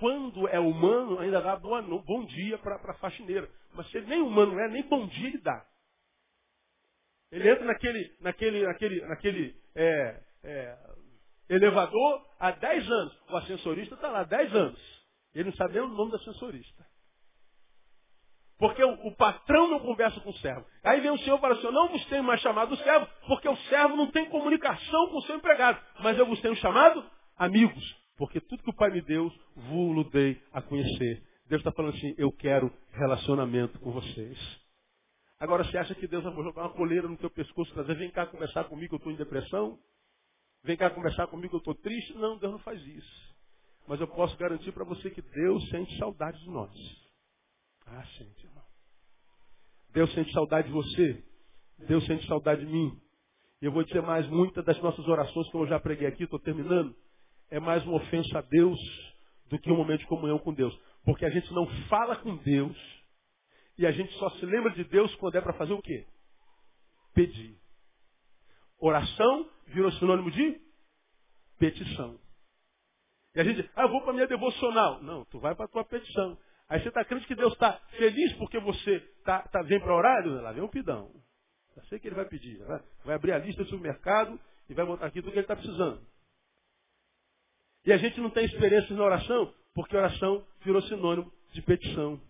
quando 0.00 0.48
é 0.48 0.58
humano, 0.58 1.18
ainda 1.18 1.42
dá 1.42 1.54
boa, 1.54 1.82
bom 1.82 2.24
dia 2.24 2.56
para 2.58 2.76
a 2.76 2.94
faxineira. 2.94 3.48
Mas 3.74 3.90
se 3.90 3.98
ele 3.98 4.06
nem 4.06 4.22
humano 4.22 4.58
é, 4.58 4.68
nem 4.68 4.82
bom 4.88 5.06
dia 5.06 5.28
ele 5.28 5.38
dá. 5.38 5.66
Ele 7.30 7.50
entra 7.50 7.66
naquele, 7.66 8.16
naquele, 8.20 8.66
naquele, 8.66 9.00
naquele 9.02 9.62
é, 9.74 10.22
é, 10.44 10.78
elevador 11.50 12.26
há 12.38 12.52
10 12.52 12.90
anos. 12.90 13.22
O 13.28 13.36
ascensorista 13.36 13.94
está 13.96 14.08
lá 14.08 14.20
há 14.20 14.24
10 14.24 14.54
anos. 14.54 15.04
Ele 15.34 15.50
não 15.50 15.56
sabe 15.56 15.74
nem 15.74 15.82
o 15.82 15.88
nome 15.88 16.10
do 16.10 16.16
ascensorista. 16.16 16.86
Porque 18.58 18.82
o, 18.82 18.92
o, 19.06 19.14
patrão 19.14 19.68
não 19.68 19.78
conversa 19.78 20.20
com 20.20 20.30
o 20.30 20.36
servo. 20.38 20.66
Aí 20.82 21.00
vem 21.00 21.12
o 21.12 21.18
Senhor 21.18 21.38
e 21.38 21.40
fala 21.40 21.54
assim, 21.54 21.66
eu 21.66 21.72
não 21.72 21.88
vos 21.88 22.04
tenho 22.06 22.24
mais 22.24 22.40
chamado 22.40 22.76
servo, 22.78 23.06
porque 23.26 23.48
o 23.48 23.56
servo 23.68 23.96
não 23.96 24.10
tem 24.10 24.28
comunicação 24.28 25.08
com 25.08 25.18
o 25.18 25.22
seu 25.22 25.36
empregado. 25.36 25.80
Mas 26.00 26.18
eu 26.18 26.26
vos 26.26 26.40
tenho 26.40 26.56
chamado 26.56 27.04
amigos. 27.36 27.96
Porque 28.16 28.40
tudo 28.40 28.64
que 28.64 28.70
o 28.70 28.74
Pai 28.74 28.90
me 28.90 29.00
deu, 29.00 29.32
vos 29.54 30.10
dei 30.10 30.42
a 30.52 30.60
conhecer. 30.60 31.22
Deus 31.46 31.60
está 31.60 31.70
falando 31.70 31.94
assim, 31.96 32.14
eu 32.18 32.32
quero 32.32 32.72
relacionamento 32.92 33.78
com 33.78 33.92
vocês. 33.92 34.36
Agora, 35.38 35.62
você 35.62 35.78
acha 35.78 35.94
que 35.94 36.08
Deus 36.08 36.24
vai 36.24 36.34
jogar 36.34 36.62
uma 36.62 36.74
coleira 36.74 37.06
no 37.06 37.16
teu 37.16 37.30
pescoço 37.30 37.72
e 37.72 37.80
dizer, 37.80 37.94
vem 37.96 38.10
cá 38.10 38.26
conversar 38.26 38.64
comigo, 38.64 38.96
eu 38.96 38.98
estou 38.98 39.12
em 39.12 39.16
depressão? 39.16 39.78
Vem 40.64 40.76
cá 40.76 40.90
conversar 40.90 41.28
comigo, 41.28 41.54
eu 41.54 41.58
estou 41.58 41.76
triste? 41.76 42.12
Não, 42.14 42.36
Deus 42.36 42.52
não 42.52 42.58
faz 42.58 42.84
isso. 42.84 43.36
Mas 43.86 44.00
eu 44.00 44.08
posso 44.08 44.36
garantir 44.36 44.72
para 44.72 44.84
você 44.84 45.10
que 45.10 45.22
Deus 45.22 45.68
sente 45.70 45.96
saudade 45.96 46.38
de 46.40 46.50
nós. 46.50 47.07
Ah, 47.90 48.04
sente, 48.16 48.46
irmão. 48.46 48.64
Deus 49.92 50.12
sente 50.14 50.32
saudade 50.32 50.68
de 50.68 50.74
você. 50.74 51.24
Deus 51.86 52.04
sente 52.06 52.26
saudade 52.26 52.64
de 52.64 52.70
mim. 52.70 53.00
E 53.60 53.66
eu 53.66 53.72
vou 53.72 53.82
dizer 53.82 54.02
mais, 54.02 54.26
muitas 54.28 54.64
das 54.64 54.80
nossas 54.80 55.06
orações, 55.08 55.48
como 55.50 55.64
eu 55.64 55.68
já 55.68 55.80
preguei 55.80 56.06
aqui, 56.06 56.24
estou 56.24 56.38
terminando, 56.38 56.94
é 57.50 57.58
mais 57.58 57.84
uma 57.84 57.96
ofensa 57.96 58.38
a 58.38 58.42
Deus 58.42 58.78
do 59.46 59.58
que 59.58 59.70
um 59.70 59.76
momento 59.76 60.00
de 60.00 60.06
comunhão 60.06 60.38
com 60.38 60.52
Deus. 60.52 60.76
Porque 61.04 61.24
a 61.24 61.30
gente 61.30 61.52
não 61.52 61.66
fala 61.88 62.16
com 62.16 62.36
Deus 62.36 62.76
e 63.76 63.86
a 63.86 63.92
gente 63.92 64.12
só 64.14 64.30
se 64.30 64.44
lembra 64.44 64.72
de 64.72 64.84
Deus 64.84 65.14
quando 65.16 65.36
é 65.36 65.40
para 65.40 65.54
fazer 65.54 65.72
o 65.72 65.82
quê? 65.82 66.06
Pedir. 67.14 67.56
Oração 68.78 69.48
virou 69.68 69.90
sinônimo 69.92 70.30
de 70.30 70.60
petição. 71.58 72.18
E 73.34 73.40
a 73.40 73.44
gente, 73.44 73.68
ah, 73.74 73.82
eu 73.82 73.88
vou 73.88 74.02
para 74.02 74.12
minha 74.12 74.26
devocional. 74.26 75.02
Não, 75.02 75.24
tu 75.26 75.38
vai 75.38 75.54
para 75.54 75.68
tua 75.68 75.84
petição. 75.84 76.36
Aí 76.68 76.82
você 76.82 76.88
está 76.88 77.04
crente 77.04 77.26
que 77.26 77.34
Deus 77.34 77.52
está 77.54 77.72
feliz 77.96 78.32
porque 78.34 78.60
você 78.60 79.00
tá, 79.24 79.40
tá, 79.48 79.62
vem 79.62 79.80
para 79.80 79.94
orar? 79.94 80.26
Lá 80.26 80.52
vem 80.52 80.62
um 80.62 80.68
pidão. 80.68 81.10
Já 81.76 81.82
sei 81.84 81.98
que 81.98 82.08
ele 82.08 82.14
vai 82.14 82.26
pedir. 82.26 82.58
Vai, 82.58 82.82
vai 83.04 83.14
abrir 83.14 83.32
a 83.32 83.38
lista 83.38 83.62
do 83.62 83.70
supermercado 83.70 84.38
e 84.68 84.74
vai 84.74 84.84
botar 84.84 85.06
aqui 85.06 85.20
tudo 85.20 85.32
que 85.32 85.38
ele 85.38 85.44
está 85.44 85.56
precisando. 85.56 86.06
E 87.86 87.92
a 87.92 87.96
gente 87.96 88.20
não 88.20 88.30
tem 88.30 88.44
experiência 88.44 88.94
na 88.94 89.04
oração 89.04 89.54
porque 89.74 89.96
oração 89.96 90.44
virou 90.62 90.82
sinônimo 90.82 91.32
de 91.52 91.62
petição. 91.62 92.20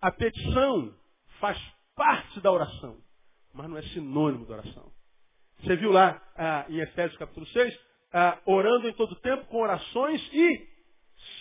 A 0.00 0.10
petição 0.12 0.94
faz 1.40 1.58
parte 1.94 2.40
da 2.40 2.52
oração, 2.52 3.02
mas 3.52 3.68
não 3.68 3.76
é 3.76 3.82
sinônimo 3.82 4.46
da 4.46 4.54
oração. 4.54 4.92
Você 5.60 5.74
viu 5.76 5.90
lá 5.90 6.22
ah, 6.36 6.64
em 6.68 6.78
Efésios 6.78 7.18
capítulo 7.18 7.44
6, 7.46 7.78
ah, 8.12 8.40
orando 8.46 8.88
em 8.88 8.92
todo 8.94 9.16
tempo 9.16 9.46
com 9.46 9.60
orações 9.60 10.22
e 10.32 10.68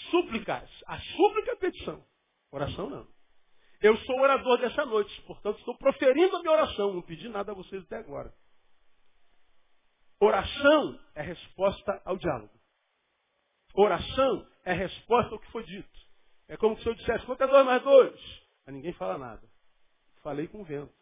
súplicas. 0.09 0.67
A 0.87 0.97
súplica 0.99 1.51
é 1.51 1.55
petição. 1.57 2.03
Oração 2.51 2.89
não. 2.89 3.07
Eu 3.81 3.95
sou 3.97 4.19
orador 4.19 4.57
dessa 4.57 4.85
noite, 4.85 5.21
portanto 5.23 5.59
estou 5.59 5.77
proferindo 5.77 6.35
a 6.37 6.41
minha 6.41 6.53
oração. 6.53 6.93
Não 6.93 7.01
pedi 7.01 7.27
nada 7.29 7.51
a 7.51 7.55
vocês 7.55 7.83
até 7.83 7.97
agora. 7.97 8.33
Oração 10.19 10.99
é 11.13 11.21
resposta 11.21 12.01
ao 12.05 12.17
diálogo. 12.17 12.57
Oração 13.75 14.47
é 14.63 14.73
resposta 14.73 15.33
ao 15.33 15.39
que 15.39 15.51
foi 15.51 15.63
dito. 15.65 15.99
É 16.47 16.57
como 16.57 16.79
se 16.79 16.87
eu 16.87 16.95
dissesse, 16.95 17.25
quanto 17.25 17.43
é 17.43 17.47
dois 17.47 17.65
mais 17.65 17.83
dois? 17.83 18.19
Aí 18.65 18.73
ninguém 18.73 18.93
fala 18.93 19.17
nada. 19.17 19.47
Falei 20.23 20.47
com 20.47 20.61
o 20.61 20.65
vento. 20.65 20.93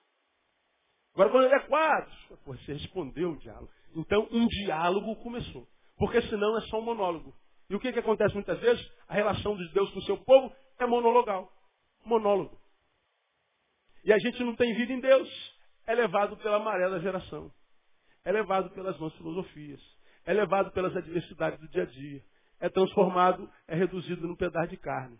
Agora 1.13 1.29
quando 1.29 1.45
ele 1.45 1.55
é 1.55 1.67
quatro, 1.67 2.39
você 2.45 2.73
respondeu 2.73 3.31
o 3.31 3.37
diálogo. 3.37 3.71
Então 3.95 4.27
um 4.31 4.47
diálogo 4.47 5.15
começou. 5.17 5.65
Porque 5.95 6.21
senão 6.23 6.57
é 6.57 6.61
só 6.61 6.79
um 6.79 6.83
monólogo. 6.83 7.33
E 7.69 7.75
o 7.75 7.79
que, 7.79 7.91
que 7.91 7.99
acontece 7.99 8.33
muitas 8.33 8.59
vezes? 8.59 8.85
A 9.07 9.13
relação 9.15 9.55
de 9.55 9.67
Deus 9.73 9.89
com 9.91 9.99
o 9.99 10.03
seu 10.03 10.17
povo 10.17 10.53
é 10.79 10.85
monologal. 10.85 11.51
Monólogo. 12.05 12.59
E 14.03 14.13
a 14.13 14.19
gente 14.19 14.43
não 14.43 14.55
tem 14.55 14.73
vida 14.75 14.93
em 14.93 14.99
Deus. 14.99 15.55
É 15.87 15.95
levado 15.95 16.37
pela 16.37 16.59
maré 16.59 16.89
da 16.89 16.99
geração. 16.99 17.51
É 18.23 18.31
levado 18.31 18.69
pelas 18.71 18.99
nossas 18.99 19.17
filosofias. 19.17 19.81
É 20.25 20.33
levado 20.33 20.71
pelas 20.71 20.95
adversidades 20.95 21.59
do 21.59 21.67
dia 21.69 21.83
a 21.83 21.85
dia. 21.85 22.23
É 22.59 22.69
transformado, 22.69 23.49
é 23.67 23.75
reduzido 23.75 24.27
num 24.27 24.35
pedaço 24.35 24.69
de 24.69 24.77
carne. 24.77 25.19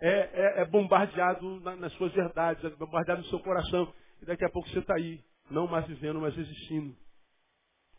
É, 0.00 0.10
é, 0.10 0.62
é 0.62 0.64
bombardeado 0.64 1.60
na, 1.60 1.76
nas 1.76 1.92
suas 1.94 2.12
verdades, 2.12 2.64
é 2.64 2.70
bombardeado 2.70 3.22
no 3.22 3.28
seu 3.28 3.40
coração. 3.40 3.92
E 4.20 4.24
daqui 4.24 4.44
a 4.44 4.50
pouco 4.50 4.68
você 4.68 4.78
está 4.78 4.94
aí, 4.94 5.22
não 5.50 5.66
mais 5.66 5.86
vivendo, 5.86 6.20
mas 6.20 6.36
existindo. 6.36 6.96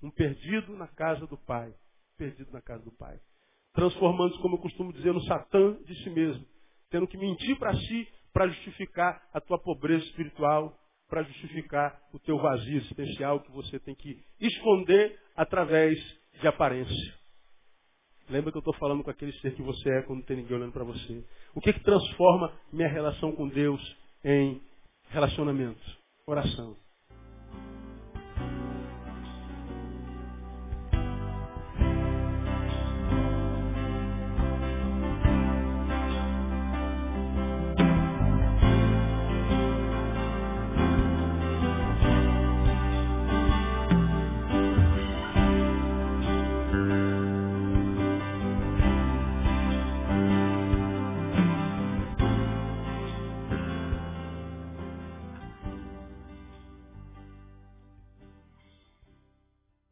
Um 0.03 0.09
perdido 0.09 0.75
na 0.75 0.87
casa 0.87 1.27
do 1.27 1.37
Pai 1.37 1.73
perdido 2.21 2.51
na 2.51 2.61
casa 2.61 2.83
do 2.83 2.91
Pai. 2.91 3.19
Transformando-se, 3.73 4.39
como 4.41 4.57
eu 4.57 4.61
costumo 4.61 4.93
dizer, 4.93 5.11
no 5.11 5.23
Satã 5.23 5.73
de 5.85 5.95
si 6.03 6.09
mesmo. 6.11 6.45
Tendo 6.91 7.07
que 7.07 7.17
mentir 7.17 7.57
para 7.57 7.73
si 7.73 8.07
para 8.31 8.47
justificar 8.47 9.21
a 9.33 9.41
tua 9.41 9.59
pobreza 9.59 10.05
espiritual, 10.05 10.77
para 11.09 11.23
justificar 11.23 11.99
o 12.13 12.19
teu 12.19 12.37
vazio 12.37 12.77
especial 12.77 13.41
que 13.41 13.51
você 13.51 13.79
tem 13.79 13.95
que 13.95 14.23
esconder 14.39 15.19
através 15.35 15.97
de 16.39 16.47
aparência. 16.47 17.19
Lembra 18.29 18.51
que 18.51 18.57
eu 18.57 18.61
estou 18.61 18.73
falando 18.75 19.03
com 19.03 19.09
aquele 19.09 19.33
ser 19.39 19.53
que 19.55 19.61
você 19.61 19.89
é 19.89 20.01
quando 20.03 20.23
tem 20.23 20.37
ninguém 20.37 20.55
olhando 20.55 20.71
para 20.71 20.85
você. 20.85 21.25
O 21.53 21.59
que, 21.59 21.73
que 21.73 21.83
transforma 21.83 22.57
minha 22.71 22.87
relação 22.87 23.33
com 23.33 23.49
Deus 23.49 23.81
em 24.23 24.61
relacionamento? 25.09 25.81
Oração. 26.25 26.77